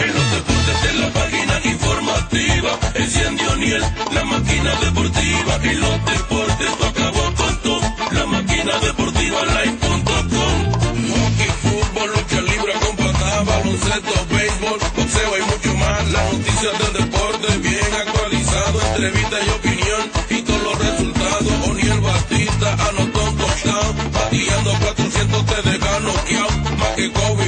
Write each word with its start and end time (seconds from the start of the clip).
En 0.00 0.14
los 0.14 0.30
deportes 0.30 0.82
de 0.82 0.92
la 1.00 1.12
página 1.12 1.60
informativa, 1.64 2.78
enciende 2.94 3.48
O'Neill, 3.48 3.82
la 4.12 4.24
máquina 4.24 4.74
deportiva. 4.76 5.58
En 5.62 5.80
los 5.80 6.04
deportes 6.04 6.78
tú 6.78 6.84
acabó 6.84 7.34
con 7.34 7.56
todo, 7.62 7.80
la 8.12 8.26
máquina 8.26 8.78
deportiva 8.78 9.40
live.com. 9.44 10.56
Hockey, 11.10 11.50
fútbol, 11.62 12.10
lucha 12.14 12.40
libre 12.42 12.72
con 12.80 12.96
baloncesto, 13.44 14.14
béisbol, 14.30 14.78
boxeo 14.96 15.38
y 15.38 15.42
mucho 15.50 15.74
más. 15.78 16.12
Las 16.12 16.32
noticias 16.32 16.78
del 16.78 16.92
deporte 17.04 17.58
bien 17.58 17.92
actualizado, 18.06 18.80
entrevista 18.94 19.36
y 19.44 19.48
opinión 19.50 20.02
y 20.30 20.42
todos 20.42 20.62
los 20.62 20.78
resultados. 20.78 21.68
O'Neill 21.68 22.00
Batista 22.00 22.72
anotó 22.88 23.24
un 23.24 23.36
touchdown, 23.36 24.12
bateando 24.12 24.70
400 24.80 25.46
te 25.46 25.70
deja 25.70 26.00
noqueado. 26.00 26.76
Más 26.78 26.90
que 26.94 27.12
Kobe 27.12 27.47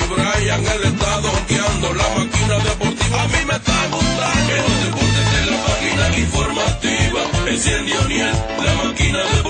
enciende 7.61 7.93
O'Neill, 7.99 8.33
la 8.65 8.75
máquina 8.83 9.19
deportiva. 9.19 9.50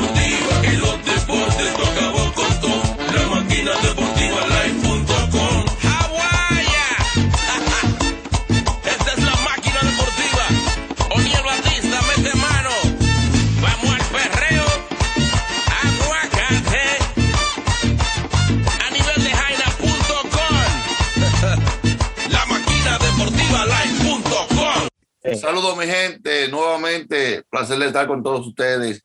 Saludos 25.61 25.77
mi 25.77 25.93
gente, 25.93 26.49
nuevamente 26.49 27.43
placer 27.51 27.79
de 27.79 27.89
estar 27.89 28.07
con 28.07 28.23
todos 28.23 28.47
ustedes 28.47 29.05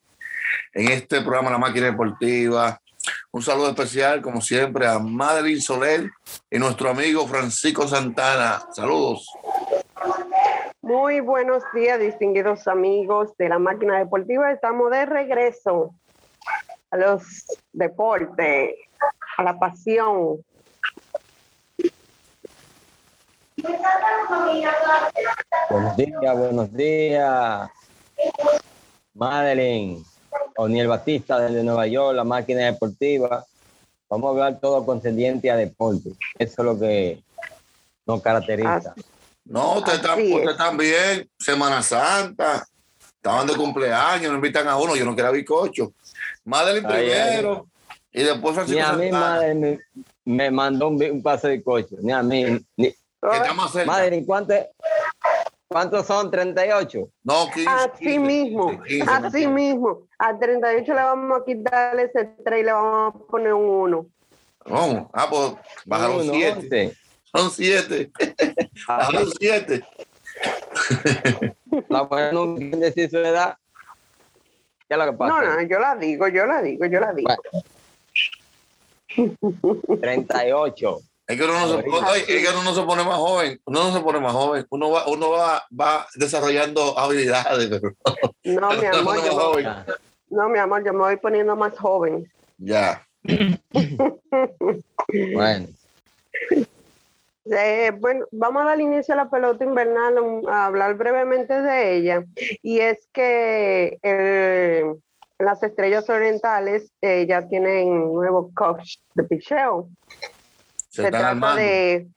en 0.72 0.88
este 0.88 1.20
programa 1.20 1.52
La 1.52 1.58
Máquina 1.58 1.88
Deportiva. 1.88 2.80
Un 3.32 3.42
saludo 3.42 3.72
especial, 3.72 4.22
como 4.22 4.40
siempre, 4.40 4.88
a 4.88 4.98
Madeline 4.98 5.60
Soler 5.60 6.10
y 6.50 6.58
nuestro 6.58 6.92
amigo 6.92 7.28
Francisco 7.28 7.86
Santana. 7.90 8.62
Saludos. 8.72 9.30
Muy 10.82 11.20
buenos 11.20 11.62
días, 11.74 12.00
distinguidos 12.00 12.70
amigos 12.70 13.36
de 13.38 13.50
la 13.50 13.60
máquina 13.60 14.00
deportiva. 14.00 14.50
Estamos 14.50 14.92
de 14.92 15.06
regreso 15.06 15.94
a 16.90 16.96
los 16.96 17.48
deportes, 17.74 18.76
a 19.38 19.44
la 19.44 19.60
pasión. 19.60 20.38
Buenos 25.70 25.98
días, 25.98 26.38
buenos 26.38 26.74
días. 26.74 27.70
Madeline, 29.14 30.04
O'Neill 30.58 30.88
Batista 30.88 31.40
desde 31.40 31.64
Nueva 31.64 31.88
York, 31.88 32.16
la 32.16 32.24
máquina 32.24 32.66
deportiva. 32.66 33.46
Vamos 34.10 34.28
a 34.28 34.32
hablar 34.32 34.60
todo 34.60 34.86
concerniente 34.86 35.50
a 35.50 35.56
deporte. 35.56 36.12
Eso 36.38 36.62
es 36.62 36.66
lo 36.66 36.80
que 36.80 37.24
nos 38.06 38.22
caracteriza. 38.22 38.94
No, 39.46 39.80
ustedes 39.80 40.04
Así 40.06 40.34
están 40.34 40.78
bien. 40.78 41.30
Semana 41.38 41.82
Santa. 41.82 42.66
Estaban 43.00 43.48
de 43.48 43.56
cumpleaños, 43.56 44.32
no 44.32 44.36
invitan 44.36 44.68
a 44.68 44.78
uno. 44.78 44.96
Yo 44.96 45.06
no 45.06 45.16
quiero 45.16 45.32
bizcocho. 45.32 45.94
Madeline 46.44 46.86
Ay, 46.88 47.10
primero. 47.10 47.68
Y 48.12 48.24
después 48.24 48.56
Ni 48.56 48.64
Francisco 48.64 48.88
a 48.88 48.94
mí, 48.94 49.10
Santana. 49.10 49.54
Me, 49.56 49.80
me 50.26 50.52
mandó 50.52 50.90
un, 50.90 51.04
un 51.04 51.24
pase 51.24 51.48
de 51.48 51.64
coche. 51.64 51.96
Ni 52.02 52.12
a 52.12 52.22
mí. 52.22 52.64
Ni, 52.78 52.94
Que 53.32 53.38
está 53.38 53.54
más 53.54 53.72
cerca. 53.72 53.92
Madeline, 53.92 54.26
¿cuánto- 54.26 54.54
¿cuántos 55.68 56.06
son? 56.06 56.30
38. 56.32 57.10
No, 57.24 57.50
15. 57.54 57.70
Así 57.70 58.06
15, 58.06 58.20
mismo, 58.20 58.82
15, 58.84 59.12
así 59.12 59.38
15. 59.40 59.48
mismo. 59.48 60.08
A 60.20 60.38
38 60.38 60.94
le 60.94 61.02
vamos 61.04 61.42
a 61.42 61.46
quitar 61.46 62.00
ese 62.00 62.26
3 62.44 62.62
y 62.62 62.64
le 62.64 62.72
vamos 62.72 63.14
a 63.16 63.18
poner 63.28 63.54
un 63.54 63.66
1. 63.70 64.06
Vamos. 64.68 65.10
Ah, 65.14 65.28
pues 65.30 65.54
bajaron 65.86 66.22
Uno, 66.22 66.34
7. 66.34 66.54
once. 66.58 66.98
Son 67.34 67.52
7. 67.52 68.12
Ah, 68.88 68.98
Bajaron 68.98 69.32
7. 69.40 69.84
La 71.90 72.04
mujer 72.04 72.34
no 72.34 72.56
quiere 72.56 72.78
decir 72.78 73.10
su 73.10 73.18
edad. 73.18 73.58
¿Qué 74.88 74.94
es 74.94 74.98
lo 74.98 75.06
que 75.06 75.14
pasa? 75.18 75.42
No, 75.42 75.56
no, 75.56 75.62
yo 75.64 75.80
la 75.80 75.96
digo, 75.96 76.28
yo 76.28 76.46
la 76.46 76.62
digo, 76.62 76.86
yo 76.86 77.00
la 77.00 77.14
digo. 77.14 77.30
Bueno. 79.16 79.78
38. 80.02 81.00
Es 81.28 81.38
que 81.38 81.44
uno 81.44 81.54
no, 81.54 81.68
se, 81.68 81.74
Ahorita. 81.74 82.12
oye, 82.12 82.22
es 82.38 82.44
que 82.48 82.54
uno 82.54 82.64
no 82.64 82.76
se 82.76 82.84
pone 82.84 83.04
más 83.04 83.16
joven, 83.16 83.60
uno 83.66 83.84
no 83.86 83.94
se 83.94 84.00
pone 84.02 84.20
más 84.20 84.32
joven, 84.34 84.66
uno 84.70 84.92
va, 84.92 85.08
uno 85.08 85.32
va, 85.32 85.64
va 85.80 86.08
desarrollando 86.16 86.98
habilidades. 87.00 87.68
pero 87.70 87.96
No, 88.44 88.70
mi 88.70 88.82
no 88.92 88.98
amor, 88.98 89.26
yo, 89.26 89.32
joven. 89.32 89.68
no, 90.30 90.50
mi 90.50 90.60
amor, 90.60 90.86
yo 90.86 90.94
me 90.94 91.00
voy 91.00 91.18
poniendo 91.18 91.56
más 91.56 91.78
joven. 91.78 92.32
Ya. 92.58 93.02
Bueno. 95.34 95.68
Eh, 97.46 97.92
bueno, 98.00 98.26
vamos 98.32 98.64
a 98.64 98.66
dar 98.66 98.80
inicio 98.82 99.14
a 99.14 99.18
la 99.18 99.30
pelota 99.30 99.64
invernal, 99.64 100.20
um, 100.20 100.48
a 100.48 100.66
hablar 100.66 100.96
brevemente 100.96 101.62
de 101.62 101.96
ella. 101.96 102.24
Y 102.64 102.80
es 102.80 103.08
que 103.14 104.00
eh, 104.02 104.84
las 105.38 105.62
estrellas 105.62 106.10
orientales 106.10 106.92
eh, 107.02 107.26
ya 107.28 107.48
tienen 107.48 108.14
nuevo 108.14 108.52
coach 108.56 108.98
de 109.14 109.24
picheo. 109.24 109.90
Se, 111.04 111.10
trata 111.12 111.30
armando. 111.30 111.62
de, 111.62 112.08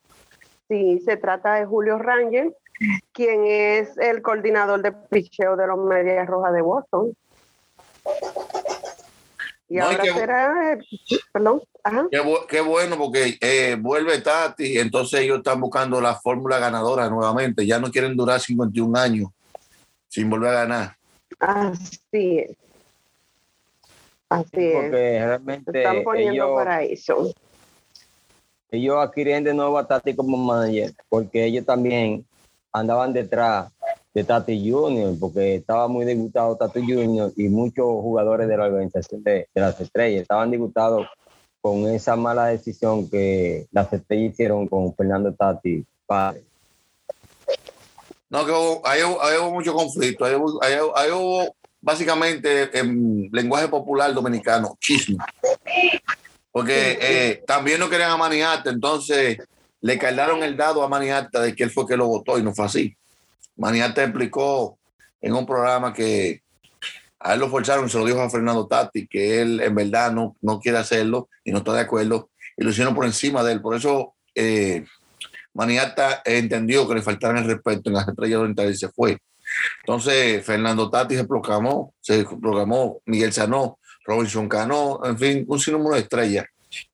sí, 0.69 1.01
se 1.05 1.17
trata 1.17 1.55
de 1.55 1.67
Julio 1.67 1.99
Rangel, 1.99 2.55
quien 3.13 3.45
es 3.47 3.97
el 3.99 4.23
coordinador 4.23 4.83
de 4.83 4.93
picheo 4.93 5.57
de 5.57 5.67
los 5.67 5.79
Medias 5.79 6.27
Rojas 6.27 6.53
de 6.53 6.63
Boston. 6.63 7.13
Y 9.71 9.77
No, 9.77 9.93
y 9.93 9.95
ahora 9.97 10.05
será, 10.15 10.73
eh, 10.73 10.79
perdón, 11.33 11.61
ajá. 11.85 12.07
Qué, 12.11 12.21
bu- 12.23 12.47
qué 12.47 12.61
bueno 12.63 12.97
porque 12.97 13.37
eh, 13.41 13.77
vuelve 13.79 14.21
Tati, 14.21 14.79
entonces 14.79 15.21
ellos 15.21 15.39
están 15.39 15.61
buscando 15.61 16.01
la 16.01 16.15
fórmula 16.15 16.59
ganadora 16.59 17.11
nuevamente. 17.11 17.67
Ya 17.67 17.79
no 17.79 17.91
quieren 17.91 18.17
durar 18.17 18.41
51 18.41 18.99
años 18.99 19.29
sin 20.09 20.31
volver 20.31 20.51
a 20.51 20.65
ganar. 20.65 20.97
Así 21.39 22.39
es. 22.39 22.57
Así 24.31 24.47
es. 24.55 24.73
Porque 24.75 24.97
Se 24.97 25.27
realmente 25.27 25.79
están 25.83 26.03
poniendo 26.05 26.45
ellos, 26.45 26.55
para 26.57 26.83
eso. 26.83 27.35
Ellos 28.71 28.97
adquirían 28.99 29.45
de 29.45 29.55
nuevo 29.55 29.79
a 29.79 29.87
Tati 29.87 30.15
como 30.15 30.37
manager, 30.37 30.93
porque 31.09 31.45
ellos 31.45 31.65
también 31.65 32.25
andaban 32.73 33.13
detrás 33.13 33.71
de 34.15 34.25
Tati 34.25 34.71
Junior, 34.71 35.15
porque 35.19 35.57
estaba 35.57 35.89
muy 35.89 36.05
disgustado 36.05 36.57
Tati 36.57 36.81
Junior 36.81 37.33
y 37.37 37.49
muchos 37.49 37.87
jugadores 37.87 38.49
de 38.49 38.57
la 38.57 38.65
organización 38.67 39.23
de, 39.23 39.49
las 39.55 39.81
estrellas 39.81 40.23
estaban 40.23 40.51
disgustados 40.51 41.07
con 41.61 41.89
esa 41.89 42.17
mala 42.17 42.47
decisión 42.47 43.09
que 43.09 43.67
las 43.73 43.93
estrellas 43.93 44.33
hicieron 44.33 44.67
con 44.69 44.95
Fernando 44.95 45.33
Tati. 45.35 45.85
padre. 46.07 46.43
No, 48.31 48.45
que 48.45 48.53
hubo- 48.53 48.87
ahí, 48.87 49.01
hubo, 49.03 49.51
mucho 49.53 49.73
conflicto. 49.73 50.25
Ahí 50.25 50.35
hubo- 50.35 50.97
ahí 50.97 51.11
hubo, 51.11 51.55
básicamente 51.81 52.79
en 52.79 53.29
lenguaje 53.33 53.69
popular 53.69 54.13
dominicano, 54.13 54.77
chisme. 54.81 55.17
Porque 56.51 56.99
eh, 57.01 57.43
también 57.47 57.79
no 57.81 57.91
querían 57.91 58.11
a 58.11 58.17
Maniata, 58.17 58.71
entonces 58.71 59.39
le 59.81 59.99
cargaron 59.99 60.43
el 60.43 60.57
dado 60.57 60.83
a 60.83 60.89
Maniata 60.89 61.41
de 61.41 61.55
que 61.55 61.65
él 61.65 61.71
fue 61.71 61.87
que 61.87 61.97
lo 61.97 62.07
votó 62.07 62.39
y 62.39 62.43
no 62.43 62.55
fue 62.55 62.67
así. 62.67 62.97
Maniata 63.57 64.03
explicó 64.03 64.79
en 65.21 65.35
un 65.35 65.47
programa 65.47 65.93
que 65.93 66.43
a 67.21 67.35
él 67.35 67.41
lo 67.41 67.51
forzaron 67.51 67.91
se 67.91 67.99
lo 67.99 68.07
dijo 68.07 68.21
a 68.21 68.31
Fernando 68.31 68.67
Tati, 68.67 69.07
que 69.07 69.41
él 69.43 69.61
en 69.61 69.75
verdad 69.75 70.13
no, 70.13 70.37
no 70.41 70.61
quiere 70.61 70.79
hacerlo 70.79 71.29
y 71.45 71.51
no 71.51 71.59
está 71.59 71.73
de 71.73 71.81
acuerdo 71.81 72.31
y 72.57 72.65
lo 72.65 72.71
hicieron 72.71 72.95
por 72.95 73.05
encima 73.05 73.43
de 73.43 73.53
él. 73.53 73.61
Por 73.61 73.77
eso 73.77 74.15
eh, 74.35 74.85
Maniata 75.55 76.23
entendió 76.25 76.87
que 76.89 76.95
le 76.95 77.03
faltaron 77.03 77.39
el 77.39 77.45
respeto 77.45 77.89
en 77.89 77.95
las 77.95 78.09
estrellas 78.09 78.41
orientales 78.41 78.77
y 78.77 78.79
se 78.79 78.89
fue. 78.89 79.19
Entonces, 79.81 80.45
Fernando 80.45 80.91
Tati 80.91 81.17
se 81.17 81.25
proclamó, 81.25 81.95
se 82.01 82.25
proclamó 82.25 83.01
Miguel 83.07 83.33
Sanó, 83.33 83.78
Robinson 84.09 84.49
Cano, 84.49 85.01
en 85.05 85.19
fin, 85.19 85.45
un 85.47 85.61
sinnúmero 85.61 85.95
de 85.95 86.01
estrellas. 86.01 86.47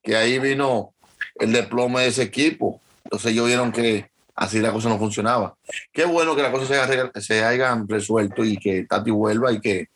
Que 0.02 0.16
ahí 0.16 0.40
vino 0.40 0.93
el 1.37 1.52
desplome 1.52 2.02
de 2.02 2.08
ese 2.08 2.22
equipo. 2.22 2.81
Entonces, 3.05 3.31
ellos 3.31 3.46
vieron 3.46 3.70
que 3.70 4.11
así 4.34 4.58
la 4.58 4.72
cosa 4.72 4.88
no 4.88 4.99
funcionaba. 4.99 5.55
Qué 5.93 6.05
bueno 6.06 6.34
que 6.34 6.43
las 6.43 6.50
cosas 6.50 6.88
se, 6.88 7.20
se 7.20 7.44
hayan 7.44 7.88
resuelto 7.88 8.44
y 8.44 8.56
que 8.56 8.84
Tati 8.84 9.12
vuelva 9.12 9.52
y 9.52 9.61
que. 9.61 9.88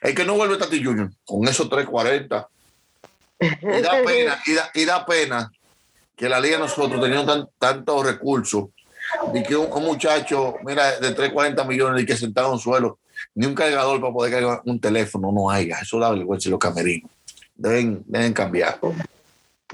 El 0.00 0.14
que 0.16 0.24
no 0.24 0.34
vuelve 0.34 0.56
Tati 0.56 0.82
Junior, 0.82 1.10
con 1.24 1.46
esos 1.46 1.70
340. 1.70 2.48
Y 3.38 3.80
da 3.80 3.90
pena, 4.04 4.42
y 4.44 4.52
da, 4.54 4.70
y 4.74 4.84
da 4.84 5.06
pena 5.06 5.52
que 6.16 6.28
la 6.28 6.40
liga 6.40 6.58
nosotros 6.58 7.00
teniendo 7.00 7.24
tan, 7.24 7.48
tantos 7.56 8.04
recursos 8.04 8.64
y 9.32 9.44
que 9.44 9.54
un, 9.54 9.72
un 9.72 9.84
muchacho, 9.84 10.56
mira, 10.64 10.98
de 10.98 11.12
340 11.12 11.62
millones 11.62 12.02
y 12.02 12.06
que 12.06 12.16
sentado 12.16 12.48
en 12.48 12.54
un 12.54 12.58
suelo, 12.58 12.98
ni 13.34 13.46
un 13.46 13.54
cargador 13.54 14.00
para 14.00 14.12
poder 14.12 14.32
cargar 14.32 14.62
un 14.64 14.80
teléfono 14.80 15.32
no 15.32 15.50
haya. 15.50 15.78
Eso 15.80 15.98
da 15.98 16.10
vergüenza 16.10 16.48
y 16.48 16.52
los 16.52 16.60
camerinos. 16.60 17.10
Deben, 17.54 18.02
deben 18.06 18.32
cambiar. 18.32 18.78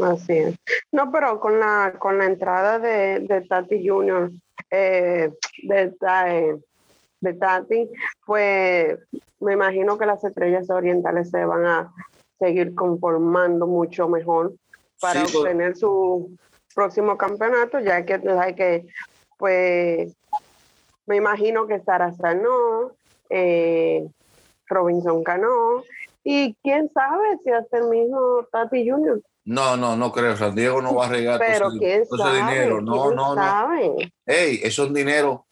Así 0.02 0.32
es. 0.32 0.56
No, 0.90 1.12
pero 1.12 1.38
con 1.38 1.60
la, 1.60 1.94
con 1.98 2.18
la 2.18 2.26
entrada 2.26 2.78
de, 2.78 3.20
de 3.20 3.42
Tati 3.42 3.86
Junior, 3.86 4.30
eh, 4.70 5.30
de, 5.62 5.94
eh, 6.28 6.56
de 7.20 7.34
Tati, 7.34 7.88
pues 8.26 8.98
me 9.40 9.52
imagino 9.52 9.96
que 9.98 10.06
las 10.06 10.24
estrellas 10.24 10.68
orientales 10.70 11.30
se 11.30 11.44
van 11.44 11.66
a 11.66 11.92
seguir 12.38 12.74
conformando 12.74 13.66
mucho 13.66 14.08
mejor 14.08 14.54
para 15.00 15.20
Sí, 15.20 15.32
pues. 15.32 15.36
obtener 15.36 15.76
su 15.76 16.36
próximo 16.74 17.16
campeonato, 17.16 17.78
ya 17.78 18.04
que 18.04 18.18
sabes 18.20 18.56
que, 18.56 18.86
pues, 19.38 20.12
me 21.06 21.16
imagino 21.16 21.66
que 21.66 21.80
Sara 21.80 22.12
Sanó, 22.12 22.92
eh, 23.30 24.06
Robinson 24.68 25.22
Cano, 25.24 25.82
y 26.22 26.54
quién 26.62 26.90
sabe 26.94 27.38
si 27.44 27.50
hasta 27.50 27.78
el 27.78 27.88
mismo 27.88 28.46
Tati 28.50 28.88
Junior. 28.88 29.20
No, 29.44 29.76
no, 29.76 29.94
no 29.96 30.10
creo. 30.10 30.36
San 30.36 30.54
Diego 30.54 30.80
no 30.80 30.94
va 30.94 31.04
a 31.06 31.08
regar 31.10 31.38
todo 31.38 31.46
Pero 31.48 31.68
ese- 31.68 31.78
quién 31.78 32.04
todo 32.08 32.28
ese 32.28 32.38
sabe, 32.40 32.52
dinero. 32.54 32.80
No, 32.80 33.10
no, 33.10 33.34
no. 33.34 33.42
sabe. 33.42 34.12
Ey, 34.24 34.60
eso 34.62 34.82
es 34.84 34.88
un 34.88 34.94
dinero. 34.94 35.44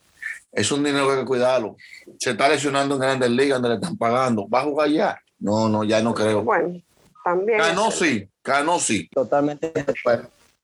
Es 0.51 0.73
un 0.73 0.83
dinero 0.83 1.07
que 1.07 1.13
hay 1.13 1.19
que 1.21 1.25
cuidarlo. 1.27 1.77
Se 2.19 2.31
está 2.31 2.49
lesionando 2.49 2.95
en 2.95 3.01
grandes 3.03 3.31
ligas 3.31 3.61
donde 3.61 3.69
le 3.71 3.75
están 3.77 3.97
pagando. 3.99 4.49
¿Va 4.49 4.61
a 4.61 4.65
jugar 4.65 4.89
ya? 4.89 5.19
No, 5.39 5.69
no, 5.69 5.85
ya 5.85 6.01
no 6.03 6.15
creo. 6.15 6.43
Bueno, 6.43 6.81
también. 7.25 7.59
Cano 7.59 7.91
sí, 7.91 8.29
Cano 8.43 8.79
sí, 8.79 9.09
Totalmente. 9.13 9.73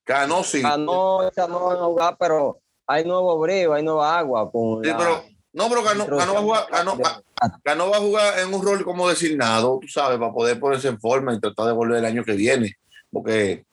Cano 0.04 0.42
sí. 0.42 0.62
Ganó 0.62 1.28
esa 1.28 1.46
no 1.48 1.66
van 1.66 1.76
a 1.78 1.84
jugar, 1.84 2.16
pero 2.18 2.58
hay 2.86 3.04
nuevo 3.04 3.38
brío, 3.38 3.74
hay 3.74 3.82
nueva 3.82 4.18
agua. 4.18 4.50
Con 4.50 4.82
Sí, 4.82 4.88
la 4.90 4.96
pero 4.96 5.22
no, 5.58 5.68
pero 5.68 5.82
Cano, 5.82 6.06
Cano 6.06 6.34
va 6.34 6.38
a 6.38 6.42
jugar, 6.42 6.66
Cano, 6.70 6.98
Cano 7.64 7.90
va 7.90 7.96
a 7.96 8.00
jugar 8.00 8.38
en 8.38 8.54
un 8.54 8.64
rol 8.64 8.84
como 8.84 9.08
designado, 9.08 9.80
tú 9.82 9.88
sabes, 9.88 10.16
para 10.16 10.32
poder 10.32 10.60
ponerse 10.60 10.86
en 10.86 11.00
forma 11.00 11.34
y 11.34 11.40
tratar 11.40 11.66
de 11.66 11.72
volver 11.72 11.98
el 11.98 12.04
año 12.04 12.22
que 12.22 12.34
viene. 12.34 12.76
Porque 13.10 13.64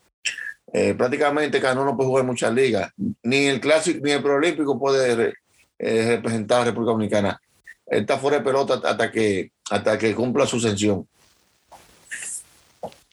eh, 0.74 0.96
prácticamente 0.96 1.62
Cano 1.62 1.86
no 1.86 1.96
puede 1.96 2.08
jugar 2.08 2.22
en 2.22 2.28
muchas 2.28 2.52
ligas. 2.56 2.92
Ni 3.22 3.46
el 3.46 3.62
clásico, 3.62 4.00
ni 4.04 4.14
el 4.14 4.24
preolímpico 4.24 4.80
puede 4.80 5.36
eh, 5.78 6.16
representar 6.16 6.62
a 6.62 6.66
República 6.66 6.94
Dominicana. 6.94 7.40
Él 7.86 8.02
está 8.02 8.18
fuera 8.18 8.40
de 8.40 8.44
pelota 8.44 8.82
hasta 8.84 9.12
que, 9.12 9.52
hasta 9.70 9.96
que 10.00 10.16
cumpla 10.16 10.48
su 10.48 10.60
sanción. 10.60 11.08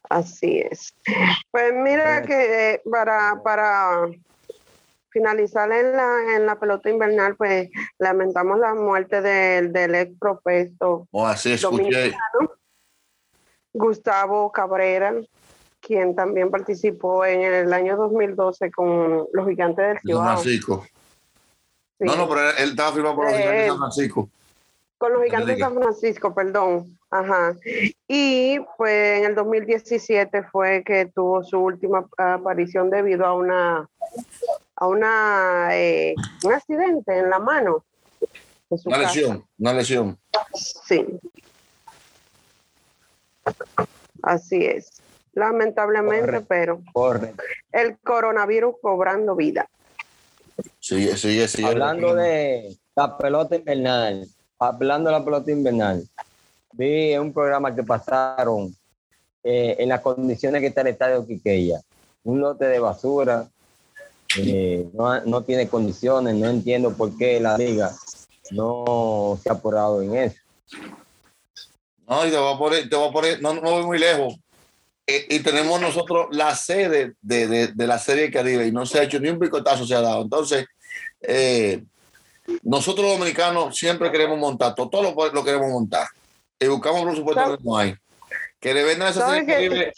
Así 0.08 0.62
es. 0.70 0.94
Pues 1.50 1.74
mira 1.74 2.22
que 2.22 2.72
eh, 2.72 2.82
para, 2.90 3.38
para 3.44 4.06
finalizar 5.12 5.70
en 5.72 5.92
la, 5.96 6.36
en 6.36 6.46
la 6.46 6.58
pelota 6.58 6.90
invernal, 6.90 7.36
pues 7.36 7.70
lamentamos 7.98 8.58
la 8.58 8.74
muerte 8.74 9.20
del, 9.20 9.72
del 9.72 9.94
ex 9.94 10.18
profeso 10.18 11.06
O 11.10 11.26
así 11.26 11.52
escuché. 11.52 11.76
dominicano, 11.76 12.52
Gustavo 13.72 14.50
Cabrera, 14.52 15.14
quien 15.80 16.14
también 16.14 16.50
participó 16.50 17.24
en 17.24 17.40
el 17.42 17.72
año 17.72 17.96
2012 17.96 18.70
con 18.70 19.26
los 19.32 19.48
gigantes 19.48 19.84
del 19.86 19.94
San 19.96 20.02
Cibao. 20.06 20.24
Francisco. 20.24 20.86
Sí. 21.98 22.04
No, 22.06 22.16
no, 22.16 22.28
pero 22.28 22.40
él, 22.58 22.70
estaba 22.70 22.92
firmado 22.92 23.16
por 23.16 23.24
los 23.26 23.34
Eh, 23.34 23.38
gigantes 23.38 23.62
de 23.62 23.68
San 23.68 23.78
Francisco. 23.78 24.30
Con 24.98 25.12
los 25.14 25.22
gigantes 25.24 25.56
de. 25.56 25.58
San 25.62 25.74
Francisco, 25.74 26.34
perdón. 26.34 26.98
Ajá. 27.10 27.54
Y 28.08 28.58
pues 28.78 29.18
en 29.18 29.24
el 29.26 29.34
2017 29.34 30.44
fue 30.44 30.82
que 30.84 31.06
tuvo 31.06 31.42
su 31.44 31.58
última 31.58 32.06
aparición 32.16 32.88
debido 32.88 33.26
a 33.26 33.34
una 33.34 33.88
a 34.82 34.86
una 34.88 35.68
eh, 35.78 36.12
un 36.42 36.52
accidente 36.52 37.16
en 37.16 37.30
la 37.30 37.38
mano. 37.38 37.84
Una 38.68 38.96
casa. 38.96 38.98
lesión, 38.98 39.44
una 39.58 39.72
lesión. 39.74 40.18
Sí. 40.54 41.06
Así 44.22 44.64
es. 44.64 45.00
Lamentablemente, 45.34 46.40
pero 46.40 46.82
el 47.70 47.96
coronavirus 47.98 48.74
cobrando 48.82 49.36
vida. 49.36 49.68
Sigue, 50.80 51.16
sigue, 51.16 51.46
sigue. 51.46 51.68
Hablando 51.68 52.14
de 52.16 52.76
la 52.96 53.16
pelota 53.16 53.54
invernal, 53.54 54.26
hablando 54.58 55.10
de 55.10 55.18
la 55.18 55.24
pelota 55.24 55.50
invernal, 55.52 56.02
vi 56.72 57.16
un 57.16 57.32
programa 57.32 57.72
que 57.72 57.84
pasaron 57.84 58.74
eh, 59.44 59.76
en 59.78 59.88
las 59.90 60.00
condiciones 60.00 60.60
que 60.60 60.66
está 60.66 60.80
el 60.80 60.88
estadio 60.88 61.24
Quiqueya. 61.24 61.80
Un 62.24 62.40
lote 62.40 62.64
de 62.64 62.80
basura, 62.80 63.48
eh, 64.38 64.88
no, 64.92 65.20
no 65.24 65.42
tiene 65.42 65.68
condiciones, 65.68 66.34
no 66.34 66.48
entiendo 66.48 66.94
por 66.94 67.16
qué 67.16 67.40
la 67.40 67.56
liga 67.58 67.92
no 68.50 69.38
se 69.42 69.48
ha 69.48 69.52
apurado 69.52 70.02
en 70.02 70.16
eso. 70.16 70.36
No, 72.06 72.26
y 72.26 72.30
te 72.30 72.36
voy 72.36 72.54
a 72.54 72.58
poner, 72.58 72.88
te 72.88 72.96
voy 72.96 73.08
a 73.08 73.12
poner, 73.12 73.42
no, 73.42 73.54
no 73.54 73.70
voy 73.70 73.84
muy 73.84 73.98
lejos. 73.98 74.34
Eh, 75.06 75.26
y 75.30 75.40
tenemos 75.40 75.80
nosotros 75.80 76.28
la 76.30 76.54
sede 76.54 77.14
de, 77.20 77.48
de, 77.48 77.66
de 77.68 77.86
la 77.86 77.98
serie 77.98 78.30
Caribe 78.30 78.66
y 78.66 78.72
no 78.72 78.86
se 78.86 79.00
ha 79.00 79.02
hecho 79.02 79.18
ni 79.18 79.28
un 79.28 79.38
picotazo 79.38 79.86
se 79.86 79.94
ha 79.94 80.00
dado. 80.00 80.22
Entonces, 80.22 80.66
eh, 81.22 81.82
nosotros 82.62 83.06
los 83.06 83.18
dominicanos 83.18 83.76
siempre 83.76 84.10
queremos 84.10 84.38
montar, 84.38 84.74
todo, 84.74 84.88
todo 84.88 85.02
lo, 85.02 85.32
lo 85.32 85.44
queremos 85.44 85.70
montar. 85.70 86.06
Y 86.58 86.66
buscamos 86.66 87.04
presupuesto 87.04 87.42
¿Sabe? 87.42 87.56
que 87.56 87.64
no 87.64 87.76
hay. 87.76 87.94
Que 88.60 88.74
le 88.74 88.84
vendan 88.84 89.08
esa 89.08 89.20
¿Sabe 89.20 89.40
serie? 89.40 89.54
Caribe 89.54 89.92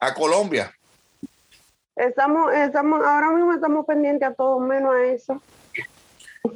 a 0.00 0.14
Colombia. 0.14 0.72
Estamos, 1.98 2.52
estamos, 2.54 3.04
ahora 3.04 3.30
mismo 3.30 3.52
estamos 3.54 3.84
pendientes 3.84 4.28
a 4.28 4.32
todo 4.34 4.60
menos 4.60 4.94
a 4.94 5.04
eso. 5.06 5.42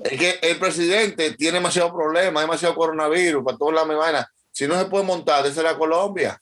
Es 0.04 0.18
que 0.18 0.38
el 0.42 0.58
presidente 0.58 1.32
tiene 1.32 1.58
demasiado 1.58 1.92
problema, 1.92 2.40
demasiado 2.40 2.74
coronavirus, 2.74 3.44
para 3.44 3.58
todas 3.58 3.74
las 3.86 3.96
vainas. 3.96 4.26
Si 4.52 4.66
no 4.66 4.78
se 4.78 4.84
puede 4.86 5.04
montar, 5.04 5.42
desde 5.44 5.62
la 5.62 5.76
Colombia. 5.76 6.40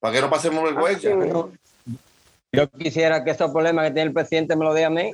Para 0.00 0.14
que 0.14 0.20
no 0.20 0.30
pasemos 0.30 0.64
vergüenza. 0.64 1.10
Mismo. 1.14 1.52
Yo 2.52 2.68
quisiera 2.70 3.22
que 3.22 3.30
esos 3.30 3.50
problemas 3.52 3.86
que 3.86 3.92
tiene 3.92 4.08
el 4.08 4.14
presidente 4.14 4.56
me 4.56 4.64
lo 4.64 4.74
dé 4.74 4.84
a 4.84 4.90
mí. 4.90 5.12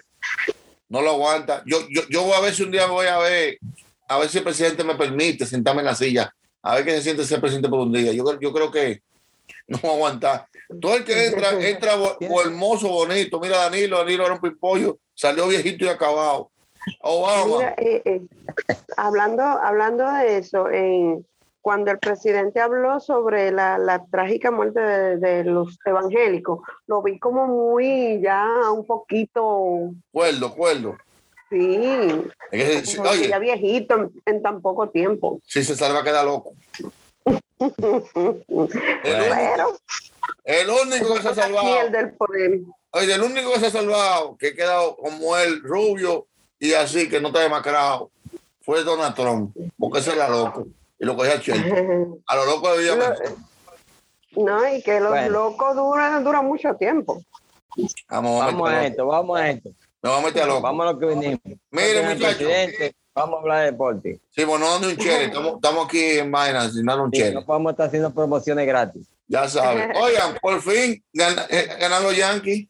no 0.88 1.02
lo 1.02 1.10
aguanta. 1.10 1.62
Yo, 1.66 1.78
yo, 1.90 2.02
yo 2.08 2.22
voy 2.22 2.32
a 2.34 2.40
ver 2.40 2.54
si 2.54 2.62
un 2.62 2.70
día 2.70 2.86
voy 2.86 3.06
a 3.06 3.18
ver, 3.18 3.58
a 4.08 4.18
ver 4.18 4.28
si 4.28 4.38
el 4.38 4.44
presidente 4.44 4.84
me 4.84 4.94
permite 4.94 5.44
sentarme 5.44 5.80
en 5.80 5.86
la 5.86 5.94
silla, 5.94 6.32
a 6.62 6.76
ver 6.76 6.84
qué 6.84 6.92
se 6.92 7.02
siente 7.02 7.24
ser 7.24 7.40
presidente 7.40 7.68
por 7.68 7.80
un 7.80 7.92
día. 7.92 8.12
Yo, 8.12 8.24
creo- 8.24 8.40
yo 8.40 8.52
creo 8.52 8.70
que 8.70 9.02
no 9.68 9.78
va 9.82 9.88
a 9.90 9.92
aguantar. 9.92 10.48
Todo 10.80 10.96
el 10.96 11.04
que 11.04 11.26
entra, 11.26 11.50
entra 11.68 11.96
bo- 11.96 12.16
bo- 12.20 12.40
hermoso, 12.42 12.88
bonito. 12.88 13.38
Mira 13.40 13.56
a 13.56 13.70
Danilo, 13.70 13.98
Danilo 13.98 14.24
era 14.24 14.34
un 14.34 14.40
pimpollo, 14.40 14.98
salió 15.14 15.46
viejito 15.48 15.84
y 15.84 15.88
acabado. 15.88 16.50
Obama, 17.00 17.56
Mira, 17.56 17.74
eh, 17.78 18.02
eh, 18.04 18.20
hablando, 18.96 19.42
hablando 19.42 20.10
de 20.10 20.38
eso, 20.38 20.68
en, 20.70 21.26
cuando 21.62 21.90
el 21.90 21.98
presidente 21.98 22.60
habló 22.60 23.00
sobre 23.00 23.50
la, 23.52 23.78
la 23.78 24.04
trágica 24.10 24.50
muerte 24.50 24.80
de, 24.80 25.16
de 25.16 25.44
los 25.44 25.78
evangélicos, 25.86 26.60
lo 26.86 27.02
vi 27.02 27.18
como 27.18 27.46
muy 27.46 28.20
ya 28.20 28.70
un 28.70 28.84
poquito, 28.86 29.92
cuerdo, 30.12 30.54
cuerdo. 30.54 30.96
sí, 31.50 31.80
Es 32.50 32.90
que 32.90 33.02
que 33.02 33.08
oye, 33.08 33.28
ya 33.28 33.38
viejito 33.38 33.94
en, 33.94 34.10
en 34.26 34.42
tan 34.42 34.60
poco 34.60 34.90
tiempo. 34.90 35.40
si 35.42 35.64
se 35.64 35.74
salva 35.74 36.04
queda 36.04 36.22
loco. 36.22 36.52
El, 37.24 37.70
único- 38.50 38.78
Pero 39.02 39.78
el 40.44 40.70
único 40.70 41.14
que 41.14 41.22
se 41.22 41.28
ha 41.28 41.34
salvado, 41.34 41.90
del 41.90 42.12
poder. 42.14 42.60
oye, 42.90 43.14
el 43.14 43.22
único 43.22 43.52
que 43.52 43.60
se 43.60 43.66
ha 43.66 43.70
salvado, 43.70 44.36
que 44.36 44.48
ha 44.48 44.54
quedado 44.54 44.96
como 44.96 45.36
el 45.36 45.62
rubio 45.62 46.26
y 46.58 46.74
así, 46.74 47.08
que 47.08 47.20
no 47.20 47.28
está 47.28 47.40
demacrado, 47.40 48.10
fue 48.62 48.82
Donald 48.84 49.14
Trump, 49.14 49.54
porque 49.78 49.98
ese 50.00 50.12
era 50.12 50.28
loco. 50.28 50.66
Y 50.98 51.04
lo 51.04 51.16
cogía 51.16 51.40
Chelsea. 51.40 51.74
A 52.26 52.36
lo 52.36 52.46
loco 52.46 52.72
de 52.72 52.78
Villa 52.78 53.14
No, 54.36 54.68
y 54.74 54.82
que 54.82 55.00
los 55.00 55.10
Bueno. 55.10 55.28
locos 55.30 55.76
duran, 55.76 56.24
duran 56.24 56.46
mucho 56.46 56.74
tiempo. 56.76 57.22
Vamos, 58.08 58.38
vamos, 58.40 58.52
Vamos 58.54 58.70
a 58.70 58.86
esto, 58.86 59.06
vamos 59.06 59.38
a 59.40 59.50
esto. 59.50 59.70
Me 60.02 60.10
vamos 60.10 60.24
a 60.24 60.26
meter 60.28 60.42
a 60.42 60.46
loco. 60.46 60.60
Vamos 60.62 60.86
a 60.86 60.92
lo 60.92 60.98
que 60.98 61.06
venimos. 61.06 61.40
Mire, 61.70 61.94
Señor 61.94 62.14
muchacho. 62.14 62.36
presidente, 62.38 62.94
Vamos 63.14 63.36
a 63.36 63.40
hablar 63.42 63.58
de 63.60 63.70
deporte. 63.70 64.20
Sí, 64.30 64.44
bueno, 64.44 64.68
dando 64.68 64.88
un 64.88 64.96
chele. 64.96 65.24
Estamos, 65.26 65.54
estamos 65.56 65.86
aquí 65.86 66.18
en 66.18 66.30
vainas, 66.32 66.72
sin 66.72 66.84
dar 66.84 67.00
un 67.00 67.10
Sí, 67.12 67.18
chele. 67.18 67.34
no 67.34 67.44
podemos 67.44 67.70
estar 67.72 67.86
haciendo 67.86 68.12
promociones 68.12 68.66
gratis. 68.66 69.06
Ya 69.28 69.48
saben. 69.48 69.92
Oigan, 69.96 70.36
por 70.42 70.60
fin 70.60 71.02
gan- 71.12 71.46
eh, 71.48 71.76
ganaron 71.80 72.04
los 72.06 72.16
Yankees. 72.16 72.66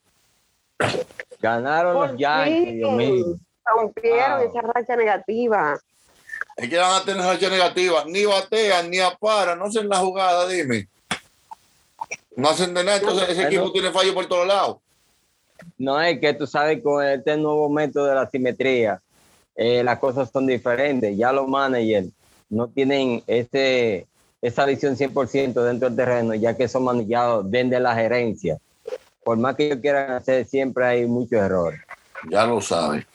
Ganaron 1.40 1.94
Por 1.96 2.10
los 2.10 2.18
Yankees, 2.20 2.64
fin, 2.64 2.76
Dios 2.76 2.92
mío. 2.92 3.24
Rompieron 3.64 4.40
Wow. 4.40 4.48
esa 4.50 4.60
racha 4.60 4.96
negativa. 4.96 5.78
Es 6.56 6.68
que 6.68 6.76
van 6.76 7.00
a 7.00 7.04
tener 7.04 7.24
racha 7.24 7.48
negativa. 7.48 8.04
Ni 8.06 8.24
batean, 8.26 8.90
ni 8.90 9.00
aparan. 9.00 9.58
No 9.58 9.64
hacen 9.64 9.88
la 9.88 9.96
jugada, 9.98 10.46
dime. 10.46 10.88
No 12.36 12.50
hacen 12.50 12.74
de 12.74 12.84
nada. 12.84 12.98
Entonces 12.98 13.30
ese 13.30 13.44
equipo 13.44 13.72
tiene 13.72 13.90
fallo 13.90 14.12
por 14.12 14.26
todos 14.26 14.46
lados. 14.46 14.76
No 15.78 15.98
es 16.00 16.20
que 16.20 16.34
tú 16.34 16.46
sabes, 16.46 16.82
con 16.82 17.02
este 17.04 17.36
nuevo 17.38 17.68
método 17.70 18.06
de 18.06 18.14
la 18.14 18.28
simetría, 18.28 19.00
eh, 19.56 19.82
las 19.84 19.98
cosas 19.98 20.30
son 20.32 20.46
diferentes. 20.46 21.16
Ya 21.16 21.32
los 21.32 21.46
managers 21.48 22.08
no 22.50 22.68
tienen 22.68 23.22
ese, 23.26 24.06
esa 24.42 24.64
visión 24.64 24.96
100% 24.96 25.62
dentro 25.64 25.88
del 25.88 25.96
terreno, 25.96 26.34
ya 26.34 26.56
que 26.56 26.68
son 26.68 26.84
manejados 26.84 27.50
desde 27.50 27.80
la 27.80 27.94
gerencia. 27.94 28.58
Por 29.24 29.38
más 29.38 29.56
que 29.56 29.66
ellos 29.66 29.78
quieran 29.80 30.10
hacer, 30.12 30.44
siempre 30.46 30.84
hay 30.84 31.06
muchos 31.06 31.32
errores. 31.40 31.80
Ya 32.30 32.46
lo 32.46 32.60
saben. 32.60 33.06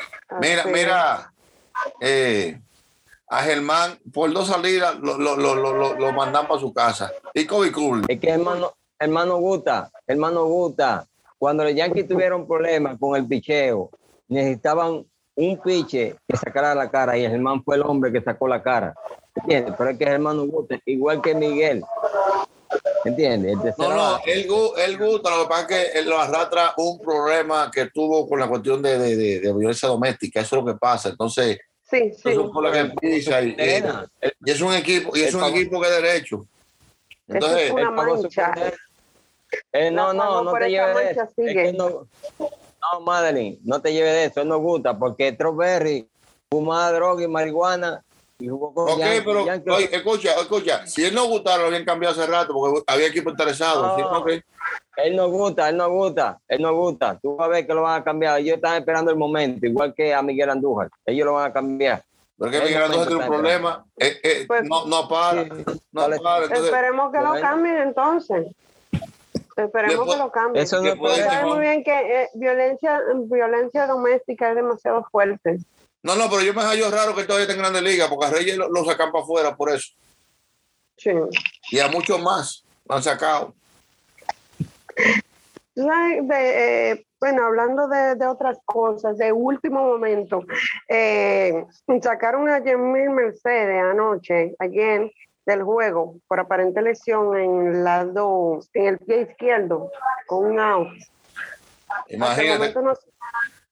Mira, 0.41 0.65
mira. 0.65 1.33
eh, 2.01 2.59
a 3.27 3.43
Germán, 3.43 3.97
por 4.11 4.31
dos 4.33 4.47
salidas, 4.47 4.97
lo, 4.99 5.17
lo, 5.17 5.35
lo, 5.35 5.55
lo, 5.55 5.73
lo- 5.73 5.93
lo 5.99 6.13
mandan 6.13 6.47
para 6.47 6.59
su 6.59 6.73
casa. 6.73 7.11
Y 7.33 7.45
Kobe 7.45 7.71
Cool. 7.71 8.05
Es 8.07 8.19
que 8.19 8.29
hermano, 8.29 8.73
hermano 8.97 9.37
Guta, 9.37 9.91
hermano 10.07 10.45
Guta, 10.45 11.05
cuando 11.37 11.63
los 11.63 11.75
Yankees 11.75 12.07
tuvieron 12.07 12.47
problemas 12.47 12.97
con 12.99 13.15
el 13.15 13.27
picheo, 13.27 13.91
necesitaban 14.27 15.05
un 15.39 15.57
piche 15.61 16.15
que 16.27 16.37
sacara 16.37 16.75
la 16.75 16.89
cara 16.91 17.17
y 17.17 17.21
Germán 17.21 17.63
fue 17.63 17.77
el 17.77 17.83
hombre 17.83 18.11
que 18.11 18.21
sacó 18.21 18.47
la 18.47 18.61
cara. 18.61 18.93
¿Entiendes? 19.35 19.73
Pero 19.77 19.89
es 19.91 19.97
que 19.97 20.05
Germán 20.05 20.35
no 20.37 20.45
gusta, 20.47 20.77
igual 20.85 21.21
que 21.21 21.33
Miguel. 21.33 21.81
¿Entiendes? 23.05 23.53
El 23.65 23.73
No, 23.77 23.93
no, 23.93 24.19
él, 24.25 24.47
gu- 24.49 24.73
él 24.77 24.97
gusta, 24.97 25.29
lo 25.35 25.43
que 25.43 25.49
pasa 25.49 25.61
es 25.61 25.67
que 25.67 25.99
él 25.99 26.09
lo 26.09 26.19
arrastra 26.19 26.73
un 26.77 26.99
problema 26.99 27.71
que 27.73 27.85
tuvo 27.89 28.27
con 28.27 28.39
la 28.39 28.47
cuestión 28.47 28.81
de, 28.81 28.99
de, 28.99 29.15
de- 29.15 29.39
de 29.39 29.53
violencia 29.53 29.87
doméstica, 29.87 30.41
eso 30.41 30.57
es 30.57 30.63
lo 30.65 30.73
que 30.73 30.77
pasa. 30.77 31.09
Entonces, 31.09 31.57
Sí, 31.89 32.11
sí. 32.13 32.29
eso 32.29 32.51
lo 32.61 32.71
que 32.71 32.79
empieza 32.79 33.41
y, 33.41 33.55
y- 33.57 34.49
es 34.51 34.61
un 34.61 34.73
equipo, 34.73 35.15
y 35.15 35.21
es 35.21 35.33
un 35.33 35.43
equipo 35.45 35.81
que 35.81 35.87
es 35.87 36.01
derecho. 36.01 36.45
Entonces, 37.27 37.61
es 37.63 37.71
una 37.71 37.91
mancha. 37.91 38.53
Eh, 39.71 39.89
no, 39.89 40.13
no, 40.13 40.43
no 40.43 40.53
te 40.53 40.69
lleves. 40.69 41.17
Es 41.37 41.53
que 41.53 41.73
no, 41.73 42.07
no, 42.81 43.01
Madeline, 43.01 43.59
no 43.63 43.81
te 43.81 43.91
lleves 43.93 44.13
de 44.13 44.25
eso. 44.25 44.41
Él 44.41 44.47
no 44.47 44.57
gusta 44.59 44.97
porque 44.97 45.31
Strawberry 45.33 46.07
fumaba 46.49 46.91
droga 46.91 47.23
y 47.23 47.27
marihuana 47.27 48.03
y 48.39 48.47
jugó 48.47 48.73
con 48.73 48.89
ok, 48.93 48.99
Yankee. 48.99 49.21
pero 49.25 49.45
Yankee- 49.45 49.69
oye, 49.71 49.89
escucha, 49.95 50.31
escucha, 50.39 50.87
si 50.87 51.03
él 51.05 51.13
no 51.13 51.25
gustara, 51.27 51.57
lo 51.61 51.67
habían 51.67 51.85
cambiado 51.85 52.13
hace 52.19 52.29
rato 52.31 52.53
porque 52.53 52.83
había 52.87 53.07
equipo 53.07 53.29
interesado. 53.29 53.85
No. 53.87 53.95
¿sí? 53.97 54.03
Ok. 54.03 54.43
Él 54.97 55.15
no 55.15 55.29
gusta, 55.29 55.69
él 55.69 55.77
no 55.77 55.89
gusta, 55.89 56.39
él 56.47 56.61
no 56.61 56.73
gusta. 56.75 57.17
Tú 57.21 57.35
vas 57.37 57.45
a 57.47 57.49
ver 57.49 57.65
que 57.67 57.73
lo 57.73 57.83
van 57.83 58.01
a 58.01 58.03
cambiar. 58.03 58.39
Ellos 58.39 58.55
están 58.55 58.77
esperando 58.77 59.11
el 59.11 59.17
momento, 59.17 59.65
igual 59.65 59.93
que 59.93 60.13
a 60.13 60.21
Miguel 60.21 60.49
Andújar. 60.49 60.89
Ellos 61.05 61.25
lo 61.25 61.33
van 61.33 61.49
a 61.49 61.53
cambiar. 61.53 62.03
Porque 62.37 62.57
El 62.57 62.63
Miguel 62.63 62.83
Andújar 62.83 63.07
tiene 63.07 63.23
un 63.23 63.29
problema, 63.29 63.85
eh, 63.97 64.19
eh, 64.23 64.45
Pues- 64.47 64.63
no, 64.63 64.85
no 64.85 65.07
para, 65.09 65.43
Sí, 65.43 65.49
no 65.91 66.01
vale. 66.01 66.19
para. 66.19 66.43
Entonces, 66.45 66.65
Esperemos 66.65 67.11
que 67.11 67.19
lo 67.19 67.33
cambien 67.41 67.77
entonces. 67.77 68.47
Esperemos 69.63 70.13
que 70.13 70.19
lo 70.19 70.31
cambien. 70.31 70.63
Eso 70.63 70.77
no 70.77 70.83
¿Qué 70.83 70.89
es 70.89 70.95
puede 70.95 71.23
Sabe 71.23 71.45
muy 71.45 71.59
bien 71.59 71.83
que 71.83 72.21
eh, 72.21 72.29
violencia, 72.35 73.01
violencia 73.25 73.87
doméstica 73.87 74.49
es 74.49 74.55
demasiado 74.55 75.05
fuerte. 75.11 75.59
no, 76.03 76.15
no, 76.15 76.29
pero 76.29 76.41
yo 76.41 76.53
me 76.53 76.61
hallo 76.61 76.89
raro 76.89 77.15
que 77.15 77.23
todavía 77.23 77.43
esté 77.43 77.53
en 77.53 77.59
Grande 77.59 77.81
Liga 77.81 78.07
porque 78.09 78.25
a 78.25 78.29
Reyes 78.29 78.57
lo, 78.57 78.69
lo 78.69 78.85
sacan 78.85 79.11
para 79.11 79.23
afuera 79.23 79.55
por 79.55 79.71
eso. 79.71 79.93
Sí. 80.97 81.11
Y 81.71 81.79
a 81.79 81.87
muchos 81.87 82.21
más 82.21 82.63
lo 82.87 82.95
han 82.95 83.03
sacado. 83.03 83.53
De, 85.75 86.91
eh, 86.91 87.05
bueno, 87.21 87.45
hablando 87.45 87.87
de, 87.87 88.15
de 88.15 88.27
otras 88.27 88.57
cosas, 88.65 89.17
de 89.17 89.31
último 89.31 89.81
momento, 89.83 90.43
eh, 90.89 91.65
sacaron 92.01 92.49
a 92.49 92.61
Jermín 92.61 93.13
Mercedes 93.13 93.81
anoche, 93.81 94.55
ayer, 94.59 95.11
del 95.45 95.63
juego, 95.63 96.15
por 96.27 96.39
aparente 96.39 96.81
lesión 96.81 97.37
en 97.37 97.67
el 97.67 97.83
lado, 97.83 98.59
en 98.73 98.85
el 98.87 98.97
pie 98.99 99.21
izquierdo, 99.29 99.91
con 100.27 100.45
un 100.45 100.59
out. 100.59 100.89
Imagínate. 102.09 102.73
no- 102.81 102.93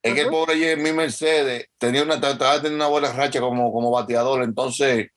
Es 0.01 0.13
que 0.13 0.21
el 0.21 0.29
pobre 0.29 0.55
Jimmy 0.55 0.93
Mercedes 0.93 1.67
tenía 1.77 2.03
una, 2.03 2.19
trataba 2.19 2.59
de 2.59 2.74
una 2.74 2.88
buena 2.88 3.12
racha 3.12 3.39
como, 3.39 3.71
como 3.74 3.91
bateador, 3.91 4.43
entonces 4.43 5.09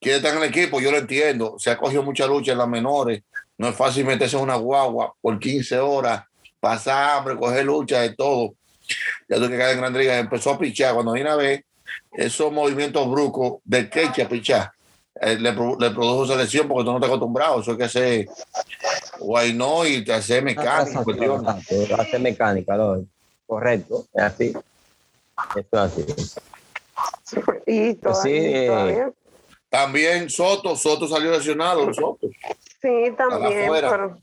quiere 0.00 0.18
estar 0.18 0.32
en 0.34 0.42
el 0.42 0.48
equipo, 0.48 0.80
yo 0.80 0.90
lo 0.90 0.98
entiendo. 0.98 1.56
Se 1.58 1.70
ha 1.70 1.76
cogido 1.78 2.02
mucha 2.02 2.26
lucha 2.26 2.52
en 2.52 2.58
las 2.58 2.68
menores. 2.68 3.22
No 3.58 3.68
es 3.68 3.76
fácil 3.76 4.04
meterse 4.04 4.36
en 4.36 4.42
una 4.42 4.56
guagua 4.56 5.14
por 5.20 5.38
15 5.38 5.78
horas, 5.78 6.24
pasar 6.60 7.18
hambre, 7.18 7.36
coger 7.36 7.64
lucha 7.64 8.00
de 8.00 8.14
todo. 8.14 8.54
Ya 9.28 9.36
tú 9.38 9.48
que 9.48 9.56
cae 9.58 9.72
en 9.72 9.78
Gran 9.78 9.92
Liga, 9.96 10.18
empezó 10.18 10.50
a 10.50 10.58
pichar. 10.58 10.94
Cuando 10.94 11.12
viene 11.12 11.30
a 11.30 11.36
ver 11.36 11.64
esos 12.12 12.52
movimientos 12.52 13.08
bruscos 13.10 13.60
de 13.64 13.88
queche 13.88 14.22
a 14.22 14.28
pichar, 14.28 14.72
eh, 15.20 15.36
le, 15.38 15.50
le 15.52 15.90
produjo 15.90 16.24
esa 16.24 16.36
lesión 16.36 16.68
porque 16.68 16.84
tú 16.84 16.90
no 16.90 16.96
estás 16.96 17.08
acostumbrado. 17.10 17.60
Eso 17.60 17.70
hay 17.72 17.76
que 17.78 17.84
hacer 17.84 18.26
guay 19.18 19.52
no 19.54 19.86
y 19.86 20.04
te 20.04 20.12
hace. 20.12 20.38
Exacto, 20.38 21.04
Hace 21.98 22.18
mecánica, 22.18 22.76
¿no? 22.76 23.04
correcto, 23.46 24.04
es 24.12 24.22
así. 24.22 24.52
Esto 25.56 25.84
es 25.84 25.92
así. 25.92 26.04
Y 27.66 27.94
todavía, 27.94 28.22
Sí, 28.22 28.30
eh, 28.32 28.66
todavía- 28.68 29.12
También 29.68 30.30
Soto, 30.30 30.74
Soto 30.76 31.06
salió 31.08 31.30
lesionado, 31.32 31.92
Soto. 31.92 32.28
sí, 32.80 33.12
también, 33.16 33.64
afuera. 33.64 33.90
pero 33.90 34.18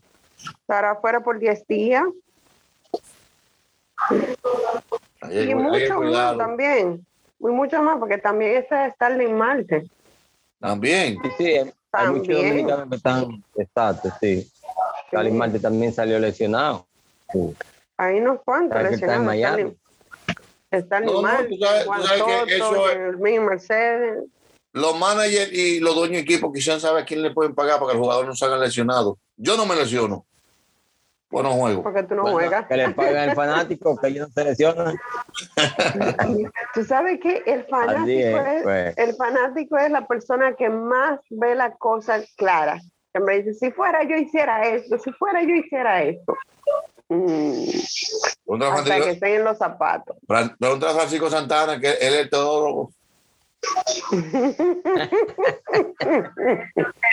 estará 0.60 0.90
afuera 0.92 1.20
por 1.20 1.38
10 1.38 1.66
días. 1.66 2.04
Ahí 5.20 5.50
Y 5.50 5.54
mucho 5.54 6.00
más 6.00 6.36
también. 6.36 7.06
Y 7.40 7.46
mucho 7.46 7.82
más, 7.82 7.98
porque 7.98 8.18
también 8.18 8.56
está 8.56 8.90
Starling 8.90 9.34
Marte. 9.36 9.86
También. 10.64 11.18
Sí, 11.22 11.30
sí, 11.36 11.72
hay 11.92 12.08
muchos 12.08 12.36
dominicanos 12.36 12.88
que 12.88 12.96
están, 12.96 13.44
exacto, 13.56 14.08
sí. 14.18 14.50
Cali 15.10 15.30
Marte 15.30 15.60
también 15.60 15.92
salió 15.92 16.18
lesionado. 16.18 16.86
Sí. 17.30 17.54
Hay 17.98 18.16
unos 18.16 18.40
cuantos 18.42 18.78
que 18.78 18.94
está 18.94 19.16
en 19.16 19.26
lesionados. 19.26 19.26
Miami. 19.26 19.76
Starling 20.72 21.12
No, 21.12 21.20
no, 21.22 21.28
tú 21.46 21.56
sabes- 21.60 21.82
tú 21.84 21.88
Juan 21.88 22.02
sabes 22.02 22.44
que 22.46 22.56
eso 22.56 22.90
es- 22.90 23.40
Mercedes. 23.40 24.24
Los 24.72 24.98
managers 24.98 25.52
y 25.52 25.80
los 25.80 25.94
dueños 25.94 26.14
de 26.16 26.20
equipo 26.20 26.50
quizás 26.50 26.80
saben 26.80 27.02
a 27.02 27.06
quién 27.06 27.20
le 27.22 27.30
pueden 27.30 27.54
pagar 27.54 27.78
para 27.78 27.90
que 27.92 27.96
el 27.98 28.02
jugador 28.02 28.26
no 28.26 28.34
salga 28.34 28.56
lesionado. 28.56 29.18
Yo 29.36 29.58
no 29.58 29.66
me 29.66 29.76
lesiono. 29.76 30.24
Bueno, 31.34 31.50
juego. 31.50 31.82
Porque 31.82 32.04
tú 32.04 32.14
no 32.14 32.22
Bueno, 32.22 32.38
juegas. 32.38 32.66
Que 32.68 32.76
le 32.76 32.90
pagan 32.90 33.30
el 33.30 33.34
fanático, 33.34 33.96
que 33.96 34.06
ellos 34.06 34.28
no 34.28 34.32
se 34.32 34.44
lesionan. 34.44 34.96
Tú 36.74 36.84
sabes 36.84 37.18
que 37.20 37.42
el 37.44 37.64
fanático, 37.64 38.38
es, 38.38 38.56
es, 38.56 38.62
pues. 38.62 38.98
el 38.98 39.14
fanático 39.16 39.76
es 39.76 39.90
la 39.90 40.06
persona 40.06 40.54
que 40.54 40.68
más 40.68 41.18
ve 41.30 41.56
la 41.56 41.72
cosa 41.72 42.20
clara. 42.36 42.80
Que 43.12 43.18
me 43.18 43.42
dice, 43.42 43.54
si 43.54 43.72
fuera 43.72 44.04
yo 44.04 44.16
hiciera 44.16 44.62
esto, 44.62 44.96
si 44.98 45.10
fuera 45.10 45.42
yo 45.42 45.56
hiciera 45.56 46.04
esto. 46.04 46.36
Mm, 47.08 48.62
hasta 48.62 49.00
que 49.00 49.10
estén 49.10 49.34
en 49.34 49.44
los 49.44 49.58
zapatos. 49.58 50.16
Pregunta 50.26 50.90
a 50.90 50.94
Francisco 50.94 51.28
Santana, 51.28 51.80
que 51.80 51.94
él 52.00 52.14
es 52.14 52.30
todo. 52.30 52.90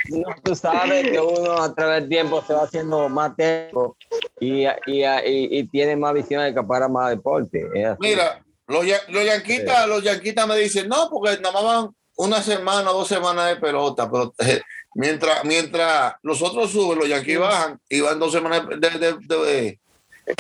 No, 0.10 0.24
tú 0.44 0.56
sabes 0.56 1.10
que 1.12 1.20
uno 1.20 1.62
a 1.62 1.74
través 1.74 2.02
del 2.02 2.10
tiempo 2.10 2.44
se 2.46 2.54
va 2.54 2.64
haciendo 2.64 3.08
más 3.10 3.36
técnico 3.36 3.98
y, 4.40 4.66
y, 4.66 5.04
y, 5.06 5.60
y 5.60 5.64
tiene 5.68 5.96
más 5.96 6.14
visión 6.14 6.44
de 6.44 6.54
que 6.54 6.64
para 6.64 6.88
más 6.88 7.10
deporte. 7.10 7.66
Mira, 8.00 8.44
los, 8.68 8.86
ya- 8.86 9.02
los 9.10 9.26
yanquitas, 9.26 9.88
los 9.88 10.04
yanquitas 10.04 10.48
me 10.48 10.58
dicen, 10.58 10.88
no, 10.88 11.10
porque 11.10 11.38
nada 11.42 11.54
más 11.54 11.64
van 11.64 11.90
una 12.18 12.42
semana, 12.42 12.92
dos 12.92 13.08
semanas 13.08 13.48
de 13.50 13.56
pelota, 13.56 14.10
pero 14.10 14.34
eh, 14.40 14.62
mientras, 14.96 15.44
mientras 15.46 16.16
los 16.22 16.42
otros 16.42 16.72
suben, 16.72 17.00
los 17.00 17.08
yanquis 17.08 17.40
bajan 17.40 17.80
y 17.90 18.02
van 18.02 18.20
dos 18.20 18.32
semanas 18.32 18.68
de, 18.70 18.90
de, 18.90 19.14
de- 19.14 19.80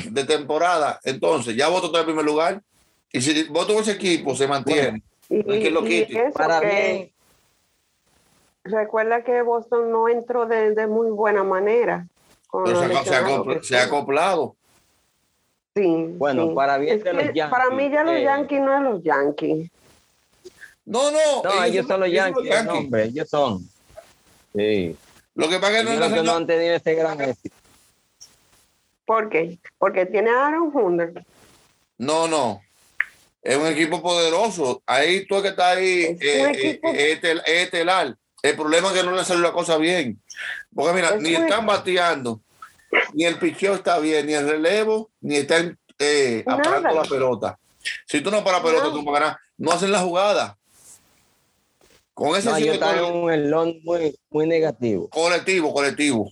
de 0.09 0.23
temporada. 0.25 0.99
Entonces, 1.03 1.55
ya 1.55 1.67
voto 1.67 1.97
en 1.97 2.05
primer 2.05 2.23
lugar. 2.23 2.61
Y 3.11 3.19
si 3.19 3.43
voto 3.45 3.77
ese 3.79 3.93
equipo, 3.93 4.35
se 4.35 4.47
mantiene. 4.47 5.01
Y, 5.31 5.43
No 5.43 5.53
es 5.53 5.63
que 5.63 5.71
lo 5.71 5.81
y 5.87 6.05
quite. 6.05 6.25
eso 6.27 6.33
Para 6.33 6.59
que- 6.61 6.67
bien. 6.67 7.11
Recuerda 8.63 9.23
que 9.23 9.41
Boston 9.41 9.91
no 9.91 10.07
entró 10.07 10.45
de, 10.45 10.75
de 10.75 10.85
muy 10.87 11.09
buena 11.09 11.43
manera. 11.43 12.05
con 12.47 12.65
Pero 12.65 12.79
se, 12.81 12.85
ha- 12.93 13.03
se 13.05 13.15
ha 13.15 13.25
acopl- 13.25 13.61
se 13.63 13.77
acoplado. 13.79 14.55
Sí, 15.73 16.05
Bueno, 16.17 16.49
sí. 16.49 16.53
para 16.53 16.77
bien 16.77 16.97
Es 16.97 17.03
de 17.05 17.13
los 17.13 17.23
que 17.23 17.33
Yankees, 17.33 17.49
Para 17.59 17.69
mí 17.73 17.89
ya 17.89 18.03
los 18.03 18.13
eh, 18.15 18.23
Yankees 18.23 18.61
no 18.61 18.75
es 18.77 18.83
los 18.83 19.03
Yankees. 19.03 19.71
No, 20.85 21.09
no. 21.11 21.43
No, 21.43 21.63
ellos 21.63 21.87
son 21.87 22.01
los 22.01 22.11
Yankees, 22.11 22.65
no, 22.65 22.73
hombre, 22.73 23.05
ellos 23.05 23.29
son. 23.29 23.59
Sí. 24.53 24.97
Lo 25.33 25.47
que 25.47 25.59
pasa 25.59 25.79
es 25.79 25.85
que 25.87 25.95
no, 25.97 26.13
que 26.23 26.29
han 26.29 26.45
tenido 26.45 26.75
ese 26.75 26.93
gran 26.93 27.21
éxito. 27.21 27.55
¿Por 29.05 29.29
qué? 29.29 29.57
Porque 29.77 30.05
tiene 30.05 30.29
a 30.29 30.47
Aaron 30.47 30.71
Hunter. 30.75 31.25
no, 31.97 32.27
no. 32.27 32.61
Es 33.41 33.57
un 33.57 33.67
equipo 33.67 34.01
poderoso. 34.01 34.83
Ahí 34.85 35.25
tú 35.25 35.41
que 35.41 35.49
estás 35.49 35.77
ahí, 35.77 36.03
eh, 36.03 36.17
eh, 36.21 36.51
equipo- 36.53 36.89
eh, 36.93 37.19
estel- 37.19 37.41
estelar. 37.45 38.15
El 38.43 38.55
problema 38.55 38.89
es 38.89 38.93
que 38.95 39.03
no 39.03 39.11
le 39.11 39.23
salió 39.25 39.41
la 39.43 39.51
cosa 39.51 39.77
bien. 39.77 40.21
Porque 40.73 40.93
mira, 40.93 41.09
Es 41.15 41.21
ni 41.21 41.33
están 41.35 41.65
bateando, 41.65 42.41
ni 43.13 43.25
el 43.25 43.37
picheo 43.37 43.75
está 43.75 43.99
bien, 43.99 44.25
ni 44.27 44.33
el 44.33 44.47
relevo, 44.47 45.09
ni 45.21 45.37
están 45.37 45.77
eh, 45.99 46.43
aparando 46.47 46.91
la 46.93 47.03
pelota. 47.03 47.59
Si 48.07 48.21
tú 48.21 48.31
no 48.31 48.43
paras 48.43 48.61
pelota, 48.61 48.91
tú 48.91 49.03
para 49.05 49.19
ganar. 49.19 49.37
No 49.57 49.71
hacen 49.71 49.91
la 49.91 49.99
jugada. 49.99 50.57
Con 52.13 52.35
ese 52.35 52.49
No, 52.49 52.57
en 52.57 53.03
un 53.15 53.31
elón 53.31 53.79
muy, 53.83 54.15
muy 54.29 54.45
negativo. 54.47 55.07
colectivo, 55.09 55.73
colectivo. 55.73 56.31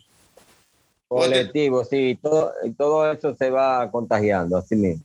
Colectivo, 1.08 1.84
sí, 1.86 2.20
todo, 2.22 2.54
todo 2.78 3.12
eso 3.12 3.36
se 3.36 3.50
va 3.50 3.90
contagiando, 3.90 4.58
así 4.58 4.76
mismo. 4.76 5.04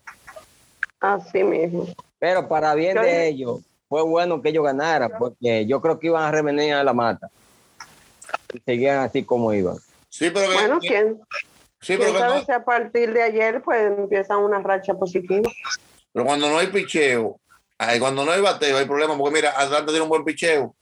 Así 1.12 1.44
mismo. 1.44 1.86
Pero 2.18 2.48
para 2.48 2.74
bien 2.74 2.94
Yo 2.96 3.02
de 3.02 3.08
dije- 3.08 3.26
ellos, 3.28 3.60
fue 3.88 4.02
bueno 4.02 4.40
que 4.40 4.48
ellos 4.48 4.64
ganaran, 4.64 5.12
porque 5.18 5.66
yo 5.66 5.80
creo 5.80 5.98
que 5.98 6.06
iban 6.06 6.22
a 6.24 6.30
revenir 6.30 6.72
a 6.74 6.82
la 6.84 6.92
mata. 6.94 7.28
Y 8.52 8.60
seguían 8.60 8.98
así 9.00 9.22
como 9.24 9.52
iban. 9.52 9.76
Sí, 10.08 10.30
pero 10.30 10.48
que, 10.48 10.54
Bueno, 10.54 10.78
quién, 10.80 11.20
sí, 11.80 11.96
pero, 11.98 12.04
quién 12.04 12.12
que 12.14 12.18
sabe 12.18 12.38
no- 12.40 12.44
si 12.46 12.52
a 12.52 12.64
partir 12.64 13.12
de 13.12 13.22
ayer 13.22 13.62
pues 13.62 13.92
empiezan 13.98 14.38
una 14.38 14.60
racha 14.60 14.94
positiva. 14.94 15.50
pero 16.12 16.24
cuando 16.24 16.48
no 16.48 16.58
hay 16.58 16.68
picheo, 16.68 17.38
ay, 17.76 17.98
cuando 18.00 18.24
no 18.24 18.30
hay 18.32 18.40
bateo, 18.40 18.78
hay 18.78 18.86
problema. 18.86 19.16
Porque 19.18 19.34
mira, 19.34 19.50
Atlanta 19.50 19.86
tiene 19.86 20.02
un 20.02 20.08
buen 20.08 20.24
picheo. 20.24 20.74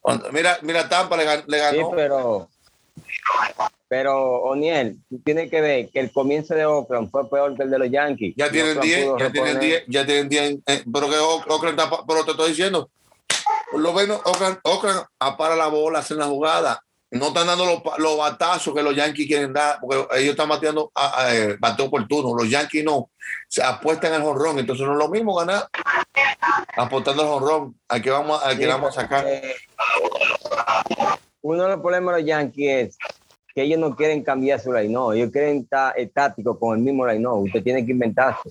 Cuando- 0.00 0.30
mira, 0.32 0.58
mira, 0.62 0.88
Tampa 0.88 1.16
le, 1.16 1.24
le 1.24 1.40
Sí, 1.42 1.76
ganó. 1.76 1.90
pero 1.92 2.48
Pero, 3.88 4.42
Oniel, 4.42 4.98
tú 5.08 5.20
tienes 5.24 5.48
que 5.50 5.60
ver 5.60 5.88
que 5.90 6.00
el 6.00 6.12
comienzo 6.12 6.54
de 6.54 6.66
Oakland 6.66 7.10
fue 7.10 7.28
peor 7.30 7.56
que 7.56 7.62
el 7.62 7.70
de 7.70 7.78
los 7.78 7.90
Yankees. 7.90 8.34
Ya 8.36 8.50
tienen 8.50 8.76
Oakland 8.78 8.86
10, 8.94 9.04
pudo 9.04 9.18
ya 9.18 9.30
tienen 9.32 9.56
reponer- 9.56 9.60
10, 9.60 9.84
ya 9.86 10.06
tienen 10.06 10.28
10. 10.28 10.58
eh, 10.66 10.84
pero 10.92 11.08
que 11.08 11.16
Oak- 11.16 11.46
Oakland 11.48 11.78
está, 11.80 11.98
pero 12.06 12.24
te 12.24 12.30
estoy 12.32 12.48
diciendo, 12.50 12.90
por 13.70 13.80
lo 13.80 13.92
menos 13.92 14.20
Oakland, 14.24 14.58
Oakland 14.64 15.04
apara 15.20 15.54
la 15.54 15.68
bola, 15.68 16.00
hacen 16.00 16.18
la 16.18 16.26
jugada. 16.26 16.82
No 17.12 17.28
están 17.28 17.46
dando 17.46 17.64
los, 17.64 17.98
los 17.98 18.18
batazos 18.18 18.74
que 18.74 18.82
los 18.82 18.94
Yankees 18.96 19.28
quieren 19.28 19.52
dar, 19.52 19.78
porque 19.80 19.96
ellos 20.18 20.32
están 20.32 20.48
bateando 20.48 20.90
a, 20.92 21.22
a, 21.22 21.34
eh, 21.36 21.56
bateo 21.58 21.88
por 21.88 22.06
turno. 22.08 22.34
Los 22.34 22.50
Yankees 22.50 22.82
no, 22.84 23.10
se 23.48 23.62
apuestan 23.62 24.12
al 24.12 24.22
jonrón. 24.24 24.58
Entonces 24.58 24.84
no 24.84 24.92
es 24.94 24.98
lo 24.98 25.08
mismo 25.08 25.32
ganar 25.36 25.68
apostando 26.76 27.22
al 27.22 27.28
jonrón. 27.28 27.78
Al 27.88 28.02
que 28.02 28.10
vamos, 28.10 28.42
al 28.42 28.56
que 28.56 28.64
Sí, 28.64 28.68
vamos 28.68 28.98
a 28.98 29.00
sacar. 29.02 29.22
porque 29.22 29.54
Uno 31.46 31.62
de 31.62 31.68
los 31.70 31.80
problemas 31.80 32.16
de 32.16 32.20
los 32.22 32.28
Yankees 32.28 32.88
es 32.88 32.98
que 33.54 33.62
ellos 33.62 33.78
no 33.78 33.94
quieren 33.94 34.24
cambiar 34.24 34.58
su 34.58 34.72
line, 34.72 34.88
no, 34.92 35.12
ellos 35.12 35.30
quieren 35.30 35.58
estar 35.58 35.96
estáticos 35.96 36.58
con 36.58 36.76
el 36.76 36.82
mismo 36.84 37.06
line, 37.06 37.20
no, 37.20 37.36
usted 37.36 37.62
tiene 37.62 37.86
que 37.86 37.92
inventarse. 37.92 38.50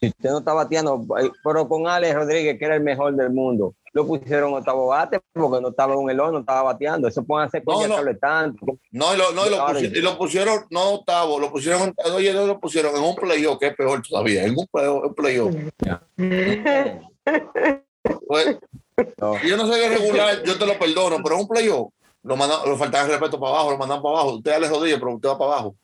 Si 0.00 0.08
usted 0.08 0.30
no 0.30 0.38
está 0.40 0.52
bateando, 0.52 1.06
eh, 1.20 1.30
pero 1.44 1.68
con 1.68 1.86
Alex 1.86 2.12
Rodríguez, 2.12 2.58
que 2.58 2.64
era 2.64 2.74
el 2.74 2.82
mejor 2.82 3.14
del 3.14 3.30
mundo, 3.30 3.74
lo 3.92 4.04
pusieron 4.04 4.52
octavo 4.52 4.88
bate 4.88 5.20
porque 5.32 5.62
no 5.62 5.68
estaba 5.68 5.94
en 5.94 6.10
el 6.10 6.18
horno, 6.18 6.32
no 6.32 6.38
estaba 6.40 6.62
bateando. 6.64 7.06
Eso 7.06 7.22
pueden 7.22 7.46
hacer 7.46 7.62
con 7.62 7.88
No, 7.88 8.02
no. 8.02 8.16
tanto. 8.16 8.66
No, 8.90 9.14
y 9.14 9.16
lo, 9.16 9.30
no, 9.30 9.46
y 9.46 9.50
lo, 9.50 9.80
y 9.80 10.02
lo 10.02 10.18
pusieron, 10.18 10.64
no 10.70 10.94
octavo, 10.94 11.38
lo 11.38 11.52
pusieron, 11.52 11.94
oye, 12.12 12.34
no 12.34 12.46
lo 12.48 12.58
pusieron 12.58 12.96
en 12.96 13.02
un 13.04 13.14
playoff, 13.14 13.60
que 13.60 13.68
es 13.68 13.76
peor 13.76 14.02
todavía, 14.02 14.44
en 14.44 14.56
un 14.58 14.66
playoff. 14.66 15.04
un 15.04 15.14
playoff. 15.14 15.54
Pues, 18.26 18.58
No. 19.18 19.40
yo 19.42 19.56
no 19.56 19.66
soy 19.66 19.88
regular, 19.88 20.42
yo 20.44 20.58
te 20.58 20.66
lo 20.66 20.78
perdono, 20.78 21.16
pero 21.22 21.36
en 21.36 21.40
un 21.42 21.48
playoff 21.48 21.90
lo 22.24 22.36
mandan, 22.36 22.58
lo 22.64 22.72
el 22.74 23.08
respeto 23.08 23.38
para 23.38 23.52
abajo, 23.52 23.70
lo 23.72 23.78
mandan 23.78 24.02
para 24.02 24.14
abajo. 24.16 24.32
Usted 24.36 24.58
le 24.58 24.68
rodilla, 24.68 24.98
pero 24.98 25.14
usted 25.14 25.28
va 25.28 25.38
para 25.38 25.52
abajo. 25.52 25.74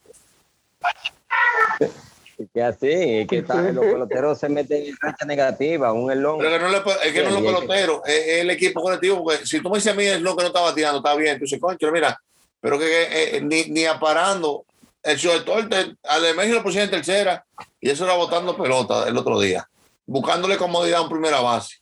Que 2.55 2.63
así, 2.63 3.27
que 3.29 3.39
está- 3.39 3.61
los 3.71 3.85
peloteros 3.85 4.39
se 4.39 4.49
meten 4.49 4.87
en 4.87 4.97
racha 4.99 5.27
negativa, 5.27 5.93
un 5.93 6.11
elón. 6.11 6.39
Pero 6.39 6.51
que 6.53 6.59
no 6.59 6.69
le, 6.71 6.79
es 6.79 7.13
que 7.13 7.23
no 7.23 7.29
es 7.29 7.37
Sí, 7.37 7.43
los 7.43 7.63
es 8.07 8.25
que- 8.25 8.41
el 8.41 8.51
equipo 8.51 8.81
colectivo. 8.81 9.23
Porque 9.23 9.45
si 9.47 9.61
tú 9.61 9.69
me 9.69 9.77
dices 9.77 9.93
a 9.93 9.97
mí 9.97 10.05
es 10.07 10.23
lo 10.23 10.35
que 10.35 10.43
no 10.45 10.49
está 10.49 10.61
bateando, 10.61 10.99
está 10.99 11.15
bien. 11.17 11.37
Tú 11.39 11.45
dices, 11.45 11.61
concho, 11.61 11.93
mira, 11.93 12.19
pero 12.59 12.79
que, 12.79 12.87
que, 12.87 13.37
eh, 13.37 13.41
ni, 13.43 13.65
ni 13.65 13.85
aparando. 13.85 14.65
El 15.03 15.17
shortstop, 15.19 15.69
te- 15.69 15.95
al 16.05 16.23
de 16.23 16.35
México 16.35 16.57
lo 16.57 16.63
pusieron 16.63 16.87
en 16.89 16.91
tercera 17.03 17.45
y 17.81 17.91
eso 17.91 18.05
era 18.05 18.15
botando 18.15 18.57
pelota 18.57 19.07
el 19.09 19.17
otro 19.17 19.39
día, 19.41 19.67
buscándole 20.07 20.57
comodidad 20.59 21.03
en 21.03 21.09
primera 21.11 21.41
base. 21.41 21.77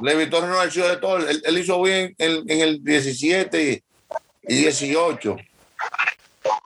Levi 0.00 0.30
Torres 0.30 0.48
no 0.48 0.62
es 0.62 0.76
el 0.76 0.82
shortstop, 0.82 1.20
él, 1.28 1.42
él 1.44 1.58
hizo 1.58 1.80
bien 1.82 2.14
en, 2.18 2.50
en 2.50 2.60
el 2.60 2.84
17 2.84 3.62
y, 3.62 3.82
y 4.54 4.62
18. 4.62 5.36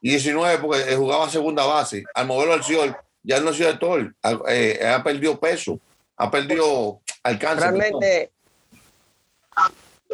Y 0.02 0.10
19 0.10 0.58
porque 0.58 0.96
jugaba 0.96 1.28
segunda 1.28 1.64
base. 1.64 2.04
Al 2.14 2.26
moverlo 2.26 2.54
al 2.54 2.60
short, 2.60 2.96
ya 3.22 3.40
no 3.40 3.50
es 3.50 3.56
shortstop, 3.56 4.12
ha, 4.22 4.38
eh, 4.48 4.86
ha 4.86 5.02
perdido 5.02 5.38
peso, 5.38 5.78
ha 6.16 6.30
perdido 6.30 7.00
alcance. 7.22 7.60
Realmente, 7.60 8.32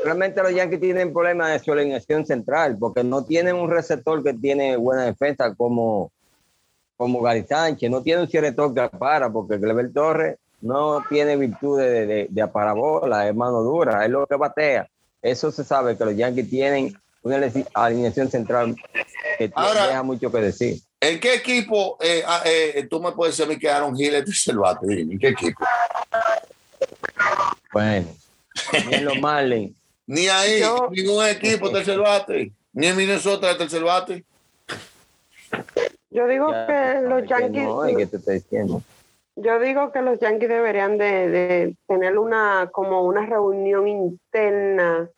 realmente 0.04 0.42
los 0.42 0.54
Yankees 0.54 0.80
tienen 0.80 1.12
problemas 1.12 1.52
de 1.52 1.58
su 1.58 1.72
alineación 1.72 2.26
central 2.26 2.76
porque 2.78 3.02
no 3.02 3.24
tienen 3.24 3.56
un 3.56 3.70
receptor 3.70 4.22
que 4.22 4.34
tiene 4.34 4.76
buena 4.76 5.04
defensa 5.04 5.54
como, 5.54 6.12
como 6.96 7.22
Gary 7.22 7.44
Sánchez, 7.48 7.90
no 7.90 8.02
tiene 8.02 8.22
un 8.22 8.28
cierretor 8.28 8.74
que 8.74 8.96
para 8.96 9.30
porque 9.30 9.58
Clever 9.58 9.92
Torres 9.92 10.36
no 10.60 11.02
tiene 11.08 11.36
virtud 11.36 11.78
de, 11.80 12.06
de, 12.06 12.26
de 12.30 12.42
aparabola, 12.42 13.28
es 13.28 13.34
mano 13.34 13.62
dura, 13.62 14.04
es 14.04 14.10
lo 14.10 14.26
que 14.26 14.34
batea. 14.36 14.88
Eso 15.22 15.50
se 15.52 15.64
sabe 15.64 15.96
que 15.96 16.04
los 16.04 16.16
Yankees 16.16 16.48
tienen 16.50 16.98
una 17.22 17.40
alineación 17.74 18.30
central 18.30 18.76
que 19.38 19.50
Ahora- 19.54 19.86
deja 19.88 20.02
mucho 20.02 20.30
que 20.30 20.38
decir. 20.40 20.80
¿En 21.00 21.20
qué 21.20 21.34
equipo 21.34 21.96
eh, 22.00 22.24
ah, 22.26 22.42
eh, 22.44 22.86
tú 22.90 23.00
me 23.00 23.12
puedes 23.12 23.36
decir 23.36 23.48
a 23.50 23.54
mí 23.54 23.58
que 23.60 23.70
Aaron 23.70 23.94
Hill 23.98 24.16
es 24.16 24.54
bate? 24.56 24.84
Dime, 24.86 25.12
¿En 25.14 25.18
qué 25.20 25.28
equipo? 25.28 25.64
Bueno, 27.72 28.08
y 28.90 28.94
en 28.94 29.04
los 29.04 29.16
Marlins. 29.20 29.76
Ni 30.06 30.26
ahí, 30.28 30.60
Yo- 30.60 30.88
ningún 30.90 31.24
equipo 31.26 31.70
tercer 31.70 31.98
bate. 31.98 32.50
Ni 32.72 32.86
en 32.86 32.96
Minnesota 32.96 33.50
es 33.50 33.58
tercer 33.58 33.82
bate. 33.84 34.24
Yo 36.10 36.26
digo 36.26 36.50
Ya, 36.50 36.66
que 36.66 37.00
los 37.08 37.22
que 37.22 37.28
Yankees, 37.28 37.62
No, 37.64 37.82
que 37.96 38.06
te 38.06 38.16
estoy 38.16 38.34
diciendo. 38.36 38.82
Yo 39.42 39.58
digo 39.60 39.92
que 39.92 40.02
los 40.02 40.18
Yankees 40.20 40.48
deberían 40.48 40.98
de, 40.98 41.28
de 41.28 41.74
tener 41.86 42.18
una 42.18 42.68
como 42.72 43.02
una 43.02 43.24
reunión 43.26 43.86
interna 43.88 45.08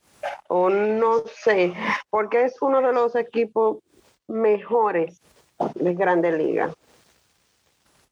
o 0.49 0.69
no 0.71 1.23
sé, 1.43 1.73
porque 2.11 2.45
es 2.45 2.61
uno 2.61 2.81
de 2.83 2.93
los 2.93 3.15
equipos 3.17 3.79
mejores 4.29 5.21
de 5.75 5.95
Grandes 5.95 6.35
Ligas. 6.39 6.73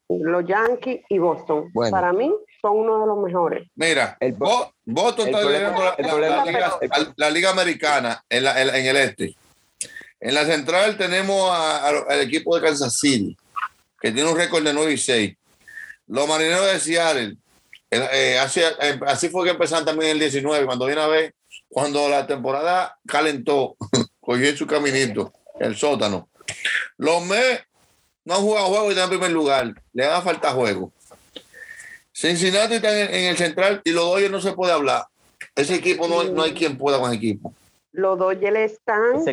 Los 0.09 0.45
Yankees 0.45 1.01
y 1.07 1.19
Boston, 1.19 1.69
Bueno. 1.71 1.91
para 1.91 2.11
mí 2.13 2.33
son 2.61 2.77
uno 2.79 2.99
de 3.01 3.05
los 3.07 3.19
mejores. 3.19 3.67
Mira, 3.75 4.17
El 4.19 4.33
Bo- 4.33 4.73
Boston 4.85 5.27
el 5.27 5.35
está 5.35 5.47
liderando 5.47 5.83
la, 5.83 5.95
la- 5.99 6.79
la 6.81 7.13
la 7.15 7.29
liga 7.29 7.51
americana 7.51 8.23
en, 8.27 8.43
la- 8.43 8.59
en- 8.59 8.73
en 8.75 8.85
el 8.87 8.97
este. 8.97 9.35
En 10.19 10.33
la 10.33 10.45
central 10.45 10.97
tenemos 10.97 11.49
al 11.51 12.19
equipo 12.21 12.55
de 12.55 12.63
Kansas 12.65 12.97
City, 12.99 13.37
que 14.01 14.11
tiene 14.11 14.29
un 14.29 14.37
récord 14.37 14.63
de 14.63 14.73
9 14.73 14.93
y 14.93 14.97
6. 14.97 15.35
Los 16.09 16.27
marineros 16.27 16.65
de 16.65 16.79
Seattle, 16.79 17.37
eh, 17.91 18.09
eh, 18.11 18.39
así, 18.39 18.61
eh, 18.61 18.99
así 19.05 19.29
fue 19.29 19.45
que 19.45 19.51
empezaron 19.51 19.85
también 19.85 20.11
el 20.11 20.19
19, 20.19 20.65
cuando 20.65 20.87
viene 20.87 21.01
a 21.01 21.07
ver, 21.07 21.35
cuando 21.67 22.09
la 22.09 22.25
temporada 22.25 22.97
calentó, 23.07 23.77
cogió 24.19 24.49
en 24.49 24.57
su 24.57 24.65
caminito, 24.65 25.31
el 25.59 25.75
sótano. 25.75 26.27
Los 26.97 27.23
Mets 27.25 27.63
no 28.25 28.35
han 28.35 28.41
jugado 28.41 28.67
juego 28.67 28.87
y 28.87 28.89
están 28.89 29.03
en 29.03 29.09
primer 29.11 29.31
lugar, 29.31 29.73
le 29.93 30.05
da 30.05 30.21
falta 30.21 30.51
juego. 30.51 30.91
Cincinnati 32.11 32.75
está 32.75 32.99
en, 32.99 33.13
en 33.13 33.25
el 33.25 33.37
central 33.37 33.81
y 33.85 33.91
los 33.91 34.05
Dodgers 34.05 34.31
no 34.31 34.41
se 34.41 34.53
puede 34.53 34.73
hablar. 34.73 35.05
Ese 35.55 35.75
equipo 35.75 36.07
no, 36.07 36.23
no 36.23 36.41
hay 36.41 36.53
quien 36.53 36.75
pueda 36.75 36.99
con 36.99 37.11
ese 37.11 37.17
equipo. 37.17 37.53
Los 37.91 38.17
Dodgers 38.17 38.71
están 38.71 39.23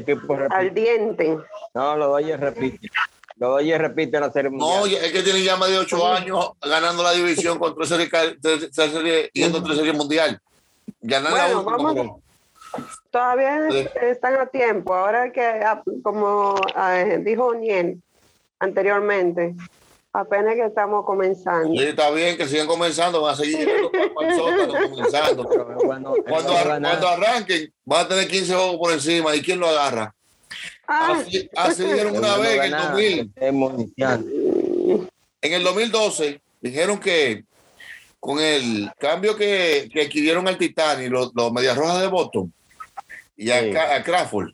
al 0.51 0.75
diente. 0.75 1.39
No, 1.75 1.97
los 1.97 2.09
Dodgers 2.09 2.41
repiten. 2.41 2.91
Los 3.39 3.51
Dodgers 3.51 3.81
repiten 3.83 4.21
la 4.21 4.33
serie 4.33 4.51
No, 4.51 4.57
mundial. 4.79 5.05
es 5.05 5.13
que 5.13 5.23
tienen 5.23 5.43
ya 5.45 5.57
más 5.57 5.69
de 5.71 5.79
ocho 5.79 6.07
años 6.07 6.53
ganando 6.63 7.03
la 7.03 7.13
división 7.13 7.59
con 7.59 7.75
tres 7.75 7.89
series, 7.91 8.11
tres- 8.41 8.71
tres 8.75 8.93
series- 8.93 9.31
yendo 9.35 9.59
a 9.59 9.63
tres 9.63 9.77
series 9.77 9.95
mundial. 9.95 10.41
Ganar 11.03 11.33
la 11.33 11.45
Bueno, 11.55 11.61
última, 11.71 11.93
vamos-. 11.93 12.21
Todavía 13.11 13.71
Sí. 13.71 13.87
están 14.03 14.37
a 14.37 14.47
tiempo. 14.47 14.95
Ahora 14.95 15.33
que, 15.33 15.43
ah, 15.45 15.83
como 16.03 16.55
ah, 16.75 16.95
dijo 17.21 17.55
Niel 17.55 18.01
anteriormente, 18.59 19.55
apenas 20.13 20.55
que 20.55 20.65
estamos 20.65 21.05
comenzando. 21.05 21.71
Sí, 21.73 21.83
está 21.85 22.11
bien 22.11 22.37
que 22.39 22.47
sigan 22.49 22.67
comenzando, 22.67 23.21
van 23.21 23.35
a 23.35 23.37
seguir 23.37 23.69
sótano, 24.37 24.73
comenzando. 24.91 25.49
Pero 25.49 25.77
Cuando, 25.77 26.11
ar- 26.57 26.81
cuando 26.81 27.09
arranquen, 27.09 27.73
van 27.85 28.07
a 28.07 28.09
tener 28.09 28.29
15 28.29 28.55
juegos 28.55 28.77
por 28.79 28.93
encima. 28.93 29.37
¿Y 29.37 29.43
quién 29.43 29.61
lo 29.61 29.69
agarra? 29.69 30.15
Ah, 30.89 31.19
Así, 31.21 31.49
así 31.57 31.83
dijeron 31.85 32.15
Es 32.15 32.19
una 32.21 32.37
vez 32.37 32.53
en 32.59 32.63
el 32.65 32.71
ganar, 32.71 32.91
2000. 32.93 33.19
estemos 33.21 33.75
iniciando. 33.75 34.31
En 35.43 35.53
el 35.53 35.63
2012 35.65 36.41
dijeron 36.61 36.99
que 37.01 37.45
con 38.21 38.41
el 38.41 38.91
cambio 38.99 39.37
que, 39.37 39.89
que 39.93 40.03
adquirieron 40.03 40.47
al 40.49 40.59
Titanic, 40.59 41.11
los, 41.11 41.33
los 41.35 41.53
Medias 41.53 41.77
Rojas 41.77 42.01
de 42.01 42.07
Boston 42.09 42.53
y 43.37 43.51
a, 43.51 43.61
Sí. 43.61 43.77
A 43.77 44.03
Crawford, 44.03 44.51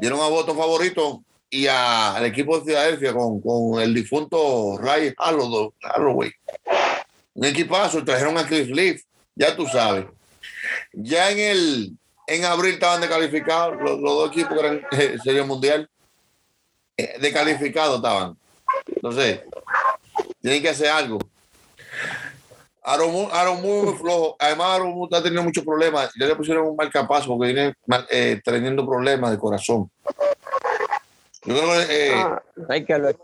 dieron 0.00 0.20
a 0.20 0.28
Boston 0.28 0.56
favorito 0.56 1.22
y 1.48 1.66
a- 1.66 2.16
al 2.16 2.26
equipo 2.26 2.58
de 2.58 2.64
Filadelfia 2.66 3.12
con, 3.12 3.40
con 3.40 3.80
el 3.80 3.94
difunto 3.94 4.78
Ray 4.78 5.12
Halloway. 5.16 5.70
Halloway. 5.82 6.30
Un 7.34 7.44
equipazo, 7.46 8.04
trajeron 8.04 8.36
a 8.36 8.46
Cliff 8.46 8.68
Leaf, 8.68 9.02
ya 9.34 9.54
tú 9.56 9.66
sabes. 9.66 10.06
Ya 10.92 11.30
en 11.30 11.38
el 11.38 11.92
en 12.30 12.44
abril 12.44 12.74
estaban 12.74 13.00
descalificados 13.00 13.76
los, 13.80 13.98
los 14.00 14.14
dos 14.14 14.30
equipos 14.30 14.52
que 14.54 14.60
eran 14.60 14.86
eh, 14.92 15.18
Serie 15.22 15.42
Mundial. 15.42 15.88
Eh, 16.96 17.16
descalificados 17.20 17.96
estaban. 17.96 18.36
Entonces, 18.86 19.40
tienen 20.40 20.62
que 20.62 20.68
hacer 20.68 20.88
algo. 20.88 21.18
Aaron 22.82 23.60
muy 23.60 23.94
flojo. 23.94 24.36
Además, 24.38 24.66
Aaron 24.68 24.90
Moore 24.94 25.08
está 25.10 25.22
teniendo 25.22 25.42
muchos 25.42 25.64
problemas. 25.64 26.10
Ya 26.18 26.26
le 26.26 26.34
pusieron 26.36 26.66
un 26.66 26.76
marcapaso 26.76 27.26
porque 27.28 27.52
viene 27.52 27.74
mal- 27.86 28.06
eh, 28.10 28.40
teniendo 28.44 28.86
problemas 28.86 29.30
de 29.30 29.38
corazón. 29.38 29.90
Yo 31.44 31.56
creo 31.56 31.86
que 31.86 32.08
eh, 32.08 32.12
ah, 32.14 32.42
Hay 32.68 32.84
que 32.84 32.98
los, 32.98 33.14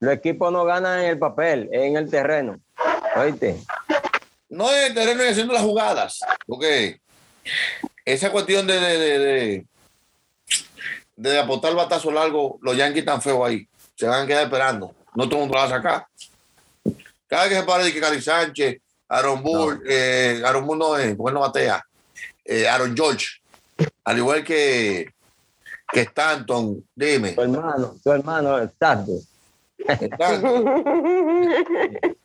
los 0.00 0.12
equipos 0.12 0.52
no 0.52 0.64
ganan 0.64 1.00
en 1.00 1.06
el 1.06 1.18
papel, 1.18 1.68
es 1.72 1.82
en 1.82 1.96
el 1.96 2.10
terreno. 2.10 2.60
¿Oíste? 3.16 3.60
no 4.48 4.70
es 4.70 4.86
el 4.88 4.94
terreno 4.94 5.24
y 5.24 5.28
haciendo 5.28 5.52
las 5.52 5.62
jugadas. 5.62 6.20
Porque 6.46 7.00
esa 8.04 8.30
cuestión 8.30 8.66
de, 8.66 8.80
de, 8.80 8.98
de, 8.98 9.18
de, 9.18 9.66
de 11.16 11.38
apostar 11.38 11.74
batazo 11.74 12.10
largo, 12.10 12.58
los 12.62 12.76
Yankees 12.76 13.00
están 13.00 13.22
feos 13.22 13.46
ahí. 13.46 13.68
Se 13.94 14.06
van 14.06 14.24
a 14.24 14.26
quedar 14.26 14.44
esperando. 14.44 14.94
No 15.14 15.28
todo 15.28 15.36
el 15.36 15.48
mundo 15.48 15.54
lo 15.54 15.60
va 15.60 15.66
a 15.66 15.70
sacar. 15.70 16.06
Cada 17.26 17.48
que 17.48 17.56
se 17.56 17.62
pare 17.62 17.84
de 17.84 17.92
que 17.92 18.00
Cari 18.00 18.20
Sánchez, 18.20 18.78
Aaron 19.08 19.42
Bull, 19.42 19.82
eh, 19.88 20.42
Aaron 20.44 20.66
Bull 20.66 20.78
no 20.78 20.96
es, 20.96 21.16
porque 21.16 21.34
no 21.34 21.40
batea. 21.40 21.84
Eh, 22.44 22.68
Aaron 22.68 22.96
George. 22.96 23.26
Al 24.04 24.18
igual 24.18 24.44
que, 24.44 25.12
que 25.90 26.00
Stanton, 26.00 26.84
dime. 26.94 27.32
Tu 27.32 27.42
hermano, 27.42 27.96
tu 28.02 28.12
hermano. 28.12 28.58
Stanton. 28.58 29.20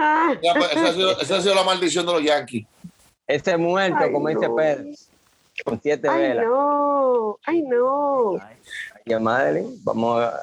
Esa 0.00 0.88
ha, 0.88 0.92
sido, 0.92 1.20
esa 1.20 1.36
ha 1.36 1.40
sido 1.40 1.54
la 1.54 1.64
maldición 1.64 2.06
de 2.06 2.12
los 2.12 2.22
Yankees. 2.22 2.66
Ese 3.30 3.56
muerto, 3.56 3.98
Ay, 4.00 4.12
como 4.12 4.28
dice 4.28 4.48
no. 4.48 4.56
Pedro, 4.56 4.84
con 5.64 5.80
siete 5.80 6.08
ay, 6.08 6.20
velas. 6.20 6.44
no, 6.46 7.38
ay, 7.46 7.62
no. 7.62 8.36
Ay, 9.06 9.20
madre, 9.20 9.64
vamos 9.84 10.20
a. 10.20 10.40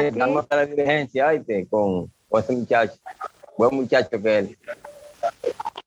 Estamos 0.00 0.46
a 0.48 0.56
la 0.56 0.66
diligencia, 0.66 1.26
¿oíste? 1.26 1.66
Con, 1.68 2.10
con 2.30 2.42
ese 2.42 2.52
muchacho. 2.54 2.94
Buen 3.58 3.74
muchacho 3.76 4.22
que 4.22 4.38
él. 4.38 4.58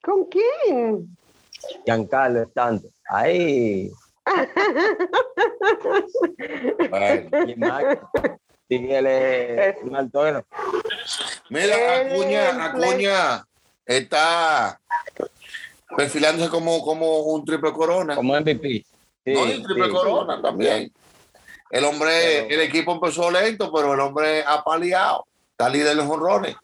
¿Con 0.03 0.25
quién? 0.25 1.17
Giancarlo 1.85 2.43
Stanton. 2.43 2.91
Ay, 3.09 3.91
Ay. 6.91 7.29
y 7.47 7.55
Marco. 7.55 8.11
Sí, 8.69 8.87
él 8.91 9.07
es 9.07 9.77
un 9.81 9.95
autógrafo. 9.95 10.47
Mira, 11.49 12.01
Acuña, 12.01 12.65
Acuña 12.65 13.47
está 13.87 14.79
perfilándose 15.95 16.49
como, 16.49 16.83
como 16.83 17.19
un 17.21 17.45
triple 17.45 17.71
corona. 17.73 18.15
Como 18.15 18.39
MVP. 18.39 18.85
Sí, 19.25 19.33
no, 19.33 19.45
y 19.45 19.63
triple 19.63 19.85
sí. 19.85 19.91
corona 19.91 20.41
también. 20.41 20.91
El 21.71 21.83
hombre, 21.83 22.09
Pero- 22.47 22.55
el 22.55 22.61
equipo 22.61 22.93
empezó 22.93 23.29
lento, 23.31 23.71
pero 23.73 23.93
el 23.93 23.99
hombre 23.99 24.43
ha 24.45 24.63
paliado. 24.63 25.25
Está 25.51 25.69
líder 25.69 25.89
de 25.89 25.95
los 25.95 26.05
honrones. 26.09 26.55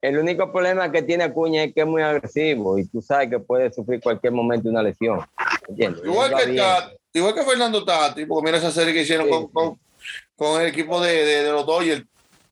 El 0.00 0.18
único 0.18 0.50
problema 0.50 0.90
que 0.90 1.02
tiene 1.02 1.24
Acuña 1.24 1.62
es 1.62 1.72
que 1.72 1.82
es 1.82 1.86
muy 1.86 2.02
agresivo 2.02 2.76
y 2.76 2.86
tú 2.86 3.00
sabes 3.00 3.30
que 3.30 3.38
puede 3.38 3.72
sufrir 3.72 4.00
cualquier 4.00 4.32
momento 4.32 4.68
una 4.68 4.82
lesión. 4.82 5.20
Igual 6.04 6.34
que. 6.36 6.54
Tati, 6.56 6.96
igual 7.14 7.34
que 7.34 7.42
Fernando 7.44 7.84
Tati, 7.84 8.26
porque 8.26 8.44
mira 8.44 8.58
esa 8.58 8.72
serie 8.72 8.92
que 8.92 9.02
hicieron 9.02 9.28
con, 9.28 9.46
con, 9.48 9.78
con 10.34 10.60
el 10.60 10.66
equipo 10.68 11.00
de, 11.00 11.24
de, 11.24 11.44
de 11.44 11.52
los 11.52 11.64
Dodgers. 11.64 12.04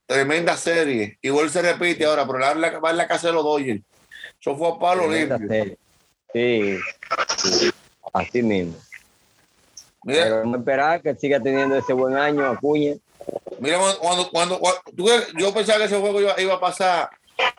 Tremenda 0.07 0.57
serie. 0.57 1.19
Igual 1.23 1.51
se 1.51 1.63
repite 1.63 2.05
ahora, 2.05 2.27
pero 2.27 2.39
va 2.81 2.91
en 2.91 2.97
la 2.97 3.07
casa 3.09 3.29
de 3.29 3.33
los 3.33 3.45
Dodgers. 3.45 3.83
Eso 4.41 4.57
fue 4.57 4.69
a 4.69 4.79
palo 4.79 5.03
Tremenda 5.09 5.39
limpio. 5.39 5.77
Sí, 6.33 6.79
sí, 7.37 7.71
así 8.13 8.43
mismo. 8.43 8.75
Mira, 10.05 10.25
Pero 10.25 10.55
a 10.55 10.57
esperar 10.57 11.03
que 11.03 11.15
siga 11.15 11.41
teniendo 11.41 11.77
ese 11.77 11.93
buen 11.93 12.17
año 12.17 12.47
Acuña. 12.47 12.95
Mira, 13.59 13.79
cuando, 14.01 14.31
cuando, 14.31 14.59
cuando- 14.59 14.81
tú 14.97 15.09
yo 15.39 15.53
pensaba 15.53 15.79
que 15.81 15.85
ese 15.85 15.99
juego 16.01 16.21
iba, 16.21 16.41
iba 16.41 16.55
a 16.55 16.61
pasar 16.61 17.11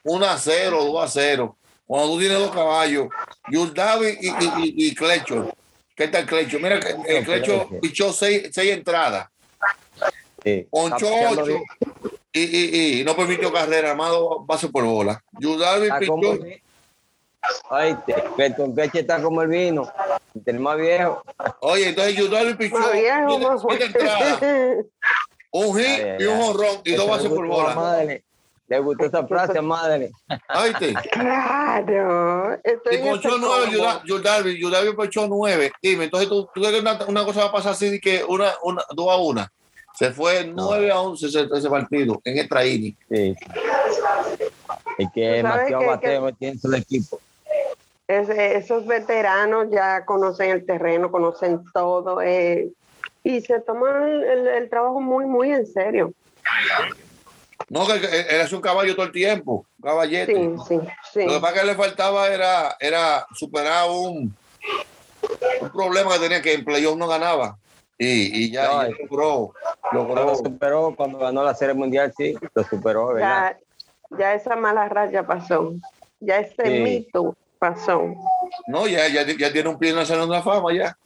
1 0.04 0.26
a 0.26 0.38
0, 0.38 0.84
2 0.86 1.04
a 1.04 1.08
0. 1.08 1.56
Cuando 1.86 2.14
tú 2.14 2.20
tienes 2.20 2.40
dos 2.40 2.52
caballos, 2.52 3.10
Jules 3.52 3.74
David 3.74 4.18
y, 4.22 4.30
y, 4.30 4.34
y, 4.64 4.88
y 4.88 4.96
Clecho. 4.96 5.54
¿Qué 5.96 6.08
tal 6.08 6.26
Clecho? 6.26 6.58
Mira, 6.60 6.80
que 6.80 6.96
el 7.18 7.26
Clecho 7.26 7.70
pichó 7.82 8.12
seis, 8.14 8.50
seis 8.52 8.72
entradas, 8.72 9.28
Sí. 10.44 10.66
ponchó 10.72 11.06
Está 11.06 11.30
pichando 11.30 11.42
8 11.44 11.46
bien. 11.46 11.64
y, 12.34 12.42
y, 12.42 13.00
y 13.02 13.04
no 13.04 13.16
permitió 13.16 13.52
carrera, 13.54 13.92
armado 13.92 14.40
base 14.46 14.70
por 14.70 14.84
bola. 14.86 15.22
Como 16.08 16.22
pichó. 16.22 16.40
El- 17.42 17.76
Oíste, 17.76 18.16
que 18.38 18.50
tu 18.52 18.76
queche 18.76 19.00
está 19.00 19.22
como 19.22 19.42
el 19.42 19.48
vino, 19.48 19.92
el 20.46 20.60
más 20.60 20.78
viejo. 20.78 21.24
Oye, 21.62 21.90
entonces 21.90 22.16
Jules 22.16 22.32
David 22.32 22.56
pichó 22.58 22.78
Más 22.78 22.92
viejo, 22.94 23.40
más 23.40 23.64
entradas, 23.82 24.42
un 25.54 25.78
hit 25.78 25.86
Ay, 25.86 26.02
ay, 26.02 26.18
y 26.20 26.24
un 26.26 26.36
ay. 26.42 26.48
honrón 26.50 26.82
y 26.86 26.92
dos 26.94 27.10
bases 27.10 27.30
por 27.30 27.48
bola. 27.48 27.76
Madre. 27.76 28.24
Le 28.68 28.80
gustó 28.80 29.04
esa 29.06 29.28
frase 29.28 29.60
madre. 29.62 30.12
¿Oíste? 30.56 30.94
Claro. 31.12 32.54
Estoy 32.64 32.96
Y 32.96 32.98
ponchó 33.00 33.38
nueve, 33.38 33.68
Yudalvi, 34.06 34.58
Yudalvi 34.62 34.94
ponchó 34.94 35.28
nueve. 35.28 35.74
Dime, 35.82 36.06
entonces 36.06 36.30
tú, 36.30 36.46
tú 36.56 36.62
crees 36.62 36.76
que 36.76 36.80
una, 36.80 36.98
una 37.06 37.26
cosa 37.26 37.42
va 37.42 37.46
a 37.48 37.52
pasar 37.52 37.74
así 37.74 37.90
de 37.90 38.00
que 38.00 38.24
una, 38.24 38.54
una, 38.64 38.82
dos 38.96 39.10
a 39.12 39.18
una. 39.18 39.52
Se 39.94 40.12
fue 40.12 40.46
nueve 40.46 40.90
a 40.90 41.02
once 41.02 41.28
ese, 41.28 41.50
ese 41.54 41.70
partido 41.70 42.22
en 42.24 42.38
extra 42.38 42.66
inning. 42.66 42.96
Sí. 43.10 43.36
Y 45.00 45.12
que 45.12 45.22
demasiado 45.22 45.82
que- 45.82 45.88
bateo 45.88 46.32
tiene 46.34 46.58
su 46.58 46.74
equipo. 46.74 47.20
Ese- 48.12 48.58
esos 48.58 48.86
veteranos 48.86 49.68
ya 49.72 50.04
conocen 50.06 50.50
el 50.52 50.66
terreno, 50.66 51.10
conocen 51.10 51.64
todo 51.74 52.22
eh, 52.22 52.70
y 53.24 53.40
se 53.40 53.62
toman 53.62 54.04
el, 54.04 54.48
el 54.48 54.70
trabajo 54.70 55.00
muy, 55.00 55.26
muy 55.26 55.52
en 55.52 55.66
serio. 55.66 56.12
No, 57.70 57.88
que 57.88 58.02
que 58.02 58.08
él 58.20 58.42
es 58.42 58.52
un 58.52 58.60
caballo 58.60 58.94
todo 58.96 59.06
el 59.06 59.14
tiempo, 59.14 59.66
un 59.80 59.84
caballete. 59.90 60.34
Sí, 60.34 60.50
sí, 60.68 60.80
sí. 61.14 61.26
Lo 61.26 61.36
que 61.36 61.40
pasa 61.40 61.62
que 61.62 61.68
le 61.68 61.76
faltaba 61.76 62.28
era, 62.28 62.76
era 62.82 63.26
superar 63.34 63.90
un, 63.90 64.36
un 65.62 65.72
problema 65.72 66.14
que 66.16 66.20
tenía 66.20 66.42
que 66.42 66.54
en 66.54 66.66
playoff 66.66 66.98
no 66.98 67.08
ganaba. 67.08 67.56
Y, 67.98 68.44
y 68.46 68.52
ya, 68.52 68.64
No, 68.68 68.84
es- 68.84 68.98
logró, 69.10 69.54
logró. 69.94 70.26
Lo 70.26 70.36
superó 70.36 70.94
cuando 70.98 71.20
ganó 71.20 71.44
la 71.44 71.54
Serie 71.56 71.76
Mundial, 71.76 72.12
sí, 72.18 72.36
lo 72.54 72.64
superó, 72.66 73.08
¿verdad? 73.14 73.56
Ya, 74.10 74.18
ya 74.18 74.34
esa 74.34 74.58
mala 74.58 74.90
raya 74.90 75.26
pasó. 75.26 75.76
Ya 76.20 76.40
ese 76.40 76.66
Sí. 76.66 76.70
mito 76.72 77.38
pasó. 77.62 78.16
No, 78.66 78.88
ya, 78.88 79.08
ya, 79.08 79.24
ya 79.24 79.54
tiene 79.54 79.70
un 79.70 79.78
pie 79.78 79.92
en 79.92 80.00
el 80.00 80.06
Salón 80.08 80.30
de 80.30 80.36
la 80.36 80.42
Fama 80.42 80.74
ya. 80.74 80.98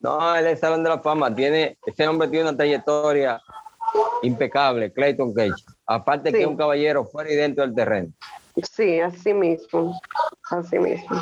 No, 0.00 0.34
él 0.34 0.46
es 0.46 0.58
Salón 0.58 0.82
de 0.82 0.88
la 0.88 0.98
Fama. 1.00 1.34
Tiene, 1.34 1.76
ese 1.84 2.08
hombre 2.08 2.28
tiene 2.28 2.48
una 2.48 2.56
trayectoria 2.56 3.42
impecable, 4.22 4.90
Clayton 4.90 5.34
Cage. 5.34 5.62
Aparte 5.86 6.32
que 6.32 6.40
es 6.40 6.46
un 6.46 6.56
caballero 6.56 7.04
fuera 7.04 7.30
y 7.30 7.36
dentro 7.36 7.64
del 7.64 7.74
terreno. 7.74 8.08
Sí, 8.62 8.98
así 9.00 9.34
mismo. 9.34 10.00
Así 10.50 10.78
mismo. 10.78 11.20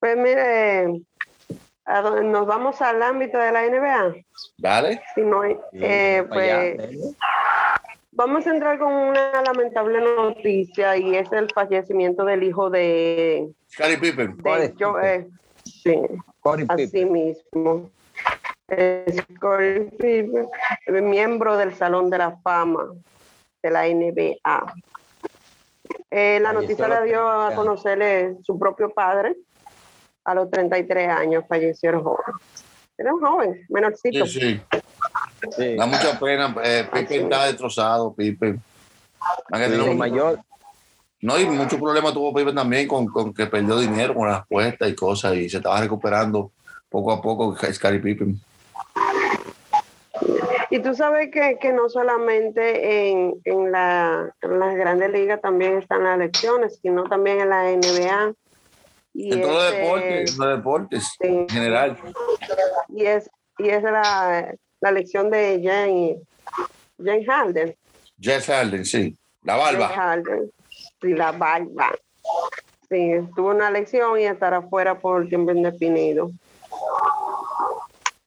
Pues 0.00 0.16
mire, 0.16 1.02
¿a 1.84 2.00
dónde 2.00 2.24
nos 2.24 2.46
vamos 2.46 2.80
al 2.80 3.02
ámbito 3.02 3.36
de 3.36 3.52
la 3.52 3.66
NBA. 3.66 4.14
Dale. 4.56 5.02
Si 5.14 5.20
no 5.20 5.44
eh, 5.44 5.58
allá, 5.72 6.26
pues. 6.28 7.14
Vamos 8.14 8.46
a 8.46 8.50
entrar 8.50 8.78
con 8.78 8.92
una 8.92 9.42
lamentable 9.42 10.00
noticia 10.00 10.96
y 10.96 11.16
es 11.16 11.30
el 11.32 11.50
fallecimiento 11.52 12.24
del 12.24 12.42
hijo 12.42 12.70
de, 12.70 13.50
Scottie 13.70 13.98
Pippen. 13.98 14.36
de 14.36 14.74
Joe- 14.78 15.00
Pippen. 15.00 15.04
eh, 15.04 15.28
sí, 15.64 16.00
Corey 16.40 16.66
Pippen. 16.66 16.86
así 16.86 17.04
mismo. 17.04 17.90
Corey 19.40 19.90
Pippen, 19.90 20.48
eh, 20.86 21.00
miembro 21.00 21.56
del 21.56 21.74
Salón 21.74 22.10
de 22.10 22.18
la 22.18 22.36
Fama 22.38 22.86
de 23.62 23.70
la 23.70 23.86
NBA. 23.86 24.74
Eh, 26.10 26.38
la 26.40 26.52
noticia 26.52 26.86
la 26.88 27.02
dio 27.02 27.20
30 27.20 27.48
a 27.48 27.54
conocerle 27.54 28.36
su 28.42 28.58
propio 28.58 28.90
padre. 28.90 29.36
A 30.24 30.34
los 30.34 30.50
33 30.50 31.08
años 31.08 31.44
falleció 31.48 31.90
el 31.90 31.96
joven. 32.00 32.34
Era 32.96 33.12
un 33.12 33.20
joven, 33.20 33.66
menorcito. 33.68 34.24
Sí, 34.26 34.40
sí. 34.40 34.62
Sí. 35.56 35.76
Da 35.76 35.86
mucha 35.86 36.18
pena. 36.18 36.54
Eh, 36.64 36.88
Pippen 36.92 37.24
está 37.24 37.44
destrozado, 37.46 38.12
Pippen. 38.14 38.62
Sí, 39.52 39.94
mayor. 39.94 40.38
No, 41.20 41.38
y 41.38 41.46
muchos 41.46 41.80
problemas 41.80 42.12
tuvo 42.12 42.34
Pippen 42.34 42.54
también 42.54 42.86
con, 42.88 43.06
con 43.06 43.32
que 43.32 43.46
perdió 43.46 43.78
dinero 43.78 44.14
con 44.14 44.28
las 44.28 44.40
apuestas 44.40 44.88
y 44.88 44.94
cosas 44.94 45.34
y 45.36 45.48
se 45.48 45.56
estaba 45.58 45.80
recuperando 45.80 46.50
poco 46.88 47.12
a 47.12 47.20
poco 47.22 47.56
Scottie 47.56 47.98
Pippen. 48.00 48.40
Y 50.70 50.80
tú 50.80 50.94
sabes 50.94 51.30
que, 51.30 51.58
que 51.60 51.72
no 51.72 51.88
solamente 51.88 53.10
en, 53.10 53.34
en, 53.44 53.70
la, 53.70 54.34
en 54.42 54.58
las 54.58 54.74
grandes 54.76 55.10
ligas 55.12 55.40
también 55.40 55.78
están 55.78 56.02
las 56.04 56.16
elecciones, 56.16 56.78
sino 56.82 57.04
también 57.04 57.40
en 57.40 57.48
la 57.50 57.62
NBA. 57.70 58.32
Y 59.12 59.32
En 59.32 59.42
todos 59.42 59.54
los 59.54 59.72
ese- 59.72 59.76
deportes, 59.82 60.32
en 60.32 60.38
los 60.38 60.56
deportes 60.56 61.04
sí, 61.20 61.26
en 61.28 61.48
general. 61.48 61.96
y 62.88 63.04
es, 63.06 63.30
y 63.58 63.68
es 63.68 63.82
la, 63.82 64.52
la 64.84 64.90
elección 64.90 65.30
de 65.30 65.60
Jane, 65.64 66.18
Jane 67.02 67.24
Harden. 67.24 67.74
Jess 68.20 68.46
Harden, 68.46 68.84
sí. 68.84 69.16
La 69.42 69.54
Jane 69.54 69.78
barba. 69.78 69.88
Harden. 69.88 70.50
Sí, 71.00 71.08
la 71.14 71.32
barba. 71.32 71.94
Sí, 72.90 73.12
tuvo 73.34 73.50
una 73.50 73.68
elección 73.68 74.20
y 74.20 74.24
estará 74.24 74.60
fuera 74.60 74.98
por 74.98 75.26
tiempo 75.26 75.52
indefinido. 75.52 76.30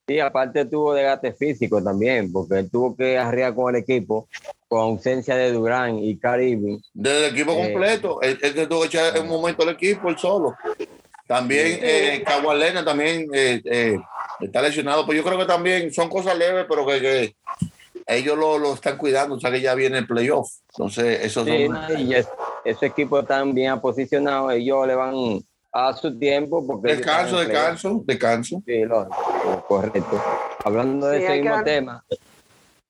Sí, 0.08 0.18
aparte 0.18 0.64
tuvo 0.64 0.94
desgaste 0.94 1.32
físico 1.32 1.80
también, 1.82 2.32
porque 2.32 2.58
él 2.58 2.70
tuvo 2.70 2.96
que 2.96 3.16
arriar 3.18 3.54
con 3.54 3.72
el 3.74 3.82
equipo 3.82 4.26
con 4.66 4.80
ausencia 4.80 5.36
de 5.36 5.52
Durán 5.52 5.98
y 5.98 6.16
Caribe. 6.18 6.78
Desde 6.92 7.26
el 7.28 7.34
equipo 7.34 7.52
Eh. 7.52 7.66
completo. 7.72 8.20
Él, 8.20 8.36
él 8.42 8.68
tuvo 8.68 8.80
que 8.80 8.86
echar 8.88 9.16
en 9.16 9.22
un 9.22 9.28
momento 9.28 9.62
el 9.62 9.68
equipo, 9.70 10.08
él 10.08 10.18
solo. 10.18 10.56
También 11.28 11.78
eh, 11.82 12.24
Leonard 12.26 12.84
también 12.84 13.26
eh, 13.32 13.60
eh, 13.64 13.98
está 14.40 14.62
lesionado. 14.62 15.04
Pues 15.06 15.16
yo 15.18 15.24
creo 15.24 15.38
que 15.38 15.44
también 15.46 15.92
son 15.92 16.08
cosas 16.08 16.36
leves, 16.36 16.66
pero 16.68 16.86
que, 16.86 17.00
que 17.00 17.36
ellos 18.06 18.36
lo, 18.38 18.58
lo 18.58 18.74
están 18.74 18.96
cuidando. 18.96 19.36
O 19.36 19.40
sea 19.40 19.50
que 19.50 19.60
ya 19.60 19.74
viene 19.74 19.98
el 19.98 20.06
playoff. 20.06 20.50
Entonces, 20.70 21.20
eso 21.24 21.44
Sí, 21.44 21.66
son- 21.66 21.72
no, 21.74 21.98
y 22.00 22.14
es- 22.14 22.28
ese 22.64 22.86
equipo 22.86 23.20
están 23.20 23.54
bien 23.54 23.80
posicionados, 23.80 24.52
ellos 24.52 24.86
le 24.86 24.94
van 24.94 25.14
a 25.72 25.92
su 25.94 26.18
tiempo. 26.18 26.66
porque 26.66 26.94
Descanso, 26.96 27.38
descanso, 27.40 28.02
descanso. 28.04 28.62
Sí, 28.66 28.84
lógico, 28.84 29.64
correcto. 29.68 30.22
Hablando 30.64 31.06
de 31.08 31.18
Sí, 31.18 31.24
ese 31.24 31.40
mismo 31.42 31.62
tema, 31.62 32.04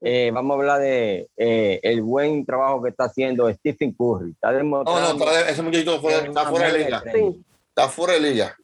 eh, 0.00 0.30
vamos 0.32 0.52
a 0.54 0.58
hablar 0.60 0.80
de 0.80 1.28
eh, 1.36 1.80
el 1.82 2.02
buen 2.02 2.46
trabajo 2.46 2.80
que 2.82 2.90
está 2.90 3.04
haciendo 3.04 3.52
Stephen 3.52 3.92
Curry. 3.92 4.30
Está 4.30 4.52
No, 4.52 4.52
no, 4.52 4.58
demostrando 4.84 5.24
está- 5.32 5.50
ese 5.50 5.62
muchachito 5.62 6.00
fue- 6.00 6.14
está 6.14 6.46
fuera 6.46 6.72
de 6.72 6.78
liga. 6.78 7.02
Sí, 7.12 7.44
Está 7.70 7.88
fuera 7.88 8.14
de 8.14 8.20
liga. 8.20 8.56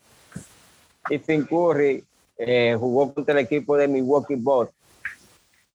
Stephen 1.06 1.44
Curry 1.44 2.04
eh, 2.38 2.76
jugó 2.78 3.12
contra 3.14 3.32
el 3.38 3.44
equipo 3.44 3.76
de 3.76 3.88
Milwaukee 3.88 4.34
Bucks 4.36 4.72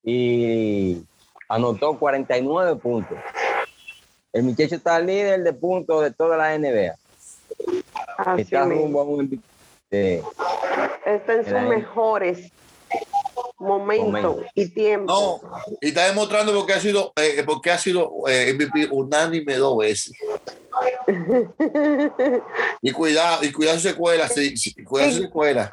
y 0.04 1.02
anotó 1.48 1.98
49 1.98 2.76
puntos. 2.78 3.18
El 4.32 4.44
muchacho 4.44 4.76
está 4.76 5.00
líder 5.00 5.44
de 5.44 5.54
puntos 5.54 6.04
de 6.04 6.12
toda 6.12 6.38
la 6.38 6.58
NBA. 6.58 6.96
Así 8.18 8.42
Está 8.42 8.66
mismo. 8.66 8.84
rumbo 8.84 9.02
a 9.02 9.04
un. 9.06 9.44
Está 9.90 11.34
en 11.34 11.44
sus 11.46 11.62
mejores 11.68 12.52
momentos 13.58 14.08
Momento. 14.08 14.46
y 14.56 14.70
tiempo. 14.70 15.42
No, 15.42 15.42
y 15.82 15.90
está 15.90 16.06
demostrando 16.06 16.54
porque 16.54 16.74
ha 16.74 16.80
sido, 16.80 17.12
eh, 17.16 17.44
porque 17.46 17.72
ha 17.72 17.78
sido 17.78 18.12
eh, 18.28 18.54
MVP 18.54 18.88
unánime 18.92 19.56
dos 19.56 19.78
veces. 19.78 20.14
Y 22.82 22.92
cuidado, 22.92 23.44
y 23.44 23.52
cuidado 23.52 23.78
su 23.78 23.90
secuela, 23.90 24.30
sí, 24.30 24.56
sí, 24.56 24.74
cuidado 24.84 25.12
su 25.12 25.22
secuela. 25.24 25.70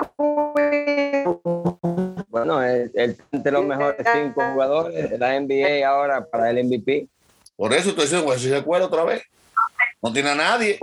Bueno, 2.47 2.63
él 2.63 2.93
él 2.95 3.17
entre 3.33 3.53
los 3.53 3.65
mejores 3.65 4.07
cinco 4.13 4.41
jugadores 4.53 5.11
de 5.11 5.19
la 5.19 5.41
NBA 5.41 5.87
ahora 5.87 6.25
para 6.25 6.51
el 6.51 6.65
MVP. 6.65 7.09
Por 7.57 7.73
eso 7.73 7.91
estoy 7.91 8.05
diciendo, 8.05 8.33
si 8.35 8.49
se 8.49 8.57
secuela 8.57 8.87
otra 8.87 9.03
vez. 9.03 9.23
No 10.01 10.13
tiene 10.13 10.31
a 10.31 10.35
nadie. 10.37 10.79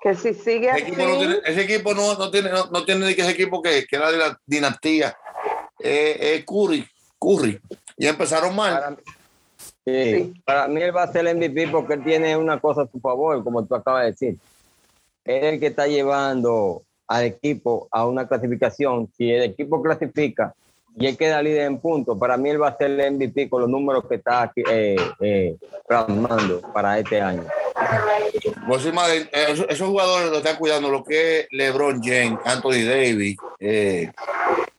Que 0.00 0.14
si 0.14 0.32
sigue 0.32 0.70
Ese 0.70 0.70
así, 0.70 0.82
equipo 0.82 1.02
no 1.02 1.18
tiene, 1.18 1.36
ese 1.44 1.62
equipo 1.62 1.94
no, 1.94 2.14
no 2.14 2.30
tiene, 2.30 2.50
no, 2.50 2.66
no 2.66 2.84
tiene 2.84 3.06
ni 3.06 3.14
que 3.14 3.20
ese 3.20 3.32
equipo 3.32 3.60
que, 3.60 3.84
que 3.86 3.96
era 3.96 4.10
de 4.10 4.16
la 4.16 4.40
dinastía. 4.46 5.14
Eh, 5.78 6.16
eh, 6.18 6.44
Curry, 6.46 6.86
Curry. 7.18 7.60
Y 7.98 8.06
empezaron 8.06 8.56
mal. 8.56 8.72
Para, 8.72 8.96
sí, 9.84 10.32
para 10.46 10.68
mí 10.68 10.80
él 10.80 10.96
va 10.96 11.02
a 11.02 11.12
ser 11.12 11.26
el 11.26 11.36
MVP 11.36 11.68
porque 11.68 11.94
él 11.94 12.04
tiene 12.04 12.34
una 12.38 12.58
cosa 12.58 12.82
a 12.82 12.88
su 12.90 12.98
favor, 13.00 13.44
como 13.44 13.66
tú 13.66 13.74
acabas 13.74 14.04
de 14.04 14.10
decir. 14.12 14.38
Él 15.24 15.44
es 15.44 15.52
el 15.54 15.60
que 15.60 15.66
está 15.66 15.86
llevando 15.86 16.84
al 17.06 17.24
equipo 17.24 17.88
a 17.90 18.06
una 18.06 18.26
clasificación. 18.26 19.10
Si 19.18 19.30
el 19.30 19.42
equipo 19.42 19.82
clasifica 19.82 20.54
y 20.96 21.06
él 21.06 21.16
queda 21.16 21.42
líder 21.42 21.62
en 21.62 21.78
puntos, 21.78 22.18
para 22.18 22.36
mí 22.36 22.50
él 22.50 22.60
va 22.60 22.68
a 22.68 22.76
ser 22.76 22.90
el 22.90 23.12
MVP 23.12 23.48
con 23.48 23.62
los 23.62 23.70
números 23.70 24.04
que 24.08 24.16
está 24.16 24.42
aquí, 24.42 24.62
eh, 24.70 24.96
eh, 25.20 25.56
plasmando 25.88 26.60
para 26.72 26.98
este 26.98 27.20
año. 27.20 27.44
Eh, 28.42 29.28
esos, 29.48 29.66
esos 29.68 29.88
jugadores 29.88 30.30
lo 30.30 30.38
están 30.38 30.56
cuidando, 30.56 30.90
lo 30.90 31.02
que 31.04 31.40
es 31.40 31.46
LeBron 31.50 32.02
James, 32.02 32.38
Anthony 32.44 32.84
Davis, 32.86 33.36
eh, 33.58 34.10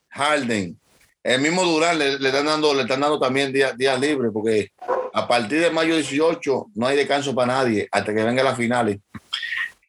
Harden, 0.10 0.78
el 1.24 1.42
mismo 1.42 1.64
Durán 1.64 2.00
le, 2.00 2.20
le 2.20 2.30
están 2.30 2.46
dando, 2.46 2.74
le 2.74 2.82
están 2.82 3.00
dando 3.02 3.20
también 3.20 3.52
días 3.54 3.78
días 3.78 4.00
libres, 4.00 4.32
porque 4.34 4.72
a 5.14 5.28
partir 5.28 5.62
de 5.62 5.70
mayo 5.70 5.96
18 5.96 6.68
no 6.76 6.88
hay 6.88 6.98
descanso 6.98 7.36
para 7.36 7.54
nadie 7.54 7.88
hasta 7.92 8.14
que 8.14 8.24
vengan 8.24 8.46
las 8.46 8.58
finales. 8.58 8.98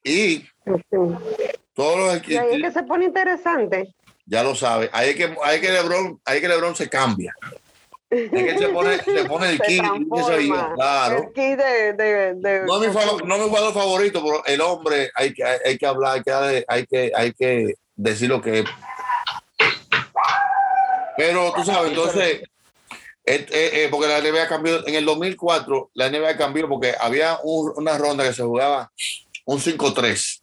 Y 0.05 0.45
Sí. 0.65 0.83
todos 1.75 1.99
los 1.99 2.29
Y 2.29 2.37
ahí 2.37 2.47
es 2.47 2.53
equipos, 2.55 2.73
que 2.73 2.79
se 2.79 2.83
pone 2.85 3.05
interesante. 3.07 3.95
Ya 4.27 4.43
lo 4.43 4.55
sabe, 4.55 4.89
ahí 4.93 5.11
es 5.11 5.17
que, 5.17 5.35
ahí 5.43 5.61
que 5.61 5.71
LeBron, 5.71 6.21
ahí 6.25 6.41
que 6.41 6.49
LeBron 6.49 6.75
se 6.77 6.89
cambia. 6.89 7.35
Es 8.11 8.31
que 8.31 8.59
se 8.59 8.69
pone, 8.69 8.99
se 9.03 9.25
pone 9.29 9.49
el 9.51 9.61
kit, 9.63 9.83
claro. 10.75 11.17
El 11.19 11.33
kit 11.33 11.57
de, 11.59 11.93
de, 11.95 12.35
de- 12.35 12.63
No 12.67 12.83
es 12.83 12.89
mi, 12.89 12.95
no 13.27 13.35
es 13.37 13.43
mi 13.43 13.49
jugador 13.49 13.73
favorito, 13.73 14.23
pero 14.23 14.45
el 14.45 14.61
hombre 14.61 15.11
hay 15.15 15.33
que, 15.33 15.43
hay, 15.43 15.59
hay 15.65 15.79
que 15.79 15.87
hablar, 15.87 16.13
hay 16.15 16.23
que, 16.23 16.65
hay 16.69 16.87
que, 16.87 17.13
hay 17.15 17.33
que 17.33 17.75
decir 17.97 18.29
lo 18.29 18.41
que 18.43 18.61
es. 18.61 18.65
Pero 21.17 21.53
tú 21.55 21.65
sabes, 21.65 21.91
entonces, 21.91 22.43
eh, 23.25 23.47
eh, 23.47 23.47
eh, 23.51 23.89
porque 23.91 24.09
la 24.09 24.21
NBA 24.21 24.49
cambió, 24.49 24.87
en 24.87 24.95
el 24.95 25.05
2004, 25.05 25.91
la 25.95 26.09
NBA 26.11 26.37
cambió 26.37 26.69
porque 26.69 26.95
había 26.99 27.39
un- 27.43 27.73
una 27.77 27.97
ronda 27.99 28.25
que 28.25 28.33
se 28.33 28.43
jugaba 28.43 28.91
un 29.45 29.59
5-3. 29.61 30.42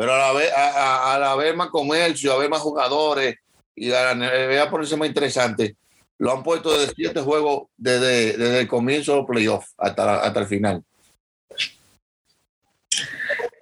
Pero 0.00 0.14
a 0.14 0.16
la 0.18 0.32
vez, 0.32 0.50
a, 0.50 0.70
a- 1.10 1.14
a 1.14 1.18
la 1.18 1.36
vez 1.36 1.54
más 1.54 1.68
comercio, 1.68 2.32
a 2.32 2.38
ver 2.38 2.48
más 2.48 2.60
jugadores 2.62 3.36
y 3.74 3.92
a 3.92 4.14
la 4.14 4.14
NBA 4.14 4.70
ponerse 4.70 4.96
más 4.96 5.06
interesante, 5.08 5.76
lo 6.16 6.32
han 6.32 6.42
puesto 6.42 6.70
desde 6.72 6.94
siete 6.94 7.20
juegos 7.20 7.64
desde, 7.76 8.34
desde 8.38 8.60
el 8.60 8.66
comienzo 8.66 9.12
de 9.12 9.18
los 9.18 9.26
playoffs 9.26 9.74
hasta, 9.76 10.22
hasta 10.22 10.40
el 10.40 10.46
final. 10.46 10.82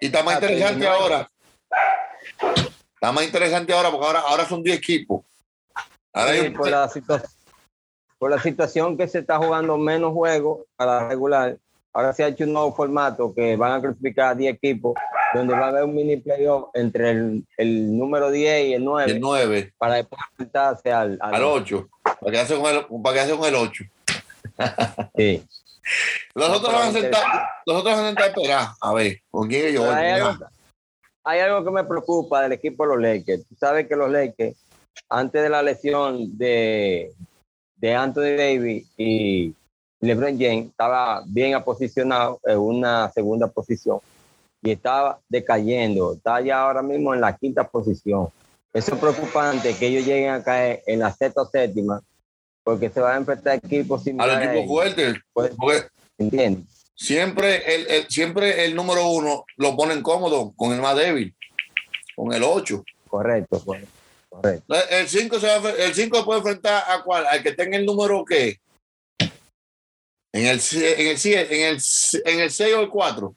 Y 0.00 0.06
está 0.06 0.22
más 0.22 0.34
Ah, 0.36 0.38
interesante 0.46 0.86
ahora. 0.86 1.28
Está 2.94 3.10
más 3.10 3.24
interesante 3.24 3.72
ahora 3.72 3.90
porque 3.90 4.06
ahora, 4.06 4.20
ahora 4.20 4.46
son 4.48 4.62
10 4.62 4.78
equipos. 4.78 5.24
Ahora 6.12 6.30
hay 6.30 6.40
Sí, 6.42 6.46
un- 6.46 6.54
por, 6.54 6.70
la 6.70 6.88
por 8.16 8.30
la 8.30 8.40
situación 8.40 8.96
que 8.96 9.08
se 9.08 9.18
está 9.18 9.38
jugando 9.38 9.76
menos 9.76 10.12
juegos 10.12 10.66
a 10.78 10.86
la 10.86 11.08
regular, 11.08 11.58
ahora 11.92 12.12
se 12.12 12.24
ha 12.24 12.28
hecho 12.28 12.44
un 12.44 12.52
nuevo 12.52 12.74
formato 12.74 13.34
que 13.34 13.56
van 13.56 13.72
a 13.72 13.80
clasificar 13.80 14.28
a 14.30 14.34
10 14.34 14.54
equipos, 14.54 14.94
donde 15.34 15.54
va 15.54 15.66
a 15.66 15.68
haber 15.68 15.84
un 15.84 15.94
mini 15.94 16.16
playoff 16.18 16.70
entre 16.74 17.10
el, 17.10 17.44
el 17.56 17.96
número 17.98 18.30
10 18.30 18.66
y 18.68 18.74
el 18.74 18.84
9 18.84 19.12
el 19.12 19.20
9 19.20 19.72
para 19.78 19.94
después 19.96 20.20
enfrentarse 20.30 20.92
al, 20.92 21.18
al- 21.20 21.34
al 21.34 21.44
8. 21.44 21.88
Para 22.20 22.32
que 22.32 22.38
hacen 22.38 22.60
con 22.60 22.74
el, 22.74 22.86
para 23.02 23.14
que 23.14 23.20
hacen 23.20 23.36
con 23.36 23.48
el 23.48 23.54
8. 23.54 23.84
Sí. 25.16 25.42
Los 26.34 26.48
otros 26.50 26.72
van 26.72 26.88
a 26.88 26.92
sentar, 26.92 27.22
los 27.66 27.76
otros 27.80 27.94
van 27.94 28.04
a 28.04 28.06
sentar 28.08 28.24
a 28.24 28.28
esperar. 28.28 28.66
A 28.80 28.92
ver, 28.94 29.18
¿con 29.30 29.48
quién 29.48 29.66
ellos 29.66 29.84
hay, 29.86 30.10
algo, 30.20 30.46
hay 31.24 31.40
algo 31.40 31.64
que 31.64 31.70
me 31.70 31.84
preocupa 31.84 32.42
del 32.42 32.52
equipo 32.52 32.84
de 32.84 32.88
los 32.94 33.00
Lakers. 33.02 33.46
Tú 33.48 33.54
sabes 33.58 33.88
que 33.88 33.96
los 33.96 34.10
Lakers, 34.10 34.56
antes 35.08 35.42
de 35.42 35.48
la 35.48 35.62
lesión 35.62 36.36
de, 36.36 37.12
de 37.76 37.94
Anthony 37.94 38.36
Davis 38.36 38.86
y 38.98 39.54
LeBron 40.00 40.38
James, 40.38 40.66
estaba 40.66 41.22
bien 41.26 41.54
aposicionado 41.54 42.40
en 42.44 42.58
una 42.58 43.10
segunda 43.10 43.46
posición 43.48 43.98
y 44.62 44.70
estaba 44.70 45.18
decayendo. 45.28 46.14
Está 46.14 46.40
ya 46.40 46.60
ahora 46.62 46.82
mismo 46.82 47.14
en 47.14 47.20
la 47.20 47.36
quinta 47.36 47.66
posición. 47.66 48.28
Eso 48.72 48.94
es 48.94 49.00
preocupante 49.00 49.74
que 49.74 49.86
ellos 49.86 50.04
lleguen 50.04 50.30
a 50.30 50.42
caer 50.42 50.82
en 50.86 51.00
la 51.00 51.12
sexta 51.12 51.42
o 51.42 51.46
séptima 51.46 52.00
porque 52.62 52.90
se 52.90 53.00
van 53.00 53.14
a 53.14 53.16
enfrentar 53.16 53.54
equipos 53.62 54.02
similares. 54.04 54.36
a 54.48 54.54
equipo 54.54 54.82
ellos. 54.82 54.94
fuerte. 55.32 55.56
Pues, 55.56 55.86
¿Entiendes? 56.18 56.64
siempre 56.94 57.74
el, 57.74 57.86
el- 57.86 58.08
siempre 58.08 58.64
el 58.64 58.74
número 58.74 59.08
uno 59.08 59.44
lo 59.56 59.76
ponen 59.76 60.02
cómodo 60.02 60.52
con 60.56 60.72
el 60.72 60.80
más 60.80 60.96
débil, 60.96 61.34
con 62.16 62.32
el 62.32 62.42
8. 62.42 62.84
Correcto, 63.08 63.60
correcto. 63.64 63.90
correcto. 64.28 64.74
El 64.90 65.08
5 65.08 65.36
el 65.78 65.94
cinco 65.94 66.24
puede 66.24 66.40
enfrentar 66.40 66.82
a 66.88 67.02
cuál, 67.02 67.24
al 67.26 67.42
que 67.42 67.52
tenga 67.52 67.76
el 67.78 67.86
número 67.86 68.24
qué. 68.24 68.58
En 70.32 70.46
el 70.46 70.60
en 70.72 71.06
el 71.06 71.26
en 71.26 71.64
el 71.66 71.78
en 72.24 72.40
el 72.40 72.50
6 72.50 72.74
o 72.74 72.80
el 72.80 72.88
4. 72.88 73.34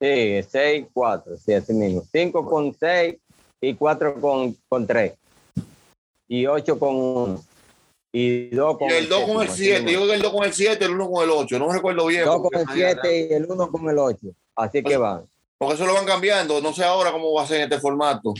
Sí, 0.00 0.42
6, 0.50 0.86
4, 0.92 1.36
sí, 1.36 1.52
así 1.52 1.74
mismo. 1.74 2.02
5 2.10 2.46
con 2.46 2.74
6 2.74 3.16
y 3.60 3.74
4 3.74 4.20
con, 4.20 4.56
con 4.68 4.86
3. 4.86 5.12
Y 6.26 6.46
8 6.46 6.78
con 6.78 6.96
1. 6.96 7.44
Y 8.12 8.48
2 8.48 8.78
con 8.78 8.88
Y 8.90 8.92
el 8.94 9.08
2 9.08 9.24
con 9.24 9.42
el 9.42 9.48
7. 9.50 9.92
Yo 9.92 9.98
creo 9.98 10.06
que 10.08 10.14
el 10.14 10.22
2 10.22 10.32
con 10.32 10.44
el 10.44 10.52
7, 10.52 10.84
el 10.84 10.90
1 10.92 11.10
con 11.10 11.24
el 11.24 11.30
8. 11.30 11.58
No 11.58 11.68
me 11.68 11.74
recuerdo 11.74 12.06
bien. 12.06 12.24
2 12.24 12.40
porque- 12.40 12.64
con 12.64 12.68
el 12.70 12.74
7 12.74 13.28
y 13.28 13.32
el 13.34 13.46
1 13.46 13.70
con 13.70 13.88
el 13.90 13.98
8. 13.98 14.28
Así 14.56 14.82
que 14.82 14.96
van. 14.96 15.26
Porque 15.58 15.74
eso 15.74 15.86
lo 15.86 15.94
van 15.94 16.06
cambiando. 16.06 16.60
No 16.60 16.72
sé 16.72 16.82
ahora 16.82 17.12
cómo 17.12 17.32
va 17.34 17.42
a 17.42 17.46
ser 17.46 17.58
en 17.58 17.64
este 17.64 17.78
formato. 17.78 18.32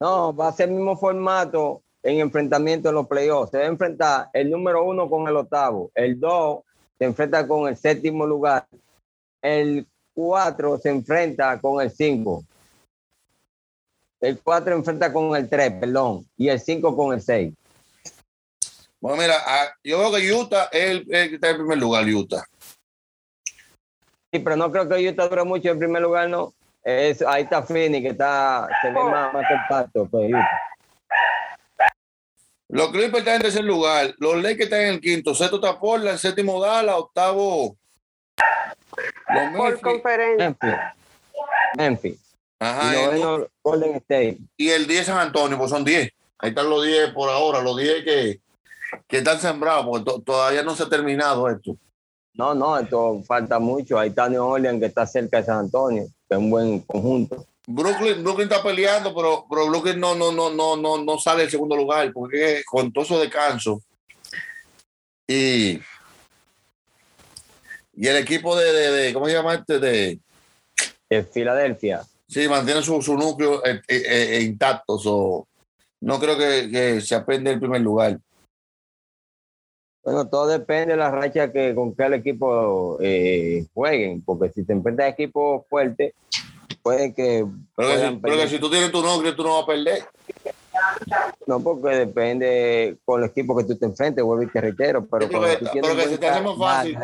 No, 0.00 0.34
va 0.34 0.48
a 0.48 0.52
ser 0.52 0.68
el 0.70 0.74
mismo 0.74 0.96
formato 0.96 1.82
en 2.02 2.20
enfrentamiento 2.20 2.88
en 2.88 2.94
los 2.94 3.06
playoffs. 3.06 3.50
Se 3.50 3.58
va 3.58 3.64
a 3.64 3.68
enfrentar 3.68 4.30
el 4.32 4.50
número 4.50 4.82
1 4.84 5.08
con 5.10 5.28
el 5.28 5.36
octavo. 5.36 5.90
El 5.94 6.18
2 6.18 6.60
se 6.98 7.04
enfrenta 7.04 7.46
con 7.46 7.68
el 7.68 7.76
séptimo 7.76 8.26
lugar. 8.26 8.66
El 9.40 9.86
4 10.14 10.78
se 10.78 10.90
enfrenta 10.90 11.60
con 11.60 11.82
el 11.82 11.90
5. 11.90 12.44
El 14.20 14.38
4 14.40 14.74
enfrenta 14.74 15.12
con 15.12 15.34
el 15.34 15.48
3, 15.48 15.72
perdón. 15.80 16.26
Y 16.36 16.48
el 16.48 16.60
5 16.60 16.96
con 16.96 17.12
el 17.14 17.20
6. 17.20 17.52
Bueno, 19.00 19.20
mira, 19.20 19.34
yo 19.82 19.98
creo 19.98 20.12
que 20.12 20.32
Utah 20.32 20.68
es 20.70 20.90
el, 20.90 21.14
el 21.14 21.28
que 21.28 21.34
está 21.34 21.50
en 21.50 21.56
primer 21.56 21.78
lugar, 21.78 22.04
Utah. 22.04 22.44
Sí, 24.32 24.38
pero 24.38 24.56
no 24.56 24.70
creo 24.70 24.88
que 24.88 25.08
Utah 25.08 25.28
dure 25.28 25.44
mucho 25.44 25.70
en 25.70 25.78
primer 25.78 26.02
lugar, 26.02 26.28
no. 26.28 26.54
Es, 26.84 27.20
ahí 27.22 27.42
está 27.42 27.62
Phoenix, 27.62 28.02
que 28.02 28.10
está, 28.10 28.68
se 28.80 28.88
ve 28.88 28.94
más, 28.94 29.34
más 29.34 29.44
compacto 29.48 30.08
que 30.08 30.16
Utah. 30.16 30.71
Los 32.72 32.88
Clippers 32.90 33.18
están 33.18 33.34
en 33.36 33.42
tercer 33.42 33.64
lugar. 33.64 34.14
Los 34.18 34.36
Lakers 34.36 34.60
están 34.64 34.80
en 34.80 34.88
el 34.94 35.00
quinto. 35.00 35.34
Sexto 35.34 35.56
está 35.56 35.78
Portland. 35.78 36.18
Séptimo 36.18 36.58
Dallas. 36.60 36.94
Octavo. 36.96 37.76
Los 39.28 39.56
por 39.56 39.62
Memphis. 39.64 39.82
conferencia. 39.82 40.44
Memphis. 40.46 40.80
Memphis. 41.76 42.34
Ajá, 42.58 42.94
y 42.94 42.98
y, 42.98 43.02
noveno, 43.20 43.46
Golden 43.62 43.94
State. 43.96 44.38
y 44.56 44.70
el 44.70 44.86
10 44.86 45.06
San 45.06 45.18
Antonio, 45.18 45.58
pues 45.58 45.70
son 45.70 45.84
10. 45.84 46.10
Ahí 46.38 46.50
están 46.50 46.70
los 46.70 46.84
10 46.86 47.10
por 47.10 47.28
ahora. 47.28 47.60
Los 47.60 47.76
10 47.76 48.04
que, 48.04 48.40
que 49.08 49.18
están 49.18 49.40
sembrados, 49.40 49.84
porque 49.84 50.04
to- 50.04 50.22
todavía 50.22 50.62
no 50.62 50.74
se 50.74 50.84
ha 50.84 50.88
terminado 50.88 51.48
esto. 51.50 51.76
No, 52.34 52.54
no, 52.54 52.78
esto 52.78 53.20
falta 53.26 53.58
mucho. 53.58 53.98
Ahí 53.98 54.08
está 54.10 54.28
New 54.28 54.42
Orleans, 54.44 54.80
que 54.80 54.86
está 54.86 55.06
cerca 55.06 55.38
de 55.38 55.44
San 55.44 55.58
Antonio, 55.58 56.04
que 56.28 56.34
es 56.34 56.38
un 56.38 56.50
buen 56.50 56.80
conjunto. 56.80 57.44
Brooklyn, 57.66 58.22
Brooklyn 58.24 58.48
está 58.50 58.62
peleando, 58.62 59.14
pero, 59.14 59.46
pero 59.48 59.68
Brooklyn 59.68 60.00
no, 60.00 60.14
no, 60.14 60.32
no, 60.32 60.50
no, 60.50 60.76
no, 60.76 61.02
no 61.02 61.18
sale 61.18 61.44
el 61.44 61.50
segundo 61.50 61.76
lugar, 61.76 62.12
porque 62.12 62.62
con 62.66 62.92
todo 62.92 63.04
eso 63.04 63.20
descanso. 63.20 63.80
Y, 65.28 65.80
y 67.94 68.06
el 68.06 68.16
equipo 68.16 68.56
de, 68.56 68.72
de, 68.72 68.90
de- 68.90 69.14
¿cómo 69.14 69.26
se 69.26 69.32
llama 69.34 69.54
este? 69.54 69.78
De, 69.78 70.18
En 71.08 71.26
Filadelfia. 71.28 72.02
Sí, 72.26 72.48
mantiene 72.48 72.82
su, 72.82 73.00
su 73.02 73.16
núcleo 73.16 73.64
eh, 73.64 73.80
eh, 73.86 74.02
eh, 74.08 74.42
intacto. 74.42 74.98
so, 74.98 75.46
no 76.00 76.18
creo 76.18 76.36
que, 76.36 76.68
que 76.70 77.00
se 77.00 77.14
aprende 77.14 77.52
el 77.52 77.60
primer 77.60 77.80
lugar. 77.80 78.18
Bueno, 80.04 80.28
todo 80.28 80.48
depende 80.48 80.92
de 80.92 80.96
la 80.96 81.12
racha 81.12 81.52
que 81.52 81.74
con 81.76 81.94
que 81.94 82.02
el 82.02 82.14
equipo 82.14 82.98
eh, 83.00 83.66
jueguen, 83.72 84.20
porque 84.24 84.50
si 84.50 84.64
te 84.64 84.72
enfrentas 84.72 85.06
a 85.06 85.08
equipos 85.10 85.64
fuertes, 85.68 86.12
puede 86.82 87.14
que 87.14 87.46
Pero, 87.76 87.88
que, 87.88 87.94
si- 87.94 88.00
pero 88.00 88.16
que 88.16 88.20
perder. 88.20 88.48
si 88.48 88.58
tú 88.58 88.70
tienes 88.70 88.90
tu 88.92 89.02
núcleo, 89.02 89.34
tú 89.36 89.42
no 89.42 89.54
vas 89.54 89.62
a 89.64 89.66
perder. 89.66 90.04
No, 91.46 91.60
porque 91.62 91.88
depende 91.96 92.96
con 93.04 93.22
el 93.22 93.28
equipo 93.30 93.56
que 93.56 93.64
tú 93.64 93.76
te 93.76 93.86
enfrentes, 93.86 94.24
vuelvo 94.24 94.42
y 94.44 94.48
te 94.50 94.60
reitero, 94.60 95.04
pero 95.06 95.26
Sí, 95.26 95.32
pero 95.32 95.46
que- 95.58 95.80
pero 95.80 96.08
se 96.08 96.18
te 96.18 96.26
hace 96.26 96.40
más 96.40 96.58
fácil. 96.58 96.98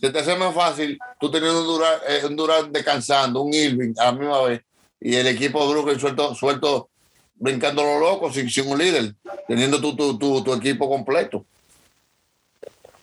Se 0.00 0.10
te 0.10 0.18
hace 0.18 0.36
más 0.36 0.54
fácil 0.54 0.98
tú 1.20 1.30
teniendo 1.30 1.60
un 1.60 1.66
Durant, 1.66 2.02
eh, 2.08 2.26
un 2.26 2.36
Durant 2.36 2.72
descansando, 2.72 3.42
un 3.42 3.54
Irving 3.54 3.94
a 3.98 4.06
la 4.06 4.12
misma 4.12 4.42
vez, 4.42 4.62
y 5.00 5.14
el 5.14 5.26
equipo 5.28 5.64
de 5.66 5.72
Brooklyn 5.72 6.00
suelto, 6.00 6.34
suelto 6.34 6.88
brincando 7.36 7.82
los 7.82 8.00
locos 8.00 8.34
sin, 8.34 8.48
sin 8.50 8.68
un 8.70 8.78
líder, 8.78 9.14
teniendo 9.46 9.80
tu, 9.80 9.94
tu, 9.96 10.18
tu, 10.18 10.42
tu 10.42 10.54
equipo 10.54 10.88
completo. 10.88 11.44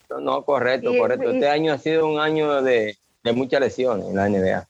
No, 0.10 0.20
no, 0.20 0.44
correcto, 0.44 0.92
correcto. 0.98 1.32
Este 1.32 1.48
año 1.48 1.74
ha 1.74 1.78
sido 1.78 2.06
un 2.08 2.20
año 2.20 2.62
de, 2.62 2.98
de 3.24 3.32
muchas 3.34 3.62
lesiones 3.62 4.08
en 4.08 4.16
la 4.16 4.28
NBA. 4.28 4.68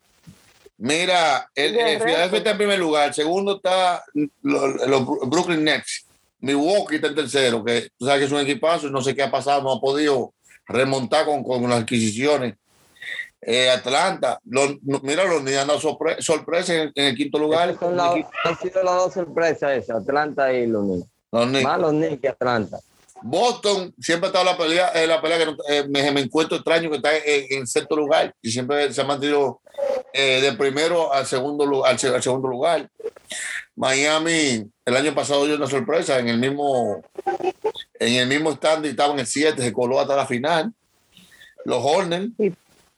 Mira, 0.83 1.47
el, 1.53 1.77
el 1.77 2.01
Philadelphia 2.01 2.37
está 2.39 2.49
en 2.51 2.57
primer 2.57 2.79
lugar, 2.79 3.13
segundo 3.13 3.57
está 3.57 4.03
los 4.41 5.05
Brooklyn 5.29 5.63
Nets, 5.63 6.07
Milwaukee 6.39 6.95
está 6.95 7.07
en 7.09 7.15
tercero, 7.15 7.63
que 7.63 7.89
tú 7.95 8.05
sabes 8.05 8.19
que 8.21 8.25
es 8.25 8.31
un 8.31 8.39
equipazo 8.39 8.87
y 8.87 8.91
no 8.91 8.99
sé 8.99 9.13
qué 9.13 9.21
ha 9.21 9.29
pasado, 9.29 9.61
no 9.61 9.73
ha 9.73 9.79
podido 9.79 10.33
remontar 10.65 11.25
con, 11.25 11.43
con 11.43 11.69
las 11.69 11.81
adquisiciones. 11.81 12.55
Eh, 13.43 13.69
Atlanta, 13.69 14.39
los, 14.45 14.77
mira, 14.81 15.23
los 15.25 15.41
Knicks 15.41 15.57
han 15.59 15.67
dado 15.67 15.79
sorpre- 15.79 16.19
sorpresa 16.19 16.73
en, 16.73 16.91
en 16.95 17.05
el 17.05 17.15
quinto 17.15 17.37
lugar. 17.37 17.77
Son 17.79 17.99
han 17.99 18.59
sido 18.59 18.81
las 18.83 18.95
dos 18.95 19.13
sorpresas 19.13 19.71
esas, 19.77 19.97
Atlanta 20.01 20.51
y 20.51 20.65
los 20.65 20.83
Knicks. 20.83 21.07
Los 21.31 21.45
Knicks. 21.47 21.63
Más 21.63 21.79
los 21.79 21.91
Knicks 21.91 22.21
que 22.21 22.27
Atlanta. 22.29 22.79
Boston 23.23 23.93
siempre 23.99 24.27
ha 24.27 24.29
estado 24.31 24.45
la 24.45 24.57
pelea, 24.57 24.91
en 24.95 25.09
la 25.09 25.21
pelea 25.21 25.37
que 25.37 25.45
no- 25.45 25.57
eh, 25.69 25.85
me, 25.87 26.11
me 26.11 26.21
encuentro 26.21 26.57
extraño 26.57 26.89
que 26.89 26.95
está 26.97 27.15
en, 27.17 27.45
en 27.51 27.67
sexto 27.67 27.95
lugar 27.95 28.33
y 28.41 28.49
siempre 28.51 28.91
se 28.91 28.99
ha 29.01 29.05
mantenido 29.05 29.61
eh, 30.13 30.41
de 30.41 30.53
primero 30.53 31.13
al 31.13 31.25
segundo, 31.25 31.85
al, 31.85 31.91
al 32.13 32.23
segundo 32.23 32.47
lugar. 32.47 32.89
Miami, 33.75 34.65
el 34.85 34.95
año 34.97 35.13
pasado 35.15 35.45
dio 35.45 35.55
una 35.55 35.67
sorpresa 35.67 36.19
en 36.19 36.27
el 36.29 36.37
mismo 36.37 37.01
en 37.99 38.13
el 38.15 38.27
mismo 38.27 38.51
stand 38.51 38.85
estaba 38.85 39.13
en 39.13 39.19
el 39.19 39.27
7, 39.27 39.61
se 39.61 39.73
coló 39.73 39.99
hasta 39.99 40.15
la 40.15 40.25
final. 40.25 40.73
Los 41.65 41.79
Hornets, 41.83 42.33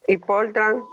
Y 0.07 0.17
Portland. 0.17 0.83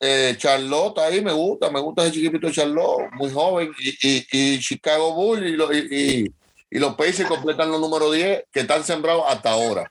eh, 0.00 0.34
Charlotte 0.38 0.98
ahí 1.00 1.20
me 1.20 1.32
gusta, 1.32 1.70
me 1.70 1.80
gusta 1.80 2.02
ese 2.04 2.12
chiquitito 2.12 2.46
de 2.46 2.52
Charlotte, 2.52 3.10
muy 3.14 3.30
joven, 3.32 3.70
y, 3.78 4.08
y, 4.08 4.26
y 4.30 4.60
Chicago 4.60 5.12
Bulls 5.14 5.42
y, 5.46 5.52
lo- 5.56 5.72
y, 5.72 5.78
y- 5.90 6.32
y 6.72 6.78
los 6.78 6.94
Pacers 6.94 7.28
completan 7.28 7.68
los 7.72 7.80
número 7.80 8.12
10 8.12 8.44
que 8.52 8.60
están 8.60 8.84
sembrados 8.84 9.24
hasta 9.26 9.50
ahora. 9.50 9.90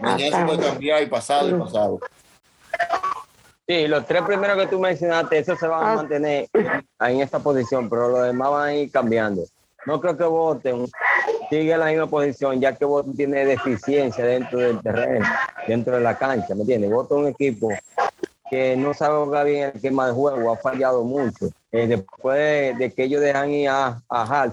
Mañana 0.00 0.38
se 0.40 0.44
puede 0.44 0.62
cambiar 0.68 1.02
y 1.02 1.06
pasado 1.06 1.48
y 1.48 1.54
pasado. 1.58 1.98
Sí, 3.72 3.88
los 3.88 4.04
tres 4.04 4.20
primeros 4.22 4.58
que 4.58 4.66
tú 4.66 4.78
mencionaste, 4.78 5.38
esos 5.38 5.58
se 5.58 5.66
van 5.66 5.82
a 5.82 5.92
Ah. 5.92 5.96
mantener 5.96 6.46
en 7.00 7.20
esta 7.22 7.38
posición, 7.38 7.88
pero 7.88 8.08
los 8.10 8.22
demás 8.24 8.50
van 8.50 8.68
a 8.68 8.74
ir 8.74 8.90
cambiando. 8.90 9.44
No 9.86 9.98
creo 9.98 10.14
que 10.14 10.24
Boston 10.24 10.86
siga 11.48 11.74
en 11.76 11.80
la 11.80 11.86
misma 11.86 12.06
posición, 12.06 12.60
ya 12.60 12.74
que 12.74 12.84
Boston 12.84 13.16
tiene 13.16 13.46
deficiencia 13.46 14.26
dentro 14.26 14.58
del 14.58 14.78
terreno, 14.82 15.24
dentro 15.66 15.94
de 15.96 16.02
la 16.02 16.18
cancha, 16.18 16.54
¿me 16.54 16.60
entiendes? 16.60 16.90
Boston 16.90 17.20
es 17.20 17.24
un 17.24 17.30
equipo 17.30 17.68
que 18.50 18.76
no 18.76 18.92
sabe 18.92 19.24
jugar 19.24 19.46
bien 19.46 19.70
el 19.70 19.76
esquema 19.76 20.06
de 20.08 20.12
juego, 20.12 20.52
ha 20.52 20.56
fallado 20.58 21.02
mucho. 21.02 21.46
Eh, 21.72 21.86
después 21.86 22.36
de, 22.36 22.74
de 22.78 22.92
que 22.92 23.04
ellos 23.04 23.22
dejan 23.22 23.50
ir 23.50 23.68
a, 23.70 24.02
a 24.08 24.52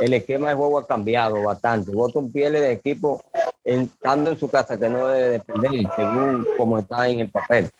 el 0.00 0.14
esquema 0.14 0.48
de 0.48 0.54
juego 0.54 0.78
ha 0.78 0.86
cambiado 0.86 1.42
bastante. 1.42 1.92
Boston 1.92 2.32
pierde 2.32 2.60
de 2.60 2.72
equipo 2.72 3.22
estando 3.62 4.30
en 4.30 4.38
su 4.38 4.50
casa 4.50 4.78
que 4.78 4.88
no 4.88 5.08
debe 5.08 5.30
depender, 5.30 5.86
según 5.94 6.46
como 6.56 6.78
está 6.78 7.06
en 7.08 7.20
el 7.20 7.30
papel. 7.30 7.70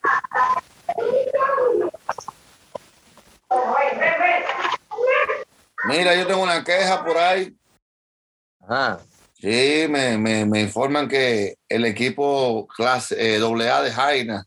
Mira, 5.88 6.14
yo 6.14 6.26
tengo 6.26 6.42
una 6.42 6.62
queja 6.62 7.02
por 7.04 7.16
ahí. 7.16 7.56
Ajá. 8.60 9.00
Sí, 9.40 9.86
me, 9.88 10.18
me, 10.18 10.44
me 10.44 10.60
informan 10.60 11.08
que 11.08 11.54
el 11.66 11.86
equipo 11.86 12.68
clase 12.76 13.36
eh, 13.36 13.40
AA 13.40 13.82
de 13.82 13.90
Jaina, 13.90 14.46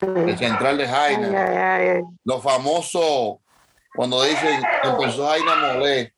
el 0.00 0.38
central 0.38 0.76
de 0.78 0.88
Jaina, 0.88 1.28
ay, 1.28 1.56
ay, 1.56 1.88
ay. 1.96 2.02
los 2.24 2.42
famosos, 2.42 3.38
cuando 3.94 4.22
dicen 4.22 4.60
que 4.82 4.88
empezó 4.88 5.26
Jaina 5.26 5.74
Molé, 5.74 6.14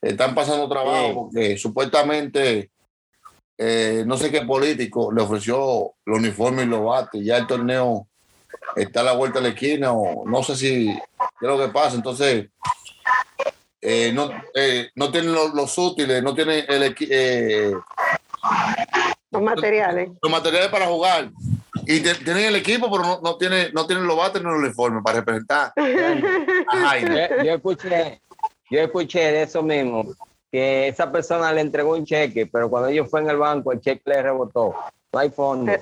están 0.00 0.34
pasando 0.34 0.68
trabajo 0.68 1.14
porque 1.14 1.56
supuestamente 1.58 2.70
eh, 3.62 4.04
no 4.06 4.16
sé 4.16 4.30
qué 4.30 4.40
político 4.40 5.12
le 5.12 5.20
ofreció 5.20 5.92
el 6.06 6.14
uniforme 6.14 6.62
y 6.62 6.66
los 6.66 6.82
bates. 6.82 7.22
Ya 7.22 7.36
el 7.36 7.46
torneo 7.46 8.08
está 8.74 9.00
a 9.00 9.04
la 9.04 9.12
vuelta 9.12 9.38
de 9.38 9.48
la 9.48 9.54
esquina 9.54 9.92
o 9.92 10.26
no 10.26 10.42
sé 10.42 10.56
si 10.56 10.86
qué 10.86 11.46
es 11.46 11.48
lo 11.48 11.58
que 11.58 11.68
pasa. 11.68 11.94
Entonces, 11.94 12.48
eh, 13.82 14.12
no, 14.14 14.30
eh, 14.54 14.88
no 14.94 15.10
tienen 15.10 15.32
los, 15.32 15.52
los 15.52 15.76
útiles, 15.76 16.22
no 16.22 16.34
tienen 16.34 16.64
el, 16.68 17.76
Los 19.30 19.42
materiales. 19.42 20.08
los 20.22 20.32
materiales 20.32 20.70
para 20.70 20.86
jugar. 20.86 21.30
Y 21.90 22.00
te- 22.00 22.14
tienen 22.14 22.44
el 22.44 22.54
equipo, 22.56 22.88
pero 22.88 23.02
no, 23.02 23.20
no, 23.20 23.36
tienen, 23.36 23.72
no 23.74 23.84
tienen 23.84 24.06
los 24.06 24.16
bates 24.16 24.40
ni 24.40 24.48
los 24.48 24.60
uniformes 24.60 25.02
para 25.02 25.18
representar 25.18 25.72
a 25.76 26.76
Jaina. 26.88 27.28
Yo, 27.38 27.42
yo 27.44 27.54
escuché, 27.54 28.20
yo 28.70 28.80
escuché 28.80 29.18
de 29.32 29.42
eso 29.42 29.60
mismo, 29.60 30.04
que 30.52 30.86
esa 30.86 31.10
persona 31.10 31.52
le 31.52 31.62
entregó 31.62 31.94
un 31.96 32.04
cheque, 32.04 32.46
pero 32.46 32.70
cuando 32.70 32.90
ellos 32.90 33.10
fue 33.10 33.22
en 33.22 33.30
el 33.30 33.38
banco, 33.38 33.72
el 33.72 33.80
cheque 33.80 34.02
le 34.04 34.22
rebotó. 34.22 34.72
No 35.12 35.18
hay 35.18 35.30
fondo. 35.30 35.72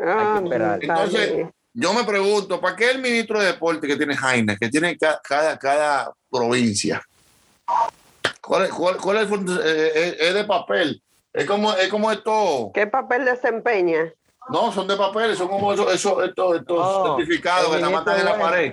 Ah, 0.00 0.40
esperar. 0.42 0.78
Entonces, 0.82 1.30
vale. 1.30 1.50
Yo 1.74 1.94
me 1.94 2.02
pregunto, 2.02 2.60
¿para 2.60 2.74
qué 2.74 2.90
el 2.90 3.00
ministro 3.00 3.38
de 3.38 3.46
Deporte 3.46 3.86
que 3.86 3.96
tiene 3.96 4.16
Jaina, 4.16 4.56
que 4.56 4.68
tiene 4.68 4.98
ca- 4.98 5.20
cada, 5.22 5.56
cada 5.58 6.12
provincia? 6.28 7.00
¿Cuál 8.40 8.64
es, 8.64 8.70
cuál, 8.70 8.96
cuál 8.96 9.18
es, 9.18 9.30
el 9.30 9.48
eh, 9.64 9.92
eh, 9.94 10.16
es 10.18 10.34
de 10.34 10.44
papel? 10.44 11.00
Es 11.32 11.46
como, 11.46 11.72
es 11.74 11.88
como 11.88 12.10
esto. 12.10 12.72
¿Qué 12.74 12.88
papel 12.88 13.24
desempeña? 13.24 14.12
No, 14.48 14.72
son 14.72 14.86
de 14.88 14.96
papel, 14.96 15.36
son 15.36 15.48
como 15.48 15.72
esos, 15.72 15.92
esos, 15.92 16.24
estos, 16.24 16.56
estos 16.56 16.78
No, 16.78 17.16
certificados 17.16 17.68
el 17.68 17.76
que 17.76 17.80
nada 17.82 18.02
más 18.04 18.18
en 18.18 18.24
la 18.24 18.38
pared. 18.38 18.72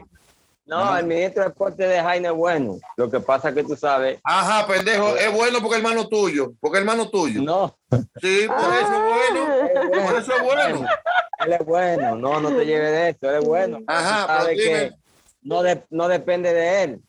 No, 0.65 0.95
el 0.97 1.05
ministro 1.07 1.41
de 1.43 1.49
Deporte 1.49 1.87
de 1.87 1.99
Jaime 1.99 2.27
es 2.27 2.33
bueno. 2.33 2.77
Lo 2.95 3.09
que 3.09 3.19
pasa 3.19 3.49
es 3.49 3.55
que 3.55 3.63
tú 3.63 3.75
sabes, 3.75 4.19
Ajá, 4.23 4.67
pendejo, 4.67 5.15
es 5.15 5.33
bueno 5.33 5.59
porque 5.61 5.77
es 5.77 5.83
hermano 5.83 6.07
tuyo, 6.07 6.51
porque 6.59 6.77
es 6.77 6.81
hermano 6.81 7.09
tuyo. 7.09 7.41
no, 7.41 7.75
Sí, 8.21 8.47
por 8.47 8.73
eso 8.75 8.93
es 8.93 9.33
bueno, 9.33 9.53
es 9.65 9.87
bueno. 9.89 10.05
por 10.11 10.19
eso 10.19 10.35
es 10.35 10.43
bueno. 10.43 10.87
Él 11.39 11.53
es 11.53 11.65
bueno, 11.65 12.15
no, 12.17 12.39
no 12.41 12.49
te 12.49 12.65
lleves 12.65 12.91
de 12.91 13.09
esto, 13.09 13.29
él 13.31 13.37
es 13.41 13.45
bueno. 13.45 13.79
Ajá, 13.87 14.27
sabes 14.27 14.57
pero 14.57 14.69
que 14.69 14.91
no, 15.41 15.63
de- 15.63 15.83
no 15.89 16.07
depende 16.07 16.53
de 16.53 16.83
él. 16.83 17.01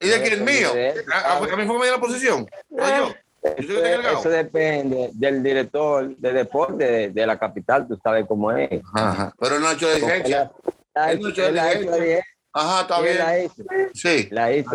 ¿Y 0.00 0.08
de 0.08 0.22
quién 0.22 0.44
mío? 0.44 0.70
A, 1.12 1.18
a- 1.18 1.36
a 1.36 1.40
mí 1.40 1.46
fue 1.48 1.56
que 1.74 1.78
me 1.78 1.84
dio 1.84 1.92
la 1.94 2.00
posición. 2.00 2.46
No 2.70 2.96
yo. 2.96 3.14
Eso, 3.56 4.28
depende 4.30 5.10
del 5.14 5.42
director 5.42 6.16
de 6.16 6.32
deporte 6.32 6.84
de, 6.84 7.10
de 7.10 7.26
la 7.26 7.38
capital, 7.38 7.86
tú 7.86 7.98
sabes 8.02 8.24
cómo 8.26 8.50
es. 8.52 8.80
Ajá, 8.94 9.32
pero 9.38 9.58
no 9.60 9.68
ha 9.68 9.72
hecho 9.72 9.88
Él 9.90 10.00
diligencia. 10.00 10.50
ha- 10.94 11.12
Él 11.12 11.20
no 11.20 11.26
ha 11.28 11.30
hecho 11.30 11.46
él 11.46 11.58
ha 11.58 11.68
hecho 11.72 11.78
diligencia. 11.80 12.04
diligencia, 12.04 12.24
Ajá, 12.52 12.80
está 12.82 13.00
bien. 13.00 13.18
la 13.18 13.38
hizo, 13.38 13.62
Sí. 13.94 14.28
la 14.30 14.52
hizo. 14.52 14.70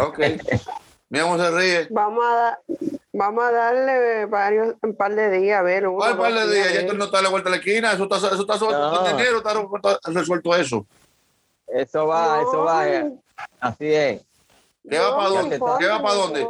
Ok. 0.00 0.18
Mira 1.10 1.24
cómo 1.24 1.38
se 1.42 1.50
ríe. 1.50 1.86
Vamos 1.90 2.22
a, 2.24 2.34
da- 2.34 2.58
vamos 3.14 3.42
a 3.44 3.50
darle 3.50 4.26
varios, 4.26 4.74
un 4.82 4.94
par 4.94 5.14
de 5.14 5.30
días, 5.30 5.58
a 5.58 5.62
ver. 5.62 5.88
uno, 5.88 5.96
¿Cuál 5.98 6.18
par 6.18 6.34
de 6.34 6.54
días? 6.54 6.74
Ya 6.74 6.80
esto 6.80 6.92
no 6.92 7.06
está 7.06 7.20
a 7.20 7.22
la 7.22 7.30
vuelta 7.30 7.48
de 7.50 7.56
la 7.56 7.60
esquina. 7.62 7.92
Eso 7.92 8.02
está, 8.04 8.16
eso 8.16 8.40
está 8.42 8.58
suelto. 8.58 8.78
No. 8.78 9.08
En 9.08 9.18
enero 9.18 9.38
está, 9.38 9.52
está 9.92 10.10
resuelto 10.12 10.54
eso. 10.54 10.86
Eso 11.66 12.06
va, 12.06 12.40
eso 12.42 12.58
va, 12.64 12.84
así 13.60 13.86
es. 13.92 14.22
¿Qué 14.88 14.98
va 14.98 15.16
para 15.16 15.28
dónde? 15.28 15.60
¿Qué 15.78 15.86
va 15.86 16.02
para 16.02 16.14
dónde? 16.14 16.48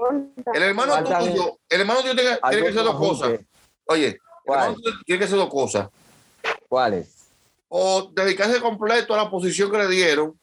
El 0.55 0.63
hermano 0.63 1.03
tuyo, 1.05 1.59
el 1.69 1.81
hermano 1.81 2.01
tuyo 2.01 2.15
tiene, 2.15 2.39
tiene 2.51 2.63
que 2.63 2.69
hacer 2.71 2.85
dos 2.85 2.97
cosas. 2.97 3.33
Oye, 3.87 4.07
el 4.09 4.19
¿Cuál? 4.45 4.61
hermano 4.61 4.81
tuyo 4.83 4.97
tiene 5.05 5.19
que 5.19 5.25
hacer 5.25 5.39
dos 5.39 5.49
cosas. 5.49 5.89
¿Cuáles? 6.69 7.15
O 7.69 8.11
dedicarse 8.15 8.61
completo 8.61 9.15
a 9.15 9.19
la 9.25 9.31
posición 9.31 9.71
que 9.71 9.79
le 9.79 9.89
dieron, 9.89 10.39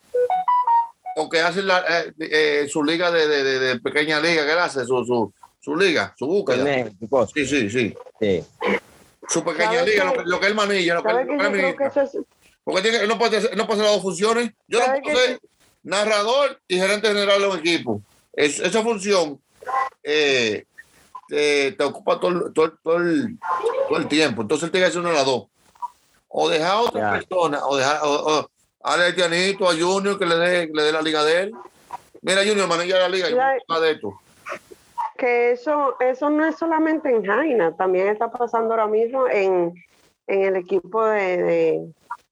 o 1.15 1.29
que 1.29 1.39
hace 1.39 1.63
la, 1.63 1.83
eh, 1.87 2.13
eh, 2.19 2.67
su 2.69 2.83
liga 2.83 3.09
de, 3.11 3.27
de, 3.27 3.43
de- 3.43 3.59
de 3.59 3.79
pequeña 3.79 4.19
liga, 4.19 4.45
que 4.45 4.51
él 4.51 4.59
hace, 4.59 4.81
su, 4.85 5.03
su, 5.05 5.33
su 5.59 5.75
liga, 5.75 6.13
su 6.17 6.27
búsqueda. 6.27 6.85
Sí, 7.33 7.45
sí, 7.45 7.69
sí. 7.69 7.95
Sí. 8.19 8.43
Su 9.27 9.43
pequeña 9.43 9.79
¿Sabe 9.79 9.89
liga, 9.91 10.03
lo 10.03 10.13
que, 10.13 10.21
lo 10.25 10.39
que 10.39 10.47
él 10.47 10.55
manilla, 10.55 10.93
lo 10.95 11.03
que 11.03 11.09
él, 11.09 11.15
¿Sabes 11.15 11.27
lo 11.27 11.51
que 11.53 11.83
él 11.83 11.89
es, 12.05 12.17
Porque 12.63 12.81
tiene, 12.83 12.97
él 12.97 13.07
no, 13.07 13.17
puede, 13.17 13.37
hacer- 13.37 13.51
él 13.53 13.57
no 13.57 13.65
puede 13.65 13.79
hacer 13.81 13.85
las 13.91 13.95
dos 13.95 14.03
funciones. 14.03 14.51
Yo 14.67 14.79
no 14.79 14.85
¿Sabe 14.85 15.01
puedo 15.01 15.17
qué? 15.17 15.39
Narrador 15.85 16.59
y 16.67 16.77
gerente 16.77 17.07
general 17.07 17.39
de 17.41 17.47
un 17.47 17.59
equipo. 17.59 18.01
Es- 18.33 18.59
esa 18.59 18.81
función 18.81 19.39
eh, 20.03 20.65
te, 21.27 21.71
te 21.71 21.83
ocupa 21.83 22.19
todo, 22.19 22.31
el- 22.31 22.53
todo, 22.53 22.73
todo 22.83 22.97
el, 22.97 23.37
todo 23.87 23.97
el 23.97 24.07
tiempo. 24.07 24.41
Entonces 24.41 24.65
él 24.65 24.71
tiene 24.71 24.85
que 24.85 24.89
hacer 24.89 25.01
una 25.01 25.09
de 25.11 25.15
las 25.15 25.25
dos. 25.25 25.45
O 26.27 26.49
dejar 26.49 26.71
a 26.71 26.79
otra 26.81 27.01
Ya. 27.01 27.11
persona, 27.19 27.65
o 27.65 27.77
dejar 27.77 27.99
o- 28.03 28.39
o 28.39 28.49
Dale 28.83 29.05
al 29.05 29.15
Tianito, 29.15 29.67
a 29.67 29.73
Junior, 29.73 30.19
que 30.19 30.25
le 30.27 30.35
dé, 30.35 30.67
que 30.67 30.73
le 30.73 30.83
dé 30.83 30.91
la 30.91 31.01
liga 31.01 31.23
de 31.23 31.41
él. 31.43 31.51
Mira, 32.21 32.41
Junior, 32.45 32.67
maneja 32.67 32.99
la 32.99 33.09
liga. 33.09 33.29
y 33.29 33.33
Ya- 33.33 33.37
vamos 33.47 33.63
a 33.67 33.73
hablar 33.73 33.89
de 33.89 33.95
esto. 33.95 34.19
que 35.17 35.51
eso, 35.53 35.95
eso 35.99 36.29
no 36.29 36.45
es 36.45 36.55
solamente 36.57 37.09
en 37.09 37.23
Jaina, 37.25 37.75
también 37.77 38.09
está 38.09 38.29
pasando 38.29 38.71
ahora 38.73 38.85
mismo 38.87 39.27
en, 39.27 39.73
en 40.27 40.41
el 40.43 40.55
equipo 40.57 41.03
de, 41.05 41.37
de, 41.37 41.81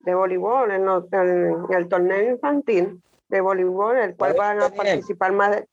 de 0.01 0.15
voleibol, 0.15 0.69
en, 0.69 0.85
los- 0.85 1.05
en 1.13 1.65
el 1.71 1.87
torneo 1.87 2.29
infantil 2.33 3.01
de 3.37 3.41
voleibol, 3.41 3.97
el 3.97 4.15
cual 4.15 4.33
van 4.33 4.61
a 4.61 4.69
participar 4.69 5.31
más 5.33 5.51
de, 5.51 5.65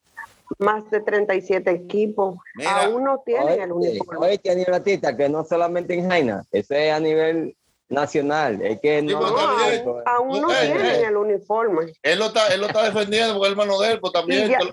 más 0.59 0.91
de 0.91 1.01
37 1.01 1.71
equipos. 1.71 2.37
Mira. 2.55 2.85
Aún 2.85 3.05
no 3.05 3.23
tienen 3.25 3.61
el 3.61 3.73
Oye, 3.73 3.91
uniforme. 3.91 4.27
oye, 4.27 4.39
Tiani 4.39 4.65
Batista, 4.65 5.17
que 5.17 5.29
no 5.29 5.45
solamente 5.45 5.95
en 5.95 6.09
Jaina, 6.09 6.45
eso 6.51 6.75
es 6.75 6.93
a 6.93 6.99
nivel 7.01 7.57
nacional. 7.89 8.61
Es 8.63 8.81
que 8.81 9.03
no. 9.03 9.19
pues, 9.19 9.31
No, 9.33 9.37
también. 9.37 9.83
aún, 9.87 10.03
aún 10.07 10.43
no 10.43 10.53
Eh, 10.53 10.57
tienen 10.63 10.87
eh. 10.87 11.05
el 11.07 11.17
uniforme. 11.17 11.93
Él 12.03 12.19
lo 12.19 12.27
está, 12.27 12.49
él 12.49 12.61
lo 12.61 12.67
está 12.69 12.85
defendiendo 12.85 13.35
porque 13.35 13.47
es 13.49 13.53
hermano 13.53 13.79
de 13.81 13.93
él, 13.93 14.01
pues 14.01 14.13
también. 14.13 14.47
Y 14.47 14.51
ya- 14.51 14.59
que 14.59 14.65
lo- 14.65 14.73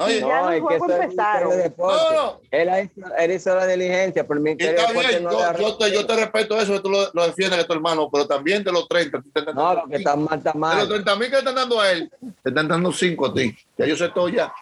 Oye, 0.00 0.20
los 0.20 0.52
es 0.52 0.62
que 0.68 0.74
eso 0.76 1.02
empezaron. 1.02 1.50
De. 1.56 1.72
No, 1.76 2.10
no. 2.12 2.40
Él, 2.50 2.70
hizo, 2.96 3.14
él 3.16 3.30
hizo 3.32 3.54
la 3.54 3.66
diligencia, 3.66 4.22
pero 4.26 4.34
el 4.38 4.40
Ministerio 4.44 4.86
de 4.86 4.92
bien, 5.08 5.24
no 5.24 5.30
yo, 5.32 5.58
yo 5.58 5.76
te, 5.76 5.92
yo 5.92 6.06
te 6.06 6.16
respeto 6.16 6.60
eso, 6.60 6.72
que 6.74 6.80
tú 6.80 6.90
lo, 6.90 7.10
lo 7.12 7.26
defiendes, 7.26 7.58
que 7.60 7.64
tu 7.66 7.72
hermano, 7.74 8.08
pero 8.10 8.26
también 8.26 8.64
de 8.64 8.72
los 8.72 8.88
30. 8.88 9.20
tú 9.22 9.30
te 9.30 9.40
estás 9.40 9.54
No, 9.54 9.62
dando 9.64 9.82
lo 9.82 9.88
que 9.88 9.96
está 9.96 10.16
mal, 10.16 10.38
está 10.38 10.52
De 10.52 10.58
los 10.58 10.60
mal. 10.60 10.88
30 10.88 11.16
mil 11.16 11.24
que 11.26 11.32
le 11.32 11.38
están 11.38 11.54
dando 11.54 11.80
a 11.80 11.90
él, 11.92 12.10
te 12.42 12.48
están 12.50 12.68
dando 12.68 12.92
5 12.92 13.26
a 13.26 13.34
ti. 13.34 13.56
Ya 13.76 13.86
yo 13.86 13.96
sé 13.96 14.08
todo 14.08 14.28
ya. 14.28 14.52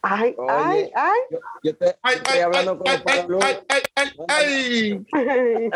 Ay, 0.00 0.34
Oye. 0.38 0.48
ay, 0.48 0.90
ay. 0.94 1.20
Yo, 1.30 1.38
yo 1.64 1.76
te, 1.76 1.96
Ay, 2.02 2.16
estoy 2.16 2.34
ay, 2.36 2.40
hablando 2.40 2.80
ay, 2.86 3.02
con 3.02 3.12
ay, 3.12 3.26
ay, 3.40 3.62
ay, 3.68 3.82
ay, 3.96 4.12
ay, 4.28 5.04
ay. 5.18 5.70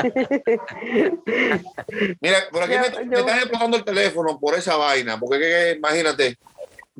Mira, 2.21 2.39
por 2.51 2.63
aquí 2.63 2.75
me, 2.79 3.05
yo- 3.05 3.11
me 3.11 3.19
están 3.21 3.39
explotando 3.39 3.77
el 3.77 3.85
teléfono 3.85 4.39
por 4.41 4.55
esa 4.55 4.77
vaina, 4.77 5.19
porque 5.19 5.39
que- 5.39 5.49
que, 5.51 5.73
imagínate, 5.77 6.39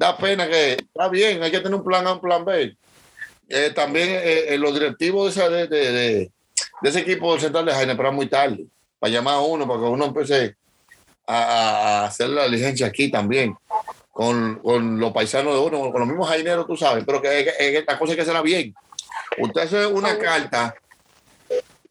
da 0.03 0.17
pena 0.17 0.49
que 0.49 0.73
está 0.73 1.09
bien, 1.09 1.41
hay 1.43 1.51
que 1.53 1.61
tener 1.61 1.75
un 1.77 1.85
plan 1.85 2.05
A, 2.09 2.15
un 2.15 2.21
plan 2.21 2.45
B. 2.45 2.77
Eh, 3.49 3.71
también 3.71 4.09
eh, 4.11 4.47
eh, 4.55 4.59
los 4.59 4.75
directivos 4.75 5.25
de, 5.35 5.41
esa- 5.41 5.49
de, 5.49 5.67
de- 5.69 5.93
de- 5.93 6.31
de 6.81 6.89
ese 6.91 7.01
equipo 7.01 7.31
del 7.33 7.41
central 7.41 7.65
de 7.67 7.73
Jaime, 7.73 7.95
pero 7.95 8.13
muy 8.13 8.27
tarde, 8.27 8.67
para 8.99 9.13
llamar 9.13 9.35
a 9.35 9.41
uno, 9.41 9.67
para 9.69 9.79
que 9.79 9.87
uno 9.87 10.05
empiece 10.07 10.57
a, 11.27 11.37
a 11.37 12.05
hacer 12.07 12.29
la 12.31 12.45
diligencia 12.47 12.87
aquí 12.89 13.11
también, 13.13 13.55
con, 14.11 14.59
con 14.59 14.99
los 14.99 15.13
paisanos 15.13 15.55
de 15.55 15.61
uno, 15.61 15.93
con 15.93 16.01
los 16.01 16.09
mismos 16.09 16.29
jaineros, 16.29 16.67
tú 16.67 16.77
sabes, 16.77 17.05
pero 17.07 17.23
que, 17.23 17.29
que- 17.29 17.57
que 17.57 17.79
esta 17.79 17.97
cosa 17.99 18.13
hay 18.13 18.17
que 18.17 18.23
hacerla 18.23 18.43
bien. 18.43 18.75
Usted 19.39 19.61
hace 19.63 19.87
una 19.87 20.19
carta, 20.19 20.75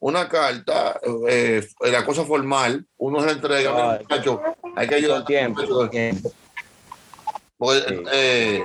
una 0.00 0.28
carta, 0.28 1.00
eh, 1.28 1.66
la 1.80 2.04
cosa 2.04 2.24
formal, 2.24 2.84
uno 2.98 3.20
se 3.20 3.26
la 3.26 3.32
entrega, 3.32 3.98
muchacho, 4.00 4.40
hay 4.76 4.86
que 4.88 4.94
ayudar 4.96 5.24
tiempo. 5.24 5.88
tiempo. 5.88 6.30
Porque, 7.62 7.94
Sí. 7.94 8.04
eh, 8.12 8.64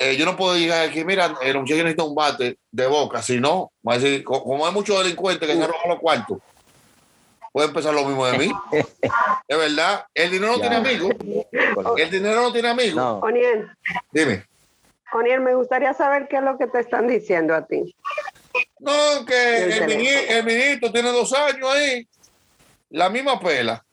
eh, 0.00 0.16
yo 0.16 0.24
no 0.26 0.36
puedo 0.36 0.56
llegar 0.56 0.88
aquí, 0.88 1.04
mira, 1.04 1.36
el 1.40 1.56
muchacho 1.60 1.76
necesita 1.84 2.02
un 2.02 2.14
bate 2.16 2.58
de 2.72 2.86
boca, 2.88 3.22
si 3.22 3.38
no, 3.38 3.70
va 3.88 3.94
a 3.94 3.98
decir, 3.98 4.24
co- 4.24 4.42
como 4.42 4.66
hay 4.66 4.72
muchos 4.72 4.98
delincuentes 5.00 5.48
que 5.48 5.54
se 5.54 5.64
roban 5.66 5.88
los 5.88 6.00
cuartos, 6.00 6.38
puede 7.52 7.68
empezar 7.68 7.94
lo 7.94 8.04
mismo 8.04 8.26
de 8.26 8.38
mí. 8.38 8.52
Es 9.46 9.56
verdad, 9.58 10.04
el 10.14 10.30
dinero 10.32 10.52
no 10.52 10.58
Ya. 10.58 10.62
tiene 10.62 10.76
amigos, 10.76 11.14
el 11.96 12.10
dinero 12.10 12.42
no 12.42 12.52
tiene 12.52 12.68
amigos. 12.70 12.96
No, 12.96 13.18
Oniel, 13.20 13.70
Dime. 14.10 14.44
Oniel, 15.12 15.40
me 15.42 15.54
gustaría 15.54 15.92
saber 15.94 16.26
qué 16.28 16.36
es 16.38 16.42
lo 16.42 16.58
que 16.58 16.66
te 16.66 16.80
están 16.80 17.06
diciendo 17.06 17.54
a 17.54 17.64
ti. 17.64 17.94
No, 18.80 19.24
que 19.26 19.78
El 20.28 20.44
ministro 20.44 20.90
tiene 20.90 21.12
dos 21.12 21.32
años 21.34 21.72
ahí, 21.72 22.08
la 22.90 23.10
misma 23.10 23.38
pela, 23.38 23.84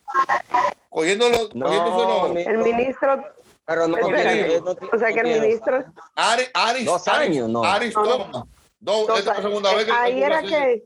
cogiéndolo, 0.89 1.49
no, 1.53 2.25
El 2.37 2.57
ministro, 2.59 3.23
pero 3.71 3.87
no, 3.87 3.97
Espera, 3.97 4.31
tiene- 4.33 4.59
no 4.61 4.75
tiene- 4.75 4.89
o 4.93 4.99
sea 4.99 5.13
que 5.13 5.19
el 5.21 5.41
ministro, 5.41 5.85
Ari, 6.15 6.43
Aris, 6.53 6.85
Dos 6.85 7.07
años, 7.07 7.49
no. 7.49 7.63
Aris 7.63 7.95
No, 7.95 8.03
no. 8.03 8.09
toma. 8.17 8.47
Dos- 8.79 9.07
dos 9.07 9.19
esta 9.19 9.19
es 9.19 9.25
la 9.25 9.31
años. 9.33 9.43
segunda 9.43 9.75
vez 9.75 9.85
que 9.85 9.91
ahí 9.91 10.23
era 10.23 10.41
que 10.41 10.83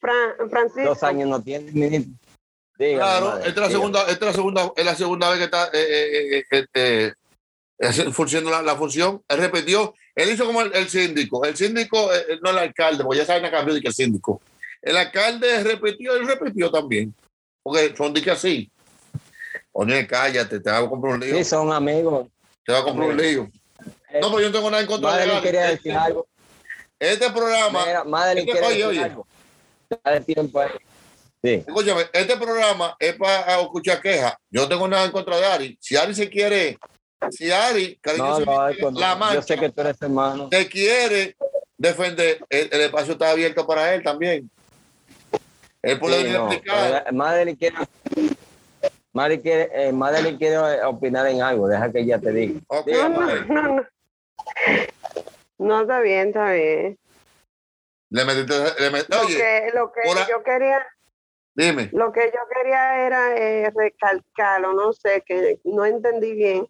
Fran- 0.00 0.50
Francisco, 0.50 0.88
Dos 0.90 1.02
años 1.02 1.28
no 1.28 1.42
tiene 1.42 1.70
ministro. 1.72 2.14
Dígame, 2.78 2.96
Claro, 2.98 3.26
madre, 3.26 3.48
esta 3.48 3.60
es 3.60 3.66
la 3.66 3.70
segunda, 3.72 4.00
esta 4.02 4.12
es 4.12 4.20
la 4.20 4.32
segunda, 4.32 4.72
es 4.76 4.84
la 4.84 4.94
segunda 4.94 5.30
vez 5.30 5.38
que 5.38 5.44
está 5.44 5.64
eh, 5.66 5.70
eh, 5.72 6.44
eh, 6.50 6.66
eh, 6.74 7.12
eh, 7.80 7.92
funcionando 8.12 8.50
la, 8.52 8.62
la 8.62 8.76
función. 8.76 9.20
Él 9.28 9.38
repitió, 9.38 9.94
él 10.14 10.30
hizo 10.30 10.46
como 10.46 10.62
el, 10.62 10.72
el 10.74 10.88
síndico. 10.88 11.44
El 11.44 11.56
síndico, 11.56 12.12
eh, 12.12 12.24
eh, 12.28 12.38
no 12.40 12.50
el 12.50 12.58
alcalde, 12.58 13.02
porque 13.02 13.18
ya 13.18 13.24
saben 13.26 13.44
a 13.46 13.50
cambio 13.50 13.74
de 13.74 13.80
que 13.80 13.88
el 13.88 13.94
síndico. 13.94 14.40
El 14.80 14.96
alcalde 14.96 15.64
repitió, 15.64 16.14
él 16.14 16.26
repitió 16.28 16.70
también. 16.70 17.12
Porque 17.64 17.92
son 17.96 18.14
de 18.14 18.22
que 18.22 18.30
así. 18.30 18.70
Oye, 19.80 20.06
cállate, 20.08 20.58
te 20.58 20.70
va 20.72 20.78
a 20.78 20.88
comprar 20.88 21.14
un 21.14 21.20
lío. 21.20 21.36
Sí, 21.36 21.44
son 21.44 21.72
amigos. 21.72 22.26
Te 22.66 22.72
va 22.72 22.80
a 22.80 22.82
comprar 22.82 23.10
un 23.10 23.16
lío. 23.16 23.48
No, 24.20 24.28
pero 24.28 24.40
yo 24.40 24.46
no 24.48 24.52
tengo 24.52 24.70
nada 24.72 24.82
en 24.82 24.88
contra 24.88 25.10
de 25.10 25.16
Madeline 25.18 25.34
Gary. 25.36 25.46
quería 25.46 25.64
Este, 25.70 25.76
decir 25.76 25.92
algo. 25.96 26.26
este 26.98 27.30
programa, 27.30 27.86
Mira, 27.86 28.02
Madeline 28.04 28.48
este- 28.48 28.60
quiere 28.60 28.86
decir 28.88 29.02
algo. 29.04 29.26
Dale 30.04 30.20
tiempo 30.22 30.60
ahí. 30.60 30.70
Sí. 31.44 31.50
Escúchame, 31.64 32.02
este 32.12 32.36
programa 32.36 32.96
es 32.98 33.14
para 33.14 33.60
escuchar 33.60 34.00
quejas. 34.02 34.34
Yo 34.50 34.62
no 34.62 34.68
tengo 34.68 34.88
nada 34.88 35.04
en 35.04 35.12
contra 35.12 35.36
de 35.36 35.46
Ari. 35.46 35.78
Si 35.80 35.96
Ari 35.96 36.12
se 36.12 36.28
quiere, 36.28 36.76
si 37.30 37.52
Ari, 37.52 37.90
No, 37.94 37.98
cariñosamente, 38.02 38.82
no, 38.82 38.90
no, 38.90 38.98
la 38.98 39.12
yo 39.12 39.16
mancha, 39.20 39.42
sé 39.42 39.56
que 39.58 39.68
tú 39.70 39.80
eres 39.80 40.02
hermano. 40.02 40.48
te 40.48 40.68
quiere 40.68 41.36
defender, 41.76 42.40
el, 42.50 42.68
el 42.72 42.80
espacio 42.80 43.12
está 43.12 43.30
abierto 43.30 43.64
para 43.64 43.94
él 43.94 44.02
también. 44.02 44.50
Él 45.82 46.00
puede 46.00 46.24
Sí, 46.24 46.30
no, 46.32 46.50
Madeline 47.12 47.56
quiere, 47.56 47.76
Madeline 49.18 49.42
quiere, 49.42 49.70
eh, 49.72 49.92
Madeline 49.92 50.38
quiere 50.38 50.84
opinar 50.84 51.26
en 51.26 51.42
algo, 51.42 51.66
deja 51.66 51.90
que 51.90 52.00
ella 52.00 52.20
te 52.20 52.30
diga. 52.30 52.60
Ok, 52.68 52.86
no, 52.86 52.92
Dígame, 52.92 53.16
no, 53.16 53.62
no, 53.62 53.62
no. 53.74 53.86
No, 55.58 55.80
está 55.80 55.98
bien, 56.00 56.28
está 56.28 56.52
bien. 56.52 56.96
Le 58.10 58.24
metiste, 58.24 58.54
le 58.78 58.90
Lo 58.90 59.20
oye, 59.22 59.36
que, 59.36 59.70
lo 59.74 59.90
que 59.90 60.00
yo 60.30 60.42
quería, 60.44 60.86
dime. 61.52 61.88
lo 61.92 62.12
que 62.12 62.30
yo 62.32 62.40
quería 62.54 63.06
era 63.06 63.36
eh, 63.36 63.72
recalcar, 63.74 64.64
o 64.64 64.72
no 64.72 64.92
sé, 64.92 65.24
que 65.26 65.58
no 65.64 65.84
entendí 65.84 66.34
bien, 66.34 66.68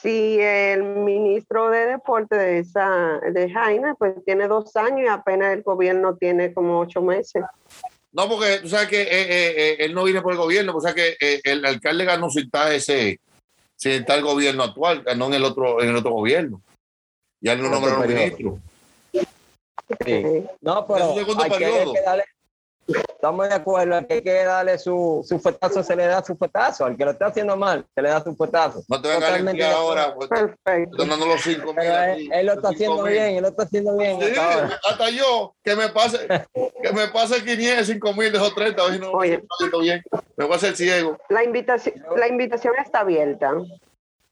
si 0.00 0.40
el 0.40 0.82
ministro 0.84 1.68
de 1.68 1.84
deporte 1.84 2.34
de 2.34 2.60
esa, 2.60 3.20
de 3.30 3.52
Jaina, 3.52 3.94
pues 3.96 4.14
tiene 4.24 4.48
dos 4.48 4.74
años 4.76 5.02
y 5.02 5.08
apenas 5.08 5.52
el 5.52 5.62
gobierno 5.62 6.16
tiene 6.16 6.54
como 6.54 6.80
ocho 6.80 7.02
meses. 7.02 7.44
No, 8.14 8.28
porque 8.28 8.60
tú 8.62 8.68
sabes 8.68 8.88
que 8.88 9.02
eh, 9.02 9.08
eh, 9.10 9.54
eh, 9.56 9.76
él 9.80 9.92
no 9.92 10.04
viene 10.04 10.22
por 10.22 10.32
el 10.32 10.38
gobierno, 10.38 10.72
pues 10.72 10.84
sabes 10.84 11.16
que 11.16 11.16
eh, 11.20 11.40
el 11.42 11.64
alcalde 11.64 12.04
ganó 12.04 12.30
sin 12.30 12.44
estar 12.44 12.72
ese, 12.72 13.18
sin 13.74 13.90
estar 13.92 14.16
el 14.16 14.24
gobierno 14.24 14.62
actual, 14.62 15.02
ganó 15.02 15.26
en 15.26 15.34
el 15.34 15.44
otro, 15.44 15.82
en 15.82 15.88
el 15.88 15.96
otro 15.96 16.12
gobierno. 16.12 16.62
Ya 17.40 17.54
Otro 17.54 17.70
nombraron 17.70 18.06
ministro. 18.06 18.60
Sí. 19.12 20.44
No, 20.60 20.86
pero 20.86 21.14
hay 21.16 21.50
que 21.58 22.02
darle, 22.04 22.24
estamos 22.86 23.48
de 23.48 23.54
acuerdo, 23.54 23.96
hay 23.96 24.04
que, 24.06 24.14
hay 24.14 24.22
que 24.22 24.44
darle 24.44 24.78
su, 24.78 25.24
su 25.26 25.38
fuetazo, 25.38 25.82
se 25.82 25.96
le 25.96 26.06
da 26.06 26.22
su 26.22 26.36
fuetazo, 26.36 26.84
al 26.84 26.96
que 26.96 27.04
lo 27.04 27.12
está 27.12 27.26
haciendo 27.26 27.56
mal, 27.56 27.86
se 27.94 28.02
le 28.02 28.08
da 28.10 28.22
su 28.22 28.34
fuetazo. 28.36 28.82
No 28.88 29.00
te 29.00 29.08
vengas 29.08 29.30
a 29.32 29.38
limpiar 29.38 29.72
ahora, 29.72 30.14
pues, 30.14 30.28
Perfecto. 30.28 30.90
están 30.92 31.08
dando 31.08 31.26
los 31.26 31.40
cinco 31.42 31.72
mil. 31.72 31.84
Él, 31.84 31.92
aquí, 31.94 32.28
él 32.32 32.46
lo 32.46 32.52
está 32.52 32.68
haciendo 32.68 33.02
mil. 33.02 33.12
bien, 33.12 33.24
él 33.36 33.42
lo 33.42 33.48
está 33.48 33.62
haciendo 33.62 33.96
bien 33.96 34.20
Sí, 34.20 34.32
hasta 34.90 35.10
yo, 35.10 35.54
que 35.64 35.76
me 35.76 35.88
pase, 35.88 36.26
que 36.82 36.92
me 36.92 37.08
pase 37.08 37.42
500, 37.44 37.86
5 37.86 38.12
mil, 38.14 38.32
dejo 38.32 38.52
30, 38.54 38.82
a 38.82 38.84
ver 38.84 38.94
si 38.94 39.00
no 39.00 39.12
Oye. 39.12 39.42
me 39.72 39.78
bien. 39.80 40.02
Voy 40.36 40.52
a 40.52 40.56
hacer 40.56 40.76
ciego. 40.76 41.16
La 41.30 41.42
invitación, 41.44 41.94
la 42.16 42.28
invitación 42.28 42.74
está 42.84 43.00
abierta. 43.00 43.52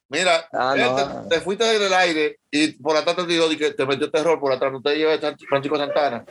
Mira, 0.09 0.47
Ah, 0.53 0.75
no. 0.77 1.23
te, 1.29 1.37
te 1.37 1.41
fuiste 1.41 1.65
del 1.79 1.95
aire 1.95 2.39
y 2.51 2.73
por 2.73 2.95
atrás 2.95 3.17
te 3.17 3.25
dio 3.27 3.51
y 3.51 3.57
que 3.57 3.71
te 3.73 3.87
metió 3.87 4.11
terror 4.11 4.39
por 4.39 4.53
atrás, 4.53 4.71
no 4.71 4.83
te 4.83 4.95
lleves 4.95 5.21
Francisco 5.49 5.79
Santana. 5.79 6.23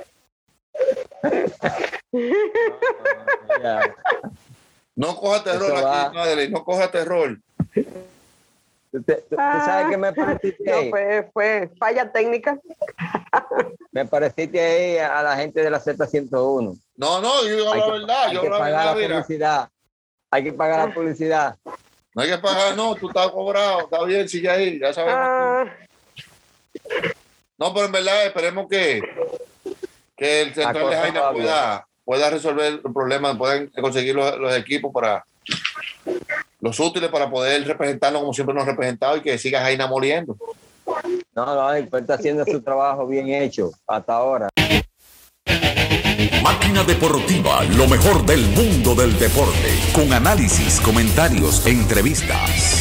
No 4.95 5.15
coja 5.15 5.43
terror 5.43 5.83
va. 5.83 6.05
aquí, 6.07 6.15
madre, 6.15 6.49
no 6.49 6.63
coja 6.63 6.91
terror. 6.91 7.37
¿Tú, 7.73 9.01
tú- 9.03 9.15
tú 9.29 9.35
sabes 9.65 9.87
que 9.89 9.97
me 9.97 10.11
pareciste 10.11 10.63
No, 10.69 10.77
ahí? 10.77 10.89
fue, 10.89 11.29
fue 11.33 11.69
falla 11.79 12.11
técnica. 12.11 12.59
Me 13.93 14.05
pareciste 14.05 14.59
ahí 14.59 14.97
a 14.97 15.21
la 15.21 15.35
gente 15.35 15.61
de 15.61 15.69
la 15.69 15.79
Z101. 15.81 16.79
No, 16.95 17.21
no, 17.21 17.43
yo 17.45 17.55
digo 17.57 17.73
Hay 17.73 17.79
la 17.79 17.85
que, 17.85 17.91
verdad, 17.91 18.23
hay 18.27 18.33
yo 18.35 18.41
que 18.41 18.49
la 18.49 18.57
pagar 18.57 18.85
la 18.85 18.95
mira. 18.95 19.07
publicidad. 19.15 19.69
Hay 20.29 20.43
que 20.45 20.53
pagar 20.53 20.87
la 20.87 20.93
publicidad. 20.93 21.57
No 22.15 22.21
hay 22.21 22.29
que 22.29 22.37
pagar, 22.37 22.75
no, 22.77 22.95
tú 22.95 23.07
estás 23.07 23.29
cobrado, 23.31 23.81
está 23.81 24.03
bien, 24.05 24.27
sigue 24.29 24.49
ahí, 24.49 24.79
ya 24.79 24.93
sabemos. 24.93 25.19
Ah, 25.21 25.65
No, 27.57 27.73
pero 27.73 27.85
en 27.87 27.91
verdad 27.91 28.25
esperemos 28.27 28.67
que, 28.69 29.01
que 30.21 30.41
el 30.43 30.53
central 30.53 30.87
de 30.87 30.95
Jaina 30.95 31.31
pueda, 31.31 31.87
pueda 32.05 32.29
resolver 32.29 32.73
el 32.73 32.93
problema, 32.93 33.35
puedan 33.35 33.71
conseguir 33.81 34.13
los, 34.13 34.37
los 34.37 34.55
equipos 34.55 34.93
para 34.93 35.25
los 36.59 36.79
útiles 36.79 37.09
para 37.09 37.27
poder 37.27 37.65
representarnos 37.65 38.21
como 38.21 38.31
siempre 38.31 38.53
nos 38.53 38.63
ha 38.63 38.67
representado 38.67 39.17
y 39.17 39.21
que 39.21 39.39
siga 39.39 39.61
Jaina 39.61 39.87
moliendo. 39.87 40.37
No, 41.33 41.45
no, 41.45 41.73
él 41.73 41.89
está 41.91 42.13
haciendo 42.13 42.45
su 42.45 42.61
trabajo 42.61 43.07
bien 43.07 43.29
hecho 43.29 43.71
hasta 43.87 44.13
ahora. 44.13 44.49
Máquina 46.43 46.83
Deportiva, 46.83 47.63
lo 47.63 47.87
mejor 47.87 48.23
del 48.23 48.41
mundo 48.41 48.93
del 48.93 49.17
deporte, 49.17 49.69
con 49.91 50.13
análisis, 50.13 50.79
comentarios 50.81 51.65
e 51.65 51.71
entrevistas. 51.71 52.80